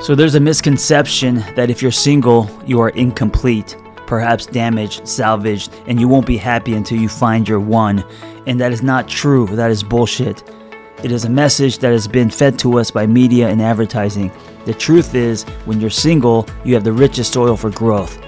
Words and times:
So 0.00 0.14
there's 0.14 0.34
a 0.34 0.40
misconception 0.40 1.44
that 1.56 1.68
if 1.68 1.82
you're 1.82 1.92
single, 1.92 2.50
you 2.64 2.80
are 2.80 2.88
incomplete, 2.88 3.76
perhaps 4.06 4.46
damaged, 4.46 5.06
salvaged, 5.06 5.70
and 5.86 6.00
you 6.00 6.08
won't 6.08 6.26
be 6.26 6.38
happy 6.38 6.72
until 6.72 6.98
you 6.98 7.08
find 7.08 7.46
your 7.46 7.60
one. 7.60 8.02
And 8.46 8.58
that 8.60 8.72
is 8.72 8.82
not 8.82 9.08
true. 9.08 9.46
That 9.48 9.70
is 9.70 9.82
bullshit. 9.82 10.42
It 11.04 11.12
is 11.12 11.26
a 11.26 11.30
message 11.30 11.78
that 11.78 11.92
has 11.92 12.08
been 12.08 12.30
fed 12.30 12.58
to 12.60 12.78
us 12.78 12.90
by 12.90 13.06
media 13.06 13.50
and 13.50 13.60
advertising. 13.60 14.32
The 14.64 14.72
truth 14.72 15.14
is, 15.14 15.44
when 15.66 15.82
you're 15.82 15.90
single, 15.90 16.48
you 16.64 16.72
have 16.72 16.84
the 16.84 16.94
richest 16.94 17.34
soil 17.34 17.54
for 17.54 17.68
growth. 17.68 18.18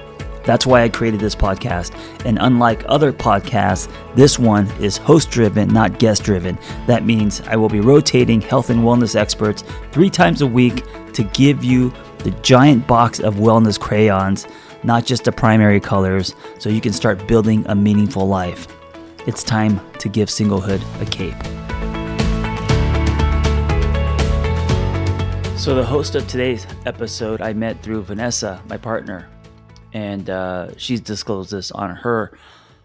That's 0.44 0.66
why 0.66 0.82
I 0.82 0.88
created 0.88 1.20
this 1.20 1.34
podcast. 1.34 1.94
And 2.24 2.38
unlike 2.40 2.84
other 2.88 3.12
podcasts, 3.12 3.92
this 4.14 4.38
one 4.38 4.66
is 4.80 4.96
host 4.96 5.30
driven, 5.30 5.68
not 5.68 5.98
guest 5.98 6.24
driven. 6.24 6.58
That 6.86 7.04
means 7.04 7.40
I 7.42 7.56
will 7.56 7.68
be 7.68 7.80
rotating 7.80 8.40
health 8.40 8.70
and 8.70 8.80
wellness 8.80 9.16
experts 9.16 9.64
three 9.92 10.10
times 10.10 10.42
a 10.42 10.46
week 10.46 10.84
to 11.12 11.24
give 11.24 11.62
you 11.62 11.92
the 12.18 12.30
giant 12.42 12.86
box 12.86 13.20
of 13.20 13.34
wellness 13.36 13.78
crayons, 13.78 14.46
not 14.82 15.04
just 15.04 15.24
the 15.24 15.32
primary 15.32 15.80
colors, 15.80 16.34
so 16.58 16.68
you 16.68 16.80
can 16.80 16.92
start 16.92 17.26
building 17.26 17.64
a 17.68 17.74
meaningful 17.74 18.26
life. 18.26 18.66
It's 19.26 19.44
time 19.44 19.80
to 19.98 20.08
give 20.08 20.28
singlehood 20.28 20.82
a 21.00 21.06
cape. 21.06 21.34
So, 25.56 25.76
the 25.76 25.84
host 25.84 26.16
of 26.16 26.26
today's 26.26 26.66
episode 26.86 27.40
I 27.40 27.52
met 27.52 27.80
through 27.82 28.02
Vanessa, 28.02 28.60
my 28.68 28.76
partner, 28.76 29.28
and 29.92 30.28
uh, 30.30 30.76
she's 30.76 31.00
disclosed 31.00 31.50
this 31.50 31.70
on 31.70 31.96
her 31.96 32.36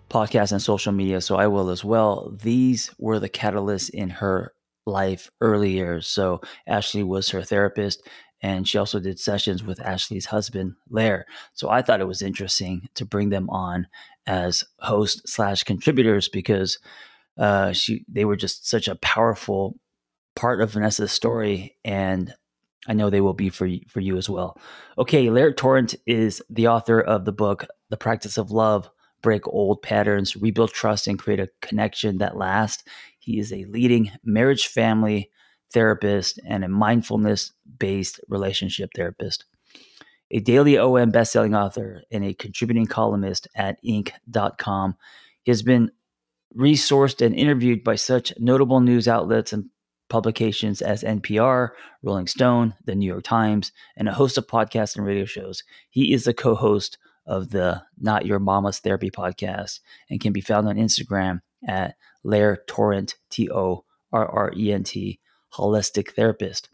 podcast 0.10 0.52
and 0.52 0.62
social 0.62 0.92
media, 0.92 1.22
so 1.22 1.36
I 1.36 1.48
will 1.48 1.70
as 1.70 1.84
well. 1.84 2.34
These 2.42 2.92
were 2.98 3.20
the 3.20 3.30
catalysts 3.30 3.90
in 3.90 4.10
her 4.10 4.54
life 4.86 5.30
early 5.42 5.72
years. 5.72 6.08
So 6.08 6.42
Ashley 6.66 7.04
was 7.04 7.30
her 7.30 7.42
therapist, 7.42 8.08
and 8.42 8.68
she 8.68 8.78
also 8.78 9.00
did 9.00 9.20
sessions 9.20 9.64
with 9.64 9.82
Ashley's 9.82 10.28
husband, 10.28 10.76
Lair. 10.90 11.26
So 11.54 11.70
I 11.70 11.82
thought 11.82 12.02
it 12.02 12.08
was 12.08 12.22
interesting 12.22 12.88
to 12.96 13.06
bring 13.06 13.30
them 13.30 13.50
on 13.50 13.88
as 14.26 14.64
host 14.80 15.28
slash 15.28 15.64
contributors 15.64 16.30
because 16.30 16.80
uh, 17.38 17.72
she 17.72 18.06
they 18.08 18.26
were 18.26 18.36
just 18.36 18.68
such 18.68 18.88
a 18.88 18.96
powerful 18.96 19.80
part 20.36 20.62
of 20.62 20.72
Vanessa's 20.72 21.12
story, 21.12 21.76
and 21.84 22.34
I 22.88 22.94
know 22.94 23.10
they 23.10 23.22
will 23.22 23.34
be 23.34 23.50
for 23.50 23.70
for 23.88 24.00
you 24.00 24.18
as 24.18 24.30
well. 24.30 24.60
Okay, 24.98 25.30
Lair 25.30 25.54
Torrent 25.54 25.96
is 26.06 26.42
the 26.50 26.68
author 26.68 27.00
of 27.00 27.26
the 27.26 27.32
book 27.32 27.66
The 27.90 27.98
Practice 27.98 28.38
of 28.38 28.52
Love: 28.52 28.90
Break 29.22 29.48
Old 29.48 29.82
Patterns, 29.82 30.36
Rebuild 30.36 30.72
Trust, 30.72 31.08
and 31.08 31.20
Create 31.20 31.40
a 31.40 31.50
Connection 31.62 32.20
That 32.20 32.38
Lasts. 32.38 32.84
He 33.20 33.40
is 33.40 33.52
a 33.52 33.66
leading 33.66 34.12
marriage, 34.24 34.68
family 34.68 35.32
therapist 35.72 36.40
and 36.48 36.64
a 36.64 36.70
mindfulness 36.70 37.52
based 37.78 38.20
relationship 38.30 38.90
therapist. 38.96 39.46
A 40.32 40.42
DailyOM 40.42 41.12
bestselling 41.12 41.58
author 41.58 42.04
and 42.12 42.24
a 42.24 42.34
contributing 42.34 42.86
columnist 42.86 43.48
at 43.56 43.78
Inc.com. 43.84 44.96
He 45.44 45.52
has 45.52 45.62
been 45.62 45.92
resourced 46.56 47.26
and 47.26 47.36
interviewed 47.36 47.84
by 47.84 47.96
such 47.96 48.34
notable 48.38 48.80
news 48.80 49.08
outlets 49.08 49.54
and 49.54 49.70
publications 50.10 50.82
as 50.82 51.04
NPR, 51.04 51.70
Rolling 52.02 52.28
Stone, 52.28 52.76
The 52.86 52.96
New 52.96 53.06
York 53.06 53.24
Times, 53.24 53.72
and 53.96 54.08
a 54.08 54.14
host 54.14 54.38
of 54.38 54.48
podcasts 54.48 54.96
and 54.96 55.06
radio 55.06 55.26
shows. 55.26 55.64
He 55.90 56.14
is 56.14 56.24
the 56.24 56.34
co 56.34 56.56
host 56.56 56.98
of 57.26 57.50
the 57.50 57.84
Not 58.00 58.26
Your 58.26 58.40
Mama's 58.40 58.80
Therapy 58.80 59.12
podcast 59.12 59.82
and 60.10 60.22
can 60.22 60.34
be 60.34 60.42
found 60.42 60.68
on 60.68 60.78
Instagram 60.78 61.42
at 61.68 61.96
Lair 62.24 62.64
Torrent, 62.68 63.16
T 63.30 63.50
O 63.52 63.84
R 64.12 64.28
R 64.28 64.54
E 64.56 64.72
N 64.72 64.84
T, 64.84 65.20
holistic 65.54 66.12
therapist. 66.12 66.70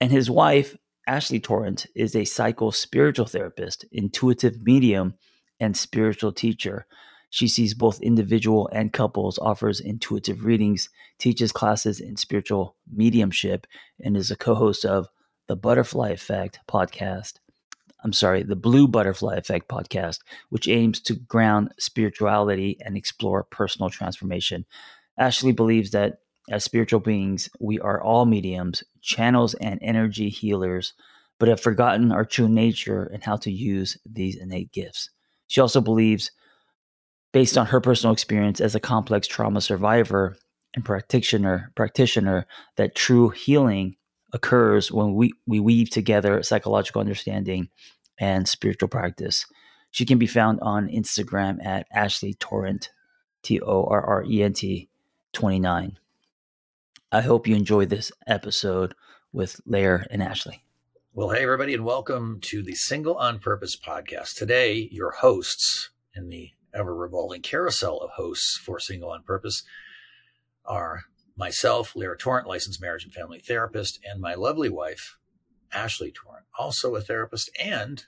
And 0.00 0.10
his 0.10 0.30
wife, 0.30 0.76
Ashley 1.06 1.40
Torrent, 1.40 1.86
is 1.94 2.16
a 2.16 2.24
psycho 2.24 2.70
spiritual 2.70 3.26
therapist, 3.26 3.84
intuitive 3.92 4.62
medium, 4.62 5.14
and 5.60 5.76
spiritual 5.76 6.32
teacher. 6.32 6.86
She 7.34 7.48
sees 7.48 7.74
both 7.74 8.00
individual 8.00 8.68
and 8.70 8.92
couples, 8.92 9.40
offers 9.40 9.80
intuitive 9.80 10.44
readings, 10.44 10.88
teaches 11.18 11.50
classes 11.50 11.98
in 11.98 12.16
spiritual 12.16 12.76
mediumship, 12.88 13.66
and 14.00 14.16
is 14.16 14.30
a 14.30 14.36
co 14.36 14.54
host 14.54 14.84
of 14.84 15.08
the 15.48 15.56
Butterfly 15.56 16.10
Effect 16.10 16.60
podcast. 16.68 17.40
I'm 18.04 18.12
sorry, 18.12 18.44
the 18.44 18.54
Blue 18.54 18.86
Butterfly 18.86 19.34
Effect 19.34 19.66
podcast, 19.68 20.20
which 20.50 20.68
aims 20.68 21.00
to 21.00 21.16
ground 21.16 21.74
spirituality 21.76 22.78
and 22.84 22.96
explore 22.96 23.42
personal 23.42 23.90
transformation. 23.90 24.64
Ashley 25.18 25.50
believes 25.50 25.90
that 25.90 26.18
as 26.48 26.62
spiritual 26.62 27.00
beings, 27.00 27.48
we 27.58 27.80
are 27.80 28.00
all 28.00 28.26
mediums, 28.26 28.84
channels, 29.00 29.54
and 29.54 29.80
energy 29.82 30.28
healers, 30.28 30.94
but 31.40 31.48
have 31.48 31.60
forgotten 31.60 32.12
our 32.12 32.24
true 32.24 32.48
nature 32.48 33.10
and 33.12 33.24
how 33.24 33.34
to 33.38 33.50
use 33.50 33.98
these 34.06 34.36
innate 34.36 34.70
gifts. 34.70 35.10
She 35.48 35.60
also 35.60 35.80
believes, 35.80 36.30
based 37.34 37.58
on 37.58 37.66
her 37.66 37.80
personal 37.80 38.12
experience 38.12 38.60
as 38.60 38.76
a 38.76 38.80
complex 38.80 39.26
trauma 39.26 39.60
survivor 39.60 40.36
and 40.76 40.84
practitioner, 40.84 41.72
practitioner, 41.74 42.46
that 42.76 42.94
true 42.94 43.30
healing 43.30 43.96
occurs 44.32 44.92
when 44.92 45.14
we, 45.14 45.32
we 45.44 45.58
weave 45.58 45.90
together 45.90 46.44
psychological 46.44 47.00
understanding 47.00 47.68
and 48.20 48.48
spiritual 48.48 48.88
practice. 48.88 49.46
She 49.90 50.06
can 50.06 50.16
be 50.16 50.28
found 50.28 50.60
on 50.62 50.86
Instagram 50.86 51.58
at 51.66 51.88
Ashley 51.92 52.34
Torrent, 52.34 52.90
T 53.42 53.60
O 53.60 53.84
R 53.84 54.00
R 54.00 54.24
E 54.24 54.40
N 54.44 54.52
T 54.52 54.88
29. 55.32 55.98
I 57.10 57.20
hope 57.20 57.48
you 57.48 57.56
enjoy 57.56 57.84
this 57.84 58.12
episode 58.28 58.94
with 59.32 59.60
Lair 59.66 60.06
and 60.08 60.22
Ashley. 60.22 60.62
Well, 61.12 61.30
hey, 61.30 61.42
everybody, 61.42 61.74
and 61.74 61.84
welcome 61.84 62.38
to 62.42 62.62
the 62.62 62.76
Single 62.76 63.16
on 63.16 63.40
Purpose 63.40 63.76
podcast. 63.76 64.36
Today, 64.36 64.88
your 64.92 65.10
hosts 65.10 65.90
in 66.14 66.28
the 66.28 66.50
ever 66.74 66.94
revolving 66.94 67.42
carousel 67.42 67.98
of 67.98 68.10
hosts 68.10 68.56
for 68.56 68.78
Single 68.78 69.10
on 69.10 69.22
Purpose 69.22 69.62
are 70.64 71.02
myself, 71.36 71.94
Lair 71.94 72.16
Torrent, 72.16 72.46
licensed 72.46 72.80
marriage 72.80 73.04
and 73.04 73.12
family 73.12 73.40
therapist, 73.40 73.98
and 74.04 74.20
my 74.20 74.34
lovely 74.34 74.68
wife, 74.68 75.18
Ashley 75.72 76.12
Torrent, 76.12 76.46
also 76.58 76.94
a 76.94 77.00
therapist 77.00 77.50
and 77.62 78.04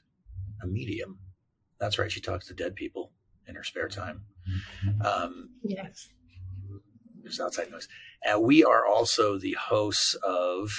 a 0.62 0.66
medium. 0.66 1.18
That's 1.78 1.98
right, 1.98 2.10
she 2.10 2.20
talks 2.20 2.46
to 2.48 2.54
dead 2.54 2.74
people 2.74 3.12
in 3.46 3.54
her 3.54 3.64
spare 3.64 3.88
time. 3.88 4.22
Mm-hmm. 4.86 5.02
Um, 5.02 5.50
yes. 5.62 6.08
There's 7.22 7.40
outside 7.40 7.70
noise. 7.70 7.88
And 8.24 8.42
we 8.42 8.64
are 8.64 8.86
also 8.86 9.38
the 9.38 9.56
hosts 9.60 10.14
of 10.22 10.70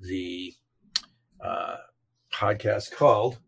the 0.00 0.54
uh, 1.44 1.76
podcast 2.32 2.92
called 2.92 3.38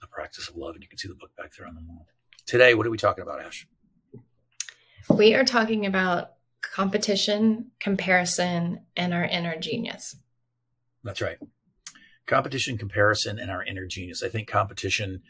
The 0.00 0.06
Practice 0.06 0.48
of 0.48 0.56
Love. 0.56 0.74
And 0.74 0.82
you 0.82 0.88
can 0.88 0.98
see 0.98 1.08
the 1.08 1.14
book 1.14 1.30
back 1.36 1.52
there 1.56 1.66
on 1.66 1.74
the 1.74 1.82
wall. 1.86 2.06
Today, 2.46 2.74
what 2.74 2.86
are 2.86 2.90
we 2.90 2.98
talking 2.98 3.22
about, 3.22 3.40
Ash? 3.40 3.66
We 5.08 5.34
are 5.34 5.44
talking 5.44 5.86
about 5.86 6.32
competition, 6.60 7.70
comparison, 7.80 8.80
and 8.96 9.12
our 9.12 9.24
inner 9.24 9.58
genius. 9.58 10.16
That's 11.04 11.20
right. 11.20 11.38
Competition, 12.26 12.78
comparison, 12.78 13.38
and 13.38 13.50
our 13.50 13.64
inner 13.64 13.86
genius. 13.86 14.22
I 14.22 14.28
think 14.28 14.48
competition 14.48 15.22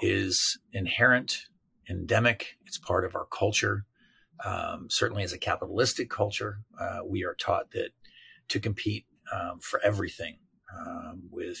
is 0.00 0.58
inherent, 0.72 1.46
endemic. 1.88 2.56
It's 2.66 2.78
part 2.78 3.04
of 3.04 3.14
our 3.14 3.26
culture. 3.26 3.84
Um, 4.44 4.86
certainly, 4.88 5.22
as 5.22 5.32
a 5.32 5.38
capitalistic 5.38 6.08
culture, 6.08 6.60
uh, 6.80 7.00
we 7.06 7.24
are 7.24 7.34
taught 7.34 7.70
that 7.72 7.90
to 8.48 8.58
compete 8.58 9.04
um, 9.32 9.60
for 9.60 9.80
everything 9.80 10.38
um, 10.74 11.22
with 11.30 11.60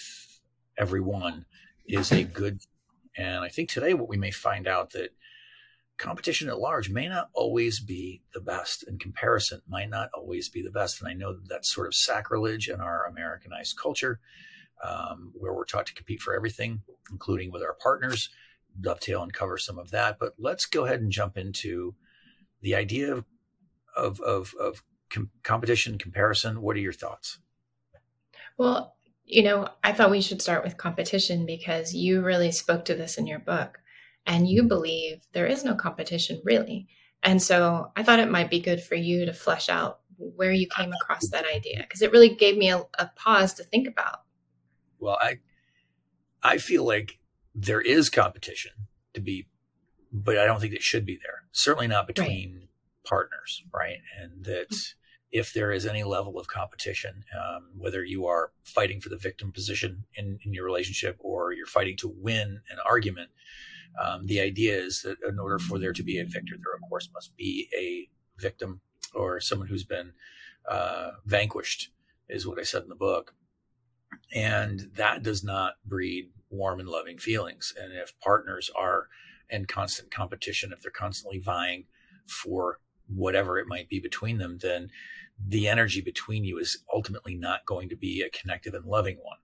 everyone 0.78 1.44
is 1.86 2.10
a 2.12 2.24
good. 2.24 2.60
And 3.16 3.44
I 3.44 3.48
think 3.48 3.68
today, 3.68 3.94
what 3.94 4.08
we 4.08 4.16
may 4.16 4.30
find 4.30 4.66
out 4.66 4.90
that 4.90 5.10
competition 5.98 6.48
at 6.48 6.58
large 6.58 6.88
may 6.88 7.08
not 7.08 7.28
always 7.34 7.80
be 7.80 8.22
the 8.32 8.40
best, 8.40 8.84
and 8.86 8.98
comparison 8.98 9.60
might 9.68 9.90
not 9.90 10.10
always 10.14 10.48
be 10.48 10.62
the 10.62 10.70
best. 10.70 11.00
And 11.00 11.10
I 11.10 11.14
know 11.14 11.32
that 11.34 11.48
that's 11.48 11.72
sort 11.72 11.86
of 11.86 11.94
sacrilege 11.94 12.68
in 12.68 12.80
our 12.80 13.06
Americanized 13.06 13.76
culture, 13.76 14.20
um, 14.82 15.32
where 15.34 15.52
we're 15.52 15.64
taught 15.64 15.86
to 15.86 15.94
compete 15.94 16.22
for 16.22 16.34
everything, 16.34 16.82
including 17.10 17.50
with 17.52 17.62
our 17.62 17.74
partners. 17.74 18.30
Dovetail 18.80 19.24
and 19.24 19.32
cover 19.32 19.58
some 19.58 19.80
of 19.80 19.90
that, 19.90 20.18
but 20.20 20.34
let's 20.38 20.64
go 20.64 20.84
ahead 20.84 21.00
and 21.00 21.10
jump 21.10 21.36
into 21.36 21.96
the 22.62 22.76
idea 22.76 23.12
of 23.12 23.24
of 23.96 24.20
of, 24.20 24.54
of 24.60 24.84
com- 25.10 25.30
competition 25.42 25.98
comparison. 25.98 26.62
What 26.62 26.76
are 26.76 26.80
your 26.80 26.92
thoughts? 26.92 27.40
Well, 28.56 28.94
you 29.24 29.42
know, 29.42 29.68
I 29.84 29.92
thought 29.92 30.10
we 30.10 30.20
should 30.20 30.42
start 30.42 30.64
with 30.64 30.76
competition 30.76 31.46
because 31.46 31.94
you 31.94 32.22
really 32.22 32.50
spoke 32.50 32.84
to 32.86 32.94
this 32.94 33.16
in 33.16 33.26
your 33.26 33.38
book 33.38 33.78
and 34.26 34.48
you 34.48 34.64
believe 34.64 35.22
there 35.32 35.46
is 35.46 35.64
no 35.64 35.74
competition 35.74 36.40
really. 36.44 36.88
And 37.22 37.40
so 37.40 37.92
I 37.96 38.02
thought 38.02 38.18
it 38.18 38.30
might 38.30 38.50
be 38.50 38.60
good 38.60 38.82
for 38.82 38.94
you 38.94 39.26
to 39.26 39.32
flesh 39.32 39.68
out 39.68 40.00
where 40.16 40.52
you 40.52 40.68
came 40.68 40.92
across 40.92 41.28
that 41.30 41.46
idea 41.46 41.78
because 41.80 42.02
it 42.02 42.12
really 42.12 42.34
gave 42.34 42.56
me 42.56 42.70
a, 42.70 42.78
a 42.98 43.10
pause 43.16 43.54
to 43.54 43.64
think 43.64 43.88
about. 43.88 44.22
Well, 44.98 45.18
I 45.20 45.38
I 46.42 46.58
feel 46.58 46.84
like 46.84 47.18
there 47.54 47.80
is 47.80 48.10
competition 48.10 48.72
to 49.14 49.20
be, 49.20 49.48
but 50.12 50.38
I 50.38 50.46
don't 50.46 50.60
think 50.60 50.74
it 50.74 50.82
should 50.82 51.06
be 51.06 51.18
there. 51.22 51.44
Certainly 51.52 51.88
not 51.88 52.06
between 52.06 52.54
right. 52.54 52.68
partners, 53.04 53.62
right? 53.72 53.98
And 54.20 54.44
that 54.44 54.70
mm-hmm 54.70 54.99
if 55.32 55.52
there 55.52 55.70
is 55.70 55.86
any 55.86 56.02
level 56.02 56.38
of 56.38 56.48
competition, 56.48 57.24
um, 57.38 57.70
whether 57.76 58.04
you 58.04 58.26
are 58.26 58.52
fighting 58.64 59.00
for 59.00 59.08
the 59.08 59.16
victim 59.16 59.52
position 59.52 60.04
in, 60.14 60.38
in, 60.44 60.52
your 60.52 60.64
relationship 60.64 61.16
or 61.20 61.52
you're 61.52 61.66
fighting 61.66 61.96
to 61.98 62.12
win 62.16 62.60
an 62.70 62.78
argument, 62.84 63.30
um, 64.02 64.26
the 64.26 64.40
idea 64.40 64.76
is 64.76 65.02
that 65.02 65.18
in 65.26 65.38
order 65.38 65.58
for 65.58 65.78
there 65.78 65.92
to 65.92 66.02
be 66.02 66.18
a 66.18 66.24
victor, 66.24 66.56
there 66.56 66.74
of 66.74 66.88
course 66.88 67.08
must 67.14 67.36
be 67.36 67.68
a 67.78 68.08
victim 68.40 68.80
or 69.14 69.40
someone 69.40 69.68
who's 69.68 69.84
been 69.84 70.12
uh, 70.68 71.10
vanquished, 71.26 71.90
is 72.28 72.46
what 72.46 72.58
I 72.58 72.62
said 72.62 72.82
in 72.82 72.88
the 72.88 72.94
book. 72.94 73.34
And 74.34 74.90
that 74.96 75.22
does 75.22 75.44
not 75.44 75.74
breed 75.84 76.30
warm 76.50 76.80
and 76.80 76.88
loving 76.88 77.18
feelings. 77.18 77.72
And 77.80 77.92
if 77.92 78.18
partners 78.20 78.70
are 78.76 79.06
in 79.48 79.66
constant 79.66 80.10
competition, 80.10 80.72
if 80.72 80.80
they're 80.80 80.90
constantly 80.90 81.38
vying 81.38 81.84
for 82.26 82.78
whatever 83.08 83.58
it 83.58 83.66
might 83.66 83.88
be 83.88 84.00
between 84.00 84.38
them, 84.38 84.58
then 84.60 84.88
the 85.48 85.68
energy 85.68 86.00
between 86.00 86.44
you 86.44 86.58
is 86.58 86.84
ultimately 86.92 87.34
not 87.34 87.64
going 87.66 87.88
to 87.88 87.96
be 87.96 88.22
a 88.22 88.30
connective 88.30 88.74
and 88.74 88.84
loving 88.84 89.16
one. 89.22 89.38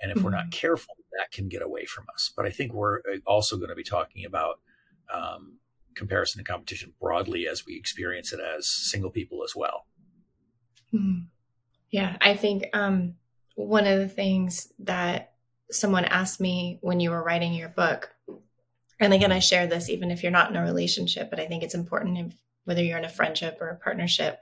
And 0.00 0.10
if 0.10 0.16
mm-hmm. 0.16 0.24
we're 0.24 0.30
not 0.30 0.44
mm-hmm. 0.44 0.50
careful, 0.50 0.96
that 1.18 1.30
can 1.30 1.48
get 1.48 1.62
away 1.62 1.84
from 1.84 2.06
us. 2.14 2.32
But 2.34 2.46
I 2.46 2.50
think 2.50 2.72
we're 2.72 2.98
uh, 3.00 3.18
also 3.26 3.56
going 3.56 3.68
to 3.68 3.74
be 3.74 3.84
talking 3.84 4.24
about 4.24 4.60
um, 5.12 5.58
comparison 5.94 6.40
and 6.40 6.46
competition 6.46 6.94
broadly 7.00 7.46
as 7.46 7.66
we 7.66 7.76
experience 7.76 8.32
it 8.32 8.40
as 8.40 8.68
single 8.68 9.10
people 9.10 9.44
as 9.44 9.54
well. 9.54 9.86
Mm-hmm. 10.94 11.24
Yeah, 11.90 12.16
I 12.20 12.36
think 12.36 12.66
um, 12.72 13.14
one 13.56 13.86
of 13.86 13.98
the 13.98 14.08
things 14.08 14.72
that 14.78 15.32
someone 15.70 16.04
asked 16.04 16.40
me 16.40 16.78
when 16.82 17.00
you 17.00 17.10
were 17.10 17.22
writing 17.22 17.52
your 17.52 17.68
book, 17.68 18.10
and 19.00 19.12
again, 19.12 19.32
I 19.32 19.40
share 19.40 19.66
this 19.66 19.88
even 19.88 20.10
if 20.10 20.22
you're 20.22 20.32
not 20.32 20.50
in 20.50 20.56
a 20.56 20.62
relationship, 20.62 21.30
but 21.30 21.40
I 21.40 21.46
think 21.46 21.62
it's 21.62 21.74
important 21.74 22.18
if, 22.18 22.34
whether 22.64 22.82
you're 22.82 22.98
in 22.98 23.04
a 23.04 23.08
friendship 23.08 23.58
or 23.60 23.68
a 23.68 23.76
partnership 23.76 24.40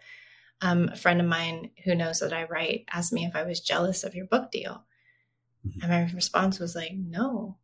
um, 0.60 0.90
a 0.93 0.96
friend 0.96 1.20
of 1.20 1.26
mine 1.26 1.70
who 1.84 1.94
knows 1.94 2.20
that 2.20 2.32
I 2.32 2.44
write 2.44 2.87
asked 2.93 3.12
me 3.12 3.25
if 3.25 3.37
I 3.37 3.44
was 3.44 3.60
jealous 3.60 4.05
of 4.05 4.14
your 4.14 4.26
book 4.26 4.50
deal. 4.50 4.84
Mm-hmm. 5.66 5.82
And 5.82 5.90
my 5.90 6.14
response 6.14 6.58
was 6.58 6.75
like, 6.75 6.93
no. 6.94 7.56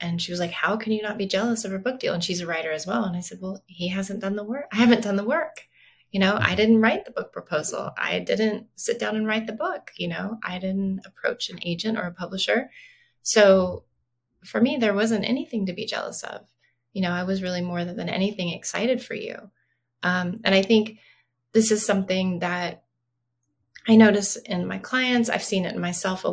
And 0.00 0.20
she 0.20 0.32
was 0.32 0.40
like, 0.40 0.52
how 0.52 0.76
can 0.76 0.92
you 0.92 1.02
not 1.02 1.18
be 1.18 1.26
jealous 1.26 1.64
of 1.64 1.72
her 1.72 1.78
book 1.78 2.00
deal? 2.00 2.14
And 2.14 2.24
she's 2.24 2.40
a 2.40 2.46
writer 2.46 2.72
as 2.72 2.86
well. 2.86 3.04
And 3.04 3.16
I 3.16 3.20
said, 3.20 3.38
well, 3.40 3.62
he 3.66 3.88
hasn't 3.88 4.20
done 4.20 4.36
the 4.36 4.44
work. 4.44 4.66
I 4.72 4.76
haven't 4.76 5.02
done 5.02 5.16
the 5.16 5.24
work. 5.24 5.62
You 6.10 6.20
know, 6.20 6.38
I 6.40 6.54
didn't 6.54 6.80
write 6.80 7.04
the 7.04 7.12
book 7.12 7.32
proposal. 7.32 7.90
I 7.96 8.18
didn't 8.20 8.66
sit 8.76 8.98
down 8.98 9.14
and 9.16 9.26
write 9.26 9.46
the 9.46 9.52
book. 9.52 9.90
You 9.96 10.08
know, 10.08 10.38
I 10.42 10.58
didn't 10.58 11.02
approach 11.04 11.50
an 11.50 11.60
agent 11.62 11.98
or 11.98 12.02
a 12.02 12.12
publisher. 12.12 12.70
So 13.22 13.84
for 14.44 14.60
me, 14.60 14.76
there 14.76 14.94
wasn't 14.94 15.28
anything 15.28 15.66
to 15.66 15.72
be 15.72 15.86
jealous 15.86 16.22
of. 16.24 16.40
You 16.92 17.02
know, 17.02 17.12
I 17.12 17.22
was 17.24 17.42
really 17.42 17.60
more 17.60 17.84
than 17.84 18.08
anything 18.08 18.50
excited 18.50 19.02
for 19.02 19.14
you. 19.14 19.36
Um, 20.02 20.40
and 20.44 20.54
I 20.54 20.62
think 20.62 20.98
this 21.52 21.70
is 21.70 21.84
something 21.84 22.40
that 22.40 22.84
I 23.88 23.96
notice 23.96 24.36
in 24.36 24.66
my 24.66 24.78
clients. 24.78 25.28
I've 25.28 25.42
seen 25.42 25.64
it 25.64 25.74
in 25.74 25.80
myself 25.80 26.24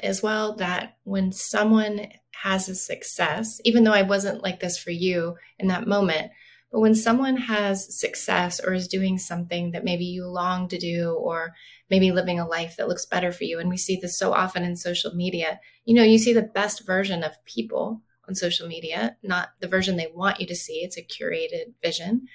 as 0.00 0.22
well 0.22 0.56
that 0.56 0.96
when 1.04 1.32
someone 1.32 2.08
has 2.42 2.68
a 2.68 2.74
success, 2.74 3.60
even 3.64 3.84
though 3.84 3.92
I 3.92 4.02
wasn't 4.02 4.42
like 4.42 4.60
this 4.60 4.78
for 4.78 4.90
you 4.90 5.36
in 5.58 5.68
that 5.68 5.86
moment, 5.86 6.30
but 6.70 6.80
when 6.80 6.94
someone 6.94 7.36
has 7.36 7.98
success 7.98 8.58
or 8.58 8.72
is 8.72 8.88
doing 8.88 9.18
something 9.18 9.72
that 9.72 9.84
maybe 9.84 10.06
you 10.06 10.26
long 10.26 10.68
to 10.68 10.78
do, 10.78 11.12
or 11.12 11.52
maybe 11.90 12.12
living 12.12 12.40
a 12.40 12.48
life 12.48 12.76
that 12.78 12.88
looks 12.88 13.04
better 13.04 13.30
for 13.30 13.44
you, 13.44 13.58
and 13.58 13.68
we 13.68 13.76
see 13.76 13.98
this 14.00 14.18
so 14.18 14.32
often 14.32 14.62
in 14.62 14.74
social 14.74 15.14
media, 15.14 15.60
you 15.84 15.94
know, 15.94 16.02
you 16.02 16.16
see 16.16 16.32
the 16.32 16.40
best 16.40 16.86
version 16.86 17.22
of 17.22 17.44
people 17.44 18.00
on 18.26 18.34
social 18.34 18.66
media, 18.66 19.16
not 19.22 19.50
the 19.60 19.68
version 19.68 19.96
they 19.96 20.10
want 20.14 20.40
you 20.40 20.46
to 20.46 20.56
see. 20.56 20.80
It's 20.82 20.96
a 20.96 21.02
curated 21.02 21.74
vision. 21.82 22.26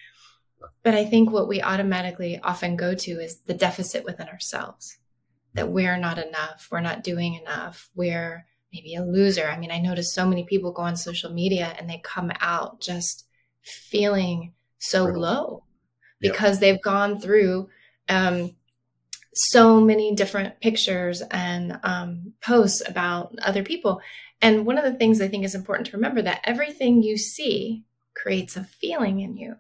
But 0.83 0.95
I 0.95 1.05
think 1.05 1.31
what 1.31 1.47
we 1.47 1.61
automatically 1.61 2.39
often 2.43 2.75
go 2.75 2.95
to 2.95 3.11
is 3.11 3.41
the 3.41 3.53
deficit 3.53 4.03
within 4.05 4.27
ourselves 4.27 4.97
that 5.53 5.69
we're 5.69 5.97
not 5.97 6.17
enough, 6.17 6.67
we're 6.71 6.81
not 6.81 7.03
doing 7.03 7.33
enough, 7.33 7.89
we're 7.95 8.45
maybe 8.71 8.95
a 8.95 9.03
loser. 9.03 9.47
I 9.47 9.57
mean, 9.57 9.71
I 9.71 9.79
notice 9.79 10.13
so 10.13 10.25
many 10.25 10.43
people 10.43 10.71
go 10.71 10.83
on 10.83 10.95
social 10.95 11.31
media 11.31 11.73
and 11.77 11.89
they 11.89 11.99
come 12.03 12.31
out 12.39 12.79
just 12.79 13.25
feeling 13.63 14.53
so 14.77 15.05
low 15.05 15.63
because 16.19 16.59
they've 16.59 16.81
gone 16.81 17.19
through 17.19 17.69
um, 18.09 18.55
so 19.33 19.79
many 19.79 20.15
different 20.15 20.59
pictures 20.61 21.21
and 21.31 21.79
um, 21.83 22.33
posts 22.41 22.87
about 22.87 23.33
other 23.41 23.63
people. 23.63 24.01
And 24.41 24.65
one 24.65 24.77
of 24.77 24.83
the 24.83 24.97
things 24.97 25.21
I 25.21 25.27
think 25.27 25.43
is 25.43 25.55
important 25.55 25.87
to 25.87 25.97
remember 25.97 26.21
that 26.21 26.41
everything 26.43 27.03
you 27.03 27.17
see 27.17 27.83
creates 28.15 28.55
a 28.55 28.63
feeling 28.63 29.21
in 29.21 29.37
you 29.37 29.55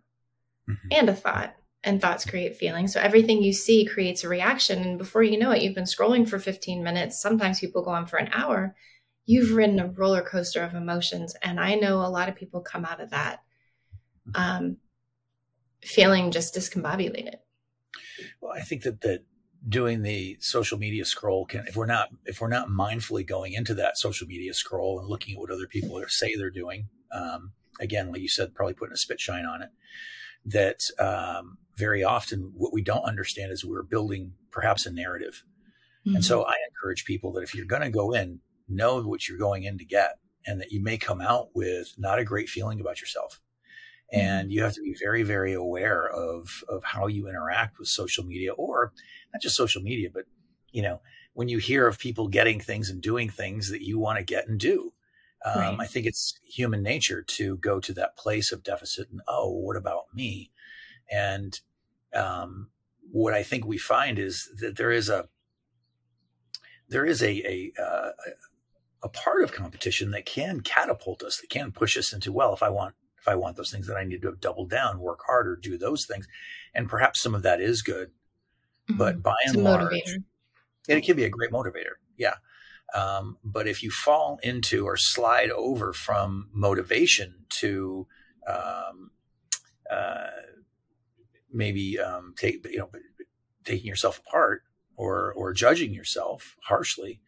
mm-hmm. 0.69 0.87
and 0.91 1.09
a 1.09 1.15
thought 1.15 1.55
and 1.83 2.01
thoughts 2.01 2.25
create 2.25 2.55
feelings. 2.55 2.93
So 2.93 2.99
everything 2.99 3.41
you 3.41 3.53
see 3.53 3.85
creates 3.85 4.23
a 4.23 4.29
reaction. 4.29 4.81
And 4.83 4.97
before 4.97 5.23
you 5.23 5.37
know 5.37 5.51
it, 5.51 5.61
you've 5.61 5.75
been 5.75 5.85
scrolling 5.85 6.27
for 6.27 6.39
15 6.39 6.83
minutes. 6.83 7.21
Sometimes 7.21 7.59
people 7.59 7.83
go 7.83 7.91
on 7.91 8.07
for 8.07 8.17
an 8.17 8.29
hour. 8.33 8.75
You've 9.25 9.53
ridden 9.53 9.79
a 9.79 9.87
roller 9.87 10.21
coaster 10.21 10.63
of 10.63 10.73
emotions. 10.73 11.35
And 11.41 11.59
I 11.59 11.75
know 11.75 12.01
a 12.01 12.09
lot 12.09 12.29
of 12.29 12.35
people 12.35 12.61
come 12.61 12.85
out 12.85 13.01
of 13.01 13.11
that 13.11 13.39
um, 14.35 14.77
feeling 15.81 16.31
just 16.31 16.55
discombobulated. 16.55 17.35
Well, 18.41 18.53
I 18.53 18.61
think 18.61 18.83
that 18.83 19.01
that 19.01 19.23
doing 19.67 20.01
the 20.01 20.37
social 20.39 20.77
media 20.77 21.03
scroll 21.03 21.45
can 21.45 21.65
if 21.67 21.75
we're 21.75 21.85
not 21.85 22.09
if 22.25 22.39
we're 22.39 22.47
not 22.47 22.69
mindfully 22.69 23.25
going 23.25 23.53
into 23.53 23.73
that 23.73 23.97
social 23.97 24.27
media 24.27 24.53
scroll 24.53 24.99
and 24.99 25.09
looking 25.09 25.35
at 25.35 25.39
what 25.39 25.51
other 25.51 25.67
people 25.67 25.97
are, 25.97 26.07
say 26.07 26.35
they're 26.35 26.49
doing 26.49 26.87
um, 27.11 27.51
again 27.79 28.11
like 28.11 28.21
you 28.21 28.29
said 28.29 28.53
probably 28.53 28.73
putting 28.73 28.93
a 28.93 28.97
spit 28.97 29.19
shine 29.19 29.45
on 29.45 29.61
it 29.61 29.69
that 30.45 30.79
um, 30.99 31.57
very 31.75 32.03
often 32.03 32.51
what 32.55 32.73
we 32.73 32.81
don't 32.81 33.03
understand 33.03 33.51
is 33.51 33.63
we're 33.63 33.83
building 33.83 34.33
perhaps 34.51 34.85
a 34.85 34.91
narrative. 34.91 35.43
Mm-hmm. 36.05 36.17
And 36.17 36.25
so 36.25 36.39
mm-hmm. 36.39 36.49
I 36.49 36.55
encourage 36.69 37.05
people 37.05 37.33
that 37.33 37.43
if 37.43 37.53
you're 37.53 37.65
going 37.65 37.83
to 37.83 37.89
go 37.89 38.13
in, 38.13 38.39
know 38.67 39.01
what 39.01 39.27
you're 39.27 39.37
going 39.37 39.63
in 39.63 39.77
to 39.77 39.85
get 39.85 40.17
and 40.45 40.61
that 40.61 40.71
you 40.71 40.81
may 40.81 40.97
come 40.97 41.21
out 41.21 41.49
with 41.53 41.93
not 41.97 42.19
a 42.19 42.23
great 42.23 42.49
feeling 42.49 42.79
about 42.79 43.01
yourself. 43.01 43.41
Mm-hmm. 44.13 44.19
And 44.19 44.51
you 44.51 44.63
have 44.63 44.73
to 44.73 44.81
be 44.81 44.95
very, 44.99 45.23
very 45.23 45.53
aware 45.53 46.07
of, 46.07 46.63
of 46.69 46.83
how 46.83 47.07
you 47.07 47.27
interact 47.27 47.77
with 47.77 47.87
social 47.89 48.23
media 48.23 48.53
or 48.53 48.93
not 49.33 49.41
just 49.41 49.55
social 49.55 49.81
media, 49.81 50.09
but, 50.13 50.25
you 50.71 50.81
know, 50.81 51.01
when 51.33 51.49
you 51.49 51.59
hear 51.59 51.85
of 51.85 51.99
people 51.99 52.27
getting 52.29 52.59
things 52.59 52.89
and 52.89 53.01
doing 53.01 53.29
things 53.29 53.69
that 53.69 53.83
you 53.83 53.99
want 53.99 54.17
to 54.17 54.23
get 54.23 54.47
and 54.47 54.59
do, 54.59 54.93
um, 55.45 55.59
right. 55.59 55.77
I 55.79 55.85
think 55.85 56.05
it's 56.05 56.39
human 56.43 56.81
nature 56.81 57.21
to 57.21 57.57
go 57.57 57.79
to 57.79 57.93
that 57.93 58.17
place 58.17 58.51
of 58.51 58.63
deficit 58.63 59.09
and, 59.11 59.21
oh, 59.27 59.49
what 59.51 59.75
about 59.75 60.05
me? 60.13 60.51
And 61.11 61.59
um, 62.13 62.69
what 63.11 63.33
I 63.33 63.43
think 63.43 63.65
we 63.65 63.77
find 63.77 64.19
is 64.19 64.49
that 64.59 64.77
there 64.77 64.91
is 64.91 65.09
a 65.09 65.27
there 66.89 67.05
is 67.05 67.21
a 67.21 67.29
a, 67.29 67.71
uh, 67.81 68.11
a 69.03 69.09
part 69.09 69.43
of 69.43 69.51
competition 69.51 70.11
that 70.11 70.25
can 70.25 70.61
catapult 70.61 71.23
us, 71.23 71.39
that 71.39 71.49
can 71.49 71.71
push 71.71 71.97
us 71.97 72.13
into 72.13 72.31
well, 72.31 72.53
if 72.53 72.63
I 72.63 72.69
want 72.69 72.95
if 73.19 73.27
I 73.27 73.35
want 73.35 73.57
those 73.57 73.71
things, 73.71 73.87
then 73.87 73.97
I 73.97 74.03
need 74.03 74.21
to 74.21 74.35
double 74.39 74.65
down, 74.65 74.99
work 74.99 75.21
harder, 75.25 75.55
do 75.55 75.77
those 75.77 76.05
things, 76.05 76.27
and 76.73 76.89
perhaps 76.89 77.21
some 77.21 77.35
of 77.35 77.43
that 77.43 77.61
is 77.61 77.81
good, 77.81 78.09
mm-hmm. 78.89 78.97
but 78.97 79.21
by 79.21 79.35
and 79.45 79.63
large, 79.63 79.93
motivator. 79.93 80.23
it 80.87 81.01
can 81.01 81.15
be 81.15 81.25
a 81.25 81.29
great 81.29 81.51
motivator. 81.51 81.95
Yeah. 82.17 82.35
Um, 82.93 83.37
but 83.43 83.67
if 83.67 83.83
you 83.83 83.91
fall 83.91 84.39
into 84.43 84.85
or 84.85 84.97
slide 84.97 85.51
over 85.51 85.93
from 85.93 86.49
motivation 86.53 87.35
to 87.49 88.07
um, 88.47 89.11
uh, 89.89 90.27
maybe 91.51 91.99
um, 91.99 92.33
take 92.37 92.65
you 92.69 92.79
know 92.79 92.89
taking 93.65 93.87
yourself 93.87 94.19
apart 94.25 94.63
or 94.95 95.33
or 95.33 95.53
judging 95.53 95.93
yourself 95.93 96.55
harshly, 96.63 97.21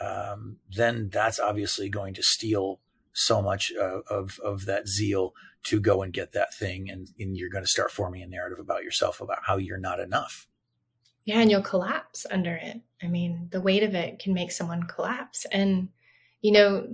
um, 0.00 0.56
then 0.74 1.10
that's 1.12 1.38
obviously 1.38 1.88
going 1.88 2.14
to 2.14 2.22
steal 2.22 2.80
so 3.12 3.42
much 3.42 3.72
uh, 3.78 4.00
of 4.10 4.38
of 4.42 4.64
that 4.64 4.88
zeal 4.88 5.34
to 5.64 5.80
go 5.80 6.02
and 6.02 6.12
get 6.12 6.32
that 6.32 6.52
thing, 6.54 6.90
and, 6.90 7.08
and 7.18 7.36
you're 7.36 7.48
going 7.48 7.64
to 7.64 7.70
start 7.70 7.90
forming 7.90 8.22
a 8.22 8.26
narrative 8.26 8.58
about 8.58 8.82
yourself 8.84 9.20
about 9.20 9.38
how 9.46 9.56
you're 9.56 9.78
not 9.78 9.98
enough. 9.98 10.46
Yeah, 11.24 11.40
and 11.40 11.50
you'll 11.50 11.62
collapse 11.62 12.26
under 12.30 12.54
it. 12.54 12.80
I 13.02 13.06
mean, 13.06 13.48
the 13.50 13.60
weight 13.60 13.82
of 13.82 13.94
it 13.94 14.18
can 14.18 14.34
make 14.34 14.52
someone 14.52 14.82
collapse. 14.84 15.46
And, 15.50 15.88
you 16.42 16.52
know, 16.52 16.86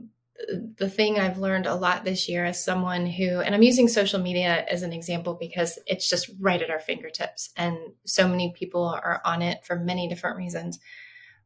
the 0.79 0.89
thing 0.89 1.19
I've 1.19 1.39
learned 1.39 1.67
a 1.67 1.75
lot 1.75 2.05
this 2.05 2.29
year 2.29 2.45
as 2.45 2.63
someone 2.63 3.07
who, 3.07 3.41
and 3.41 3.55
I'm 3.55 3.63
using 3.63 3.89
social 3.89 4.21
media 4.21 4.65
as 4.71 4.83
an 4.83 4.93
example 4.93 5.35
because 5.35 5.79
it's 5.87 6.09
just 6.09 6.31
right 6.39 6.63
at 6.63 6.71
our 6.71 6.79
fingertips. 6.79 7.51
And 7.57 7.77
so 8.05 8.29
many 8.29 8.53
people 8.57 8.85
are 8.85 9.21
on 9.25 9.43
it 9.43 9.65
for 9.65 9.77
many 9.77 10.09
different 10.09 10.37
reasons. 10.37 10.79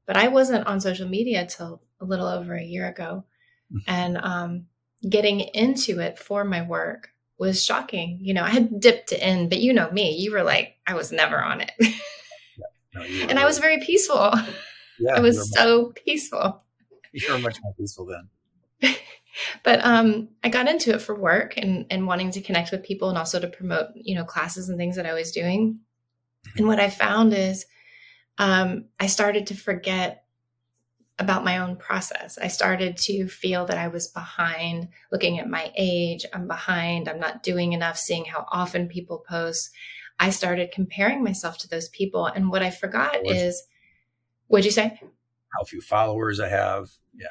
but 0.06 0.16
I 0.16 0.28
wasn't 0.28 0.66
on 0.66 0.80
social 0.80 1.08
media 1.08 1.46
till 1.46 1.80
a 2.00 2.04
little 2.04 2.26
over 2.26 2.54
a 2.54 2.62
year 2.62 2.86
ago. 2.88 3.24
Mm-hmm. 3.72 3.78
And 3.86 4.18
um, 4.18 4.66
getting 5.08 5.40
into 5.40 6.00
it 6.00 6.18
for 6.18 6.44
my 6.44 6.62
work 6.62 7.08
was 7.38 7.64
shocking. 7.64 8.18
You 8.20 8.34
know, 8.34 8.42
I 8.42 8.50
had 8.50 8.80
dipped 8.80 9.12
in, 9.12 9.48
but 9.48 9.60
you 9.60 9.72
know 9.72 9.90
me, 9.90 10.16
you 10.16 10.32
were 10.32 10.42
like, 10.42 10.76
I 10.86 10.94
was 10.94 11.10
never 11.10 11.42
on 11.42 11.62
it. 11.62 11.72
no, 12.94 13.02
and 13.02 13.38
I 13.38 13.44
was 13.44 13.58
very 13.58 13.80
peaceful. 13.80 14.32
Yeah, 14.96 15.16
I 15.16 15.20
was 15.20 15.52
so 15.52 15.86
much, 15.86 16.04
peaceful. 16.04 16.62
You 17.10 17.32
were 17.32 17.40
much 17.40 17.58
more 17.64 17.74
peaceful 17.74 18.06
then. 18.06 18.94
but 19.64 19.84
um, 19.84 20.28
I 20.44 20.48
got 20.48 20.68
into 20.68 20.94
it 20.94 21.02
for 21.02 21.14
work 21.14 21.54
and, 21.56 21.86
and 21.90 22.06
wanting 22.06 22.30
to 22.30 22.40
connect 22.40 22.70
with 22.70 22.84
people 22.84 23.08
and 23.08 23.18
also 23.18 23.40
to 23.40 23.48
promote, 23.48 23.88
you 23.96 24.14
know, 24.14 24.24
classes 24.24 24.68
and 24.68 24.78
things 24.78 24.94
that 24.94 25.06
I 25.06 25.14
was 25.14 25.32
doing. 25.32 25.80
And 26.44 26.54
mm-hmm. 26.54 26.66
what 26.68 26.78
I 26.78 26.90
found 26.90 27.34
is 27.34 27.66
um, 28.38 28.84
I 29.00 29.06
started 29.06 29.48
to 29.48 29.56
forget 29.56 30.24
about 31.18 31.44
my 31.44 31.58
own 31.58 31.76
process. 31.76 32.38
I 32.38 32.48
started 32.48 32.96
to 32.98 33.28
feel 33.28 33.66
that 33.66 33.78
I 33.78 33.88
was 33.88 34.08
behind, 34.08 34.88
looking 35.12 35.38
at 35.38 35.48
my 35.48 35.72
age. 35.76 36.26
I'm 36.32 36.48
behind. 36.48 37.08
I'm 37.08 37.20
not 37.20 37.42
doing 37.42 37.72
enough, 37.72 37.96
seeing 37.96 38.24
how 38.24 38.46
often 38.50 38.88
people 38.88 39.24
post. 39.28 39.70
I 40.18 40.30
started 40.30 40.72
comparing 40.72 41.22
myself 41.22 41.58
to 41.58 41.68
those 41.68 41.88
people. 41.88 42.26
And 42.26 42.50
what 42.50 42.62
I 42.62 42.70
forgot 42.70 43.26
is, 43.26 43.62
what'd 44.46 44.64
you 44.64 44.70
say? 44.70 45.00
How 45.48 45.64
few 45.64 45.80
followers 45.80 46.40
I 46.40 46.48
have. 46.48 46.90
Yeah. 47.14 47.28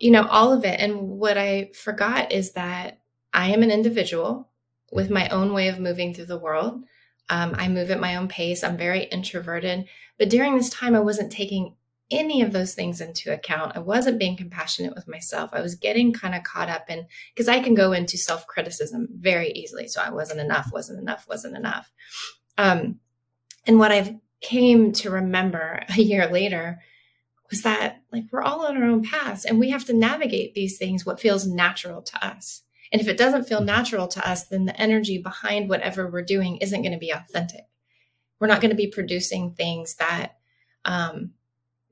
You 0.00 0.10
know, 0.10 0.26
all 0.26 0.52
of 0.52 0.64
it. 0.64 0.78
And 0.80 1.08
what 1.08 1.38
I 1.38 1.70
forgot 1.74 2.32
is 2.32 2.52
that 2.52 3.00
I 3.32 3.50
am 3.50 3.62
an 3.62 3.70
individual 3.70 4.50
with 4.92 5.10
my 5.10 5.28
own 5.28 5.52
way 5.52 5.68
of 5.68 5.78
moving 5.78 6.14
through 6.14 6.26
the 6.26 6.38
world. 6.38 6.82
Um, 7.30 7.54
I 7.58 7.68
move 7.68 7.90
at 7.90 8.00
my 8.00 8.16
own 8.16 8.28
pace. 8.28 8.64
I'm 8.64 8.76
very 8.76 9.04
introverted. 9.04 9.86
But 10.18 10.30
during 10.30 10.56
this 10.56 10.70
time, 10.70 10.94
I 10.94 11.00
wasn't 11.00 11.32
taking 11.32 11.74
any 12.10 12.42
of 12.42 12.52
those 12.52 12.74
things 12.74 13.00
into 13.00 13.32
account. 13.32 13.76
I 13.76 13.80
wasn't 13.80 14.18
being 14.18 14.36
compassionate 14.36 14.94
with 14.94 15.08
myself. 15.08 15.50
I 15.52 15.60
was 15.60 15.74
getting 15.74 16.12
kind 16.12 16.34
of 16.34 16.42
caught 16.42 16.68
up 16.68 16.88
in 16.88 17.06
because 17.34 17.48
I 17.48 17.60
can 17.60 17.74
go 17.74 17.92
into 17.92 18.16
self 18.16 18.46
criticism 18.46 19.08
very 19.12 19.50
easily. 19.52 19.88
So 19.88 20.00
I 20.02 20.10
wasn't 20.10 20.40
enough, 20.40 20.70
wasn't 20.72 21.00
enough, 21.00 21.26
wasn't 21.28 21.56
enough. 21.56 21.90
Um, 22.56 23.00
and 23.66 23.78
what 23.78 23.92
I've 23.92 24.14
came 24.40 24.92
to 24.92 25.10
remember 25.10 25.82
a 25.96 26.00
year 26.00 26.28
later 26.28 26.80
was 27.50 27.62
that 27.62 28.02
like 28.12 28.24
we're 28.30 28.42
all 28.42 28.66
on 28.66 28.76
our 28.76 28.88
own 28.88 29.02
paths 29.02 29.44
and 29.44 29.58
we 29.58 29.70
have 29.70 29.84
to 29.86 29.94
navigate 29.94 30.54
these 30.54 30.78
things 30.78 31.04
what 31.04 31.20
feels 31.20 31.46
natural 31.46 32.02
to 32.02 32.26
us. 32.26 32.62
And 32.92 33.02
if 33.02 33.08
it 33.08 33.18
doesn't 33.18 33.48
feel 33.48 33.60
natural 33.60 34.08
to 34.08 34.28
us, 34.28 34.46
then 34.46 34.64
the 34.64 34.80
energy 34.80 35.18
behind 35.18 35.68
whatever 35.68 36.10
we're 36.10 36.22
doing 36.22 36.58
isn't 36.58 36.82
going 36.82 36.92
to 36.92 36.98
be 36.98 37.10
authentic. 37.10 37.64
We're 38.40 38.46
not 38.46 38.60
going 38.60 38.70
to 38.70 38.76
be 38.76 38.86
producing 38.86 39.52
things 39.52 39.96
that 39.96 40.36
um, 40.84 41.32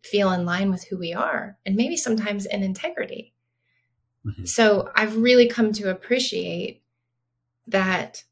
feel 0.07 0.31
in 0.33 0.45
line 0.45 0.71
with 0.71 0.85
who 0.85 0.97
we 0.97 1.13
are 1.13 1.59
and 1.67 1.77
maybe 1.77 1.97
sometimes 1.97 2.47
in 2.47 2.63
integrity. 2.63 3.35
Mm-hmm. 4.25 4.45
So 4.45 4.91
I've 4.95 5.17
really 5.17 5.49
come 5.49 5.73
to 5.75 5.91
appreciate 5.91 6.83
that. 7.69 8.25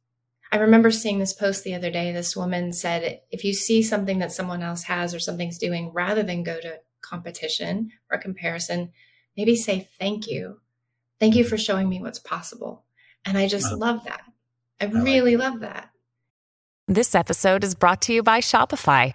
I 0.51 0.59
remember 0.59 0.91
seeing 0.91 1.19
this 1.19 1.33
post 1.33 1.65
the 1.65 1.75
other 1.75 1.91
day. 1.91 2.13
This 2.13 2.37
woman 2.37 2.73
said, 2.73 3.21
if 3.31 3.45
you 3.45 3.53
see 3.53 3.83
something 3.83 4.21
that 4.21 4.33
someone 4.33 4.63
else 4.63 4.85
has 4.85 5.15
or 5.15 5.19
something's 5.19 5.59
doing, 5.59 5.93
rather 5.93 6.23
than 6.23 6.43
go 6.43 6.61
to 6.61 6.81
competition 7.01 7.91
or 8.11 8.19
comparison, 8.19 8.93
maybe 9.37 9.57
say 9.57 9.89
thank 9.99 10.29
you. 10.29 10.61
Thank 11.21 11.37
you 11.37 11.45
for 11.45 11.57
showing 11.57 11.89
me 11.89 12.01
what's 12.01 12.19
possible. 12.19 12.85
And 13.25 13.39
I 13.39 13.49
just 13.49 13.73
wow. 13.73 13.79
love 13.79 14.05
that. 14.05 14.23
I, 14.81 14.87
I 14.87 14.89
really 14.89 15.37
like 15.37 15.51
love 15.51 15.61
that. 15.61 15.91
This 16.87 17.15
episode 17.15 17.65
is 17.65 17.75
brought 17.75 18.03
to 18.03 18.13
you 18.13 18.23
by 18.23 18.41
Shopify. 18.41 19.15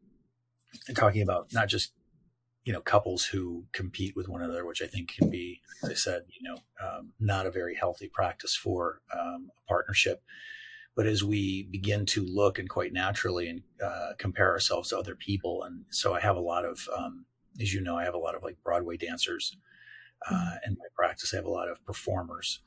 talking 0.95 1.21
about 1.21 1.47
not 1.53 1.67
just 1.67 1.93
you 2.63 2.73
know 2.73 2.81
couples 2.81 3.25
who 3.25 3.65
compete 3.71 4.15
with 4.15 4.27
one 4.27 4.41
another, 4.41 4.65
which 4.65 4.81
I 4.81 4.87
think 4.87 5.13
can 5.15 5.29
be, 5.29 5.61
as 5.83 5.89
I 5.89 5.93
said, 5.93 6.23
you 6.27 6.47
know, 6.47 6.57
um, 6.85 7.13
not 7.19 7.45
a 7.45 7.51
very 7.51 7.75
healthy 7.75 8.07
practice 8.07 8.55
for 8.55 9.01
um, 9.13 9.49
a 9.57 9.67
partnership. 9.67 10.21
But 10.95 11.07
as 11.07 11.23
we 11.23 11.63
begin 11.71 12.05
to 12.07 12.25
look 12.25 12.59
and 12.59 12.69
quite 12.69 12.91
naturally 12.91 13.47
and 13.47 13.61
uh, 13.83 14.11
compare 14.17 14.51
ourselves 14.51 14.89
to 14.89 14.97
other 14.97 15.15
people, 15.15 15.63
and 15.63 15.85
so 15.89 16.13
I 16.13 16.19
have 16.19 16.35
a 16.35 16.41
lot 16.41 16.65
of, 16.65 16.87
um, 16.95 17.25
as 17.61 17.73
you 17.73 17.81
know, 17.81 17.97
I 17.97 18.03
have 18.03 18.13
a 18.13 18.19
lot 18.19 18.35
of 18.35 18.43
like 18.43 18.57
Broadway 18.63 18.97
dancers 18.97 19.55
uh, 20.29 20.35
mm-hmm. 20.35 20.71
in 20.71 20.77
my 20.77 20.85
practice. 20.93 21.33
I 21.33 21.37
have 21.37 21.45
a 21.45 21.49
lot 21.49 21.69
of 21.69 21.83
performers, 21.85 22.59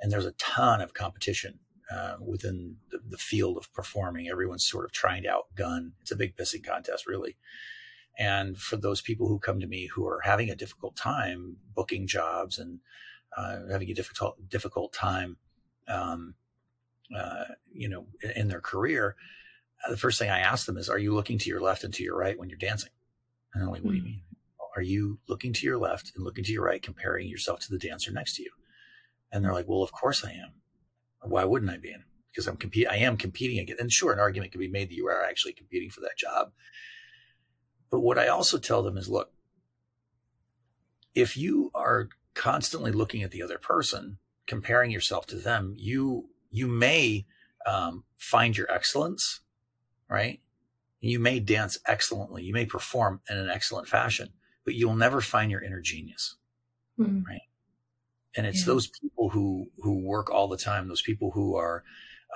and 0.00 0.10
there's 0.12 0.26
a 0.26 0.32
ton 0.32 0.80
of 0.80 0.94
competition 0.94 1.58
uh, 1.90 2.16
within 2.20 2.76
the, 2.90 2.98
the, 3.08 3.18
field 3.18 3.56
of 3.56 3.72
performing. 3.72 4.28
Everyone's 4.28 4.66
sort 4.66 4.84
of 4.84 4.92
trying 4.92 5.24
to 5.24 5.28
outgun. 5.28 5.92
It's 6.00 6.10
a 6.10 6.16
big 6.16 6.36
pissing 6.36 6.64
contest, 6.64 7.06
really. 7.06 7.36
And 8.18 8.58
for 8.58 8.76
those 8.76 9.00
people 9.00 9.28
who 9.28 9.38
come 9.38 9.60
to 9.60 9.66
me 9.66 9.86
who 9.86 10.06
are 10.06 10.20
having 10.22 10.50
a 10.50 10.54
difficult 10.54 10.96
time 10.96 11.56
booking 11.74 12.06
jobs 12.06 12.58
and 12.58 12.80
uh, 13.36 13.60
having 13.70 13.90
a 13.90 13.94
difficult 13.94 14.48
difficult 14.48 14.92
time, 14.92 15.38
um, 15.88 16.34
uh, 17.16 17.44
you 17.72 17.88
know, 17.88 18.06
in, 18.36 18.48
their 18.48 18.60
career, 18.60 19.16
uh, 19.86 19.90
the 19.90 19.96
first 19.96 20.18
thing 20.18 20.30
I 20.30 20.40
ask 20.40 20.66
them 20.66 20.76
is, 20.76 20.88
"Are 20.88 20.98
you 20.98 21.14
looking 21.14 21.38
to 21.38 21.48
your 21.48 21.60
left 21.60 21.84
and 21.84 21.94
to 21.94 22.02
your 22.02 22.16
right 22.16 22.38
when 22.38 22.50
you're 22.50 22.58
dancing?" 22.58 22.90
And 23.54 23.64
I'm 23.64 23.70
like, 23.70 23.82
"What 23.82 23.92
do 23.92 23.96
you 23.96 24.02
hmm. 24.02 24.08
mean?" 24.08 24.22
Are 24.76 24.82
you 24.82 25.18
looking 25.28 25.52
to 25.54 25.66
your 25.66 25.78
left 25.78 26.12
and 26.14 26.24
looking 26.24 26.44
to 26.44 26.52
your 26.52 26.64
right, 26.64 26.82
comparing 26.82 27.28
yourself 27.28 27.60
to 27.60 27.70
the 27.70 27.78
dancer 27.78 28.10
next 28.10 28.36
to 28.36 28.42
you? 28.42 28.50
And 29.30 29.44
they're 29.44 29.52
like, 29.52 29.68
"Well, 29.68 29.82
of 29.82 29.92
course 29.92 30.24
I 30.24 30.32
am." 30.32 30.61
Why 31.22 31.44
wouldn't 31.44 31.70
I 31.70 31.78
be 31.78 31.90
in? 31.90 32.04
Because 32.30 32.46
I'm 32.46 32.56
compete. 32.56 32.88
I 32.88 32.96
am 32.96 33.16
competing 33.16 33.58
again. 33.58 33.76
And 33.78 33.92
sure, 33.92 34.12
an 34.12 34.20
argument 34.20 34.52
can 34.52 34.60
be 34.60 34.68
made 34.68 34.88
that 34.88 34.94
you 34.94 35.06
are 35.06 35.22
actually 35.22 35.52
competing 35.52 35.90
for 35.90 36.00
that 36.00 36.16
job. 36.16 36.52
But 37.90 38.00
what 38.00 38.18
I 38.18 38.28
also 38.28 38.58
tell 38.58 38.82
them 38.82 38.96
is, 38.96 39.08
look, 39.08 39.32
if 41.14 41.36
you 41.36 41.70
are 41.74 42.08
constantly 42.34 42.90
looking 42.90 43.22
at 43.22 43.30
the 43.30 43.42
other 43.42 43.58
person, 43.58 44.18
comparing 44.46 44.90
yourself 44.90 45.26
to 45.26 45.36
them, 45.36 45.74
you 45.76 46.30
you 46.50 46.66
may 46.66 47.26
um, 47.66 48.04
find 48.16 48.56
your 48.56 48.70
excellence, 48.70 49.40
right? 50.08 50.40
You 51.00 51.18
may 51.18 51.40
dance 51.40 51.78
excellently. 51.86 52.44
You 52.44 52.52
may 52.52 52.66
perform 52.66 53.20
in 53.28 53.36
an 53.36 53.48
excellent 53.48 53.88
fashion, 53.88 54.28
but 54.64 54.74
you'll 54.74 54.94
never 54.94 55.20
find 55.20 55.50
your 55.50 55.62
inner 55.62 55.80
genius, 55.80 56.36
mm-hmm. 56.98 57.24
right? 57.24 57.40
And 58.36 58.46
it's 58.46 58.60
yeah. 58.60 58.66
those 58.66 58.88
people 58.88 59.30
who 59.30 59.70
who 59.78 59.98
work 59.98 60.30
all 60.30 60.48
the 60.48 60.56
time 60.56 60.88
those 60.88 61.02
people 61.02 61.30
who 61.32 61.56
are 61.56 61.82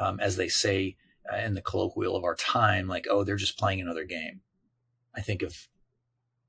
um, 0.00 0.20
as 0.20 0.36
they 0.36 0.48
say 0.48 0.96
uh, 1.32 1.38
in 1.38 1.54
the 1.54 1.62
colloquial 1.62 2.16
of 2.16 2.24
our 2.24 2.34
time 2.34 2.88
like 2.88 3.06
oh 3.10 3.24
they're 3.24 3.36
just 3.36 3.58
playing 3.58 3.80
another 3.80 4.04
game 4.04 4.40
i 5.16 5.20
think 5.20 5.42
of 5.42 5.68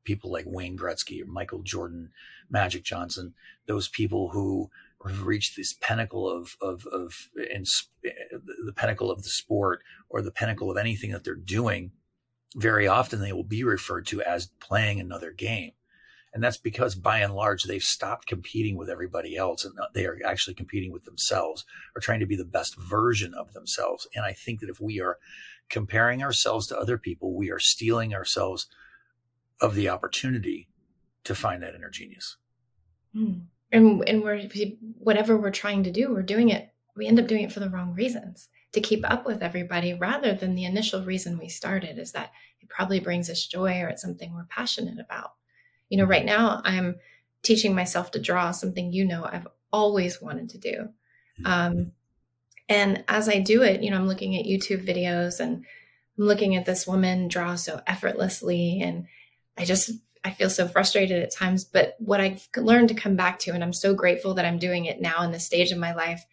people 0.04 0.32
like 0.32 0.46
wayne 0.48 0.78
gretzky 0.78 1.22
or 1.22 1.26
michael 1.26 1.62
jordan 1.62 2.10
magic 2.50 2.84
johnson 2.84 3.34
those 3.68 3.88
people 3.88 4.30
who 4.30 4.70
have 5.06 5.26
reached 5.26 5.56
this 5.56 5.74
pinnacle 5.74 6.30
of 6.30 6.56
of 6.62 6.86
of 6.88 7.30
in, 7.52 7.64
the 8.66 8.74
pinnacle 8.74 9.12
of 9.12 9.24
the 9.24 9.30
sport 9.30 9.82
or 10.10 10.22
the 10.22 10.32
pinnacle 10.32 10.72
of 10.72 10.78
anything 10.78 11.12
that 11.12 11.24
they're 11.24 11.36
doing 11.36 11.92
very 12.56 12.88
often 12.88 13.20
they 13.20 13.34
will 13.34 13.44
be 13.44 13.64
referred 13.64 14.06
to 14.06 14.22
as 14.22 14.50
playing 14.60 15.00
another 15.00 15.32
game 15.32 15.72
and 16.34 16.44
that's 16.44 16.58
because 16.58 16.96
by 16.96 17.20
and 17.20 17.34
large, 17.34 17.64
they've 17.64 17.82
stopped 17.82 18.28
competing 18.28 18.78
with 18.78 18.90
everybody 18.90 19.36
else 19.36 19.66
and 19.66 19.74
they 19.94 20.06
are 20.06 20.18
actually 20.26 20.54
competing 20.54 20.92
with 20.92 21.06
themselves 21.06 21.66
or 21.96 22.02
trying 22.02 22.20
to 22.20 22.26
be 22.26 22.36
the 22.36 22.46
best 22.46 22.78
version 22.78 23.34
of 23.34 23.54
themselves. 23.54 24.08
And 24.14 24.26
I 24.26 24.34
think 24.34 24.60
that 24.60 24.70
if 24.70 24.80
we 24.80 25.00
are 25.00 25.18
comparing 25.70 26.24
ourselves 26.24 26.68
to 26.68 26.78
other 26.78 26.98
people, 26.98 27.34
we 27.34 27.50
are 27.50 27.60
stealing 27.60 28.14
ourselves 28.14 28.68
of 29.62 29.76
the 29.76 29.90
opportunity 29.90 30.68
to 31.24 31.34
find 31.34 31.64
that 31.64 31.76
inner 31.76 31.90
genius. 31.90 32.38
Mm. 33.16 33.46
And, 33.72 34.04
and 34.08 34.24
we're, 34.24 34.42
whatever 34.98 35.38
we're 35.38 35.52
trying 35.52 35.84
to 35.84 35.92
do, 35.92 36.14
we're 36.14 36.22
doing 36.22 36.50
it, 36.50 36.70
we 36.96 37.08
end 37.08 37.20
up 37.20 37.28
doing 37.28 37.44
it 37.44 37.52
for 37.52 37.60
the 37.60 37.70
wrong 37.70 37.94
reasons 37.94 38.50
to 38.74 38.82
keep 38.82 39.10
up 39.10 39.26
with 39.26 39.42
everybody 39.42 39.94
rather 39.94 40.34
than 40.34 40.56
the 40.56 40.66
initial 40.66 41.04
reason 41.04 41.38
we 41.38 41.50
started 41.50 41.98
is 41.98 42.12
that 42.12 42.32
it 42.62 42.70
probably 42.70 43.00
brings 43.00 43.30
us 43.30 43.46
joy 43.46 43.82
or 43.82 43.88
it's 43.88 44.02
something 44.02 44.34
we're 44.34 44.48
passionate 44.50 45.00
about. 45.00 45.32
You 45.90 45.98
know, 45.98 46.06
right 46.06 46.26
now 46.26 46.62
I'm 46.64 46.96
teaching 47.44 47.76
myself 47.76 48.12
to 48.12 48.22
draw 48.22 48.52
something 48.52 48.92
you 48.92 49.06
know 49.06 49.24
I've 49.24 49.48
always 49.72 50.22
wanted 50.22 50.50
to 50.50 50.58
do. 50.58 50.90
Mm-hmm. 51.40 51.46
Um, 51.46 51.92
and 52.70 53.04
as 53.08 53.30
I 53.30 53.40
do 53.40 53.64
it, 53.64 53.82
you 53.82 53.92
know, 53.92 53.98
I'm 53.98 54.08
looking 54.08 54.36
at 54.36 54.46
YouTube 54.46 54.86
videos 54.86 55.40
and 55.40 55.66
I'm 56.18 56.26
looking 56.26 56.56
at 56.56 56.66
this 56.66 56.86
woman 56.86 57.28
draw 57.28 57.56
so 57.56 57.82
effortlessly. 57.88 58.82
And 58.82 59.06
I 59.58 59.64
just, 59.64 59.92
I 60.26 60.32
feel 60.32 60.50
so 60.50 60.68
frustrated 60.68 61.24
at 61.24 61.34
times. 61.34 61.64
But 61.64 61.96
what 62.00 62.20
I've 62.20 62.48
learned 62.58 62.90
to 62.90 62.96
come 62.96 63.16
back 63.16 63.40
to, 63.40 63.52
and 63.52 63.64
I'm 63.64 63.74
so 63.74 63.94
grateful 63.94 64.34
that 64.34 64.46
I'm 64.46 64.60
doing 64.60 64.86
it 64.86 65.00
now 65.00 65.24
in 65.24 65.32
this 65.32 65.46
stage 65.46 65.72
of 65.72 65.78
my 65.78 65.94
life, 65.94 66.26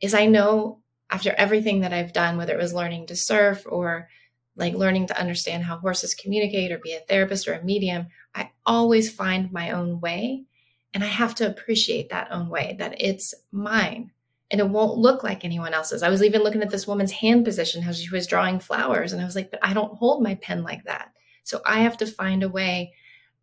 is 0.00 0.14
I 0.14 0.26
know 0.26 0.80
after 1.08 1.32
everything 1.32 1.80
that 1.80 1.92
I've 1.92 2.12
done, 2.12 2.36
whether 2.36 2.54
it 2.54 2.62
was 2.62 2.74
learning 2.74 3.06
to 3.06 3.16
surf 3.16 3.64
or 3.66 4.08
like 4.56 4.74
learning 4.74 5.06
to 5.08 5.20
understand 5.20 5.64
how 5.64 5.76
horses 5.76 6.14
communicate 6.14 6.72
or 6.72 6.78
be 6.78 6.94
a 6.94 7.00
therapist 7.00 7.46
or 7.46 7.54
a 7.54 7.64
medium, 7.64 8.06
I 8.34 8.50
always 8.64 9.12
find 9.12 9.52
my 9.52 9.70
own 9.70 10.00
way. 10.00 10.44
And 10.94 11.04
I 11.04 11.08
have 11.08 11.34
to 11.36 11.46
appreciate 11.46 12.08
that 12.08 12.32
own 12.32 12.48
way, 12.48 12.76
that 12.78 13.00
it's 13.00 13.34
mine 13.52 14.12
and 14.50 14.60
it 14.60 14.68
won't 14.68 14.98
look 14.98 15.22
like 15.22 15.44
anyone 15.44 15.74
else's. 15.74 16.02
I 16.02 16.08
was 16.08 16.22
even 16.22 16.42
looking 16.42 16.62
at 16.62 16.70
this 16.70 16.86
woman's 16.86 17.12
hand 17.12 17.44
position, 17.44 17.82
how 17.82 17.92
she 17.92 18.08
was 18.08 18.26
drawing 18.26 18.60
flowers. 18.60 19.12
And 19.12 19.20
I 19.20 19.24
was 19.24 19.34
like, 19.34 19.50
but 19.50 19.60
I 19.62 19.74
don't 19.74 19.96
hold 19.98 20.22
my 20.22 20.36
pen 20.36 20.62
like 20.62 20.84
that. 20.84 21.12
So 21.42 21.60
I 21.66 21.80
have 21.80 21.96
to 21.98 22.06
find 22.06 22.42
a 22.42 22.48
way 22.48 22.94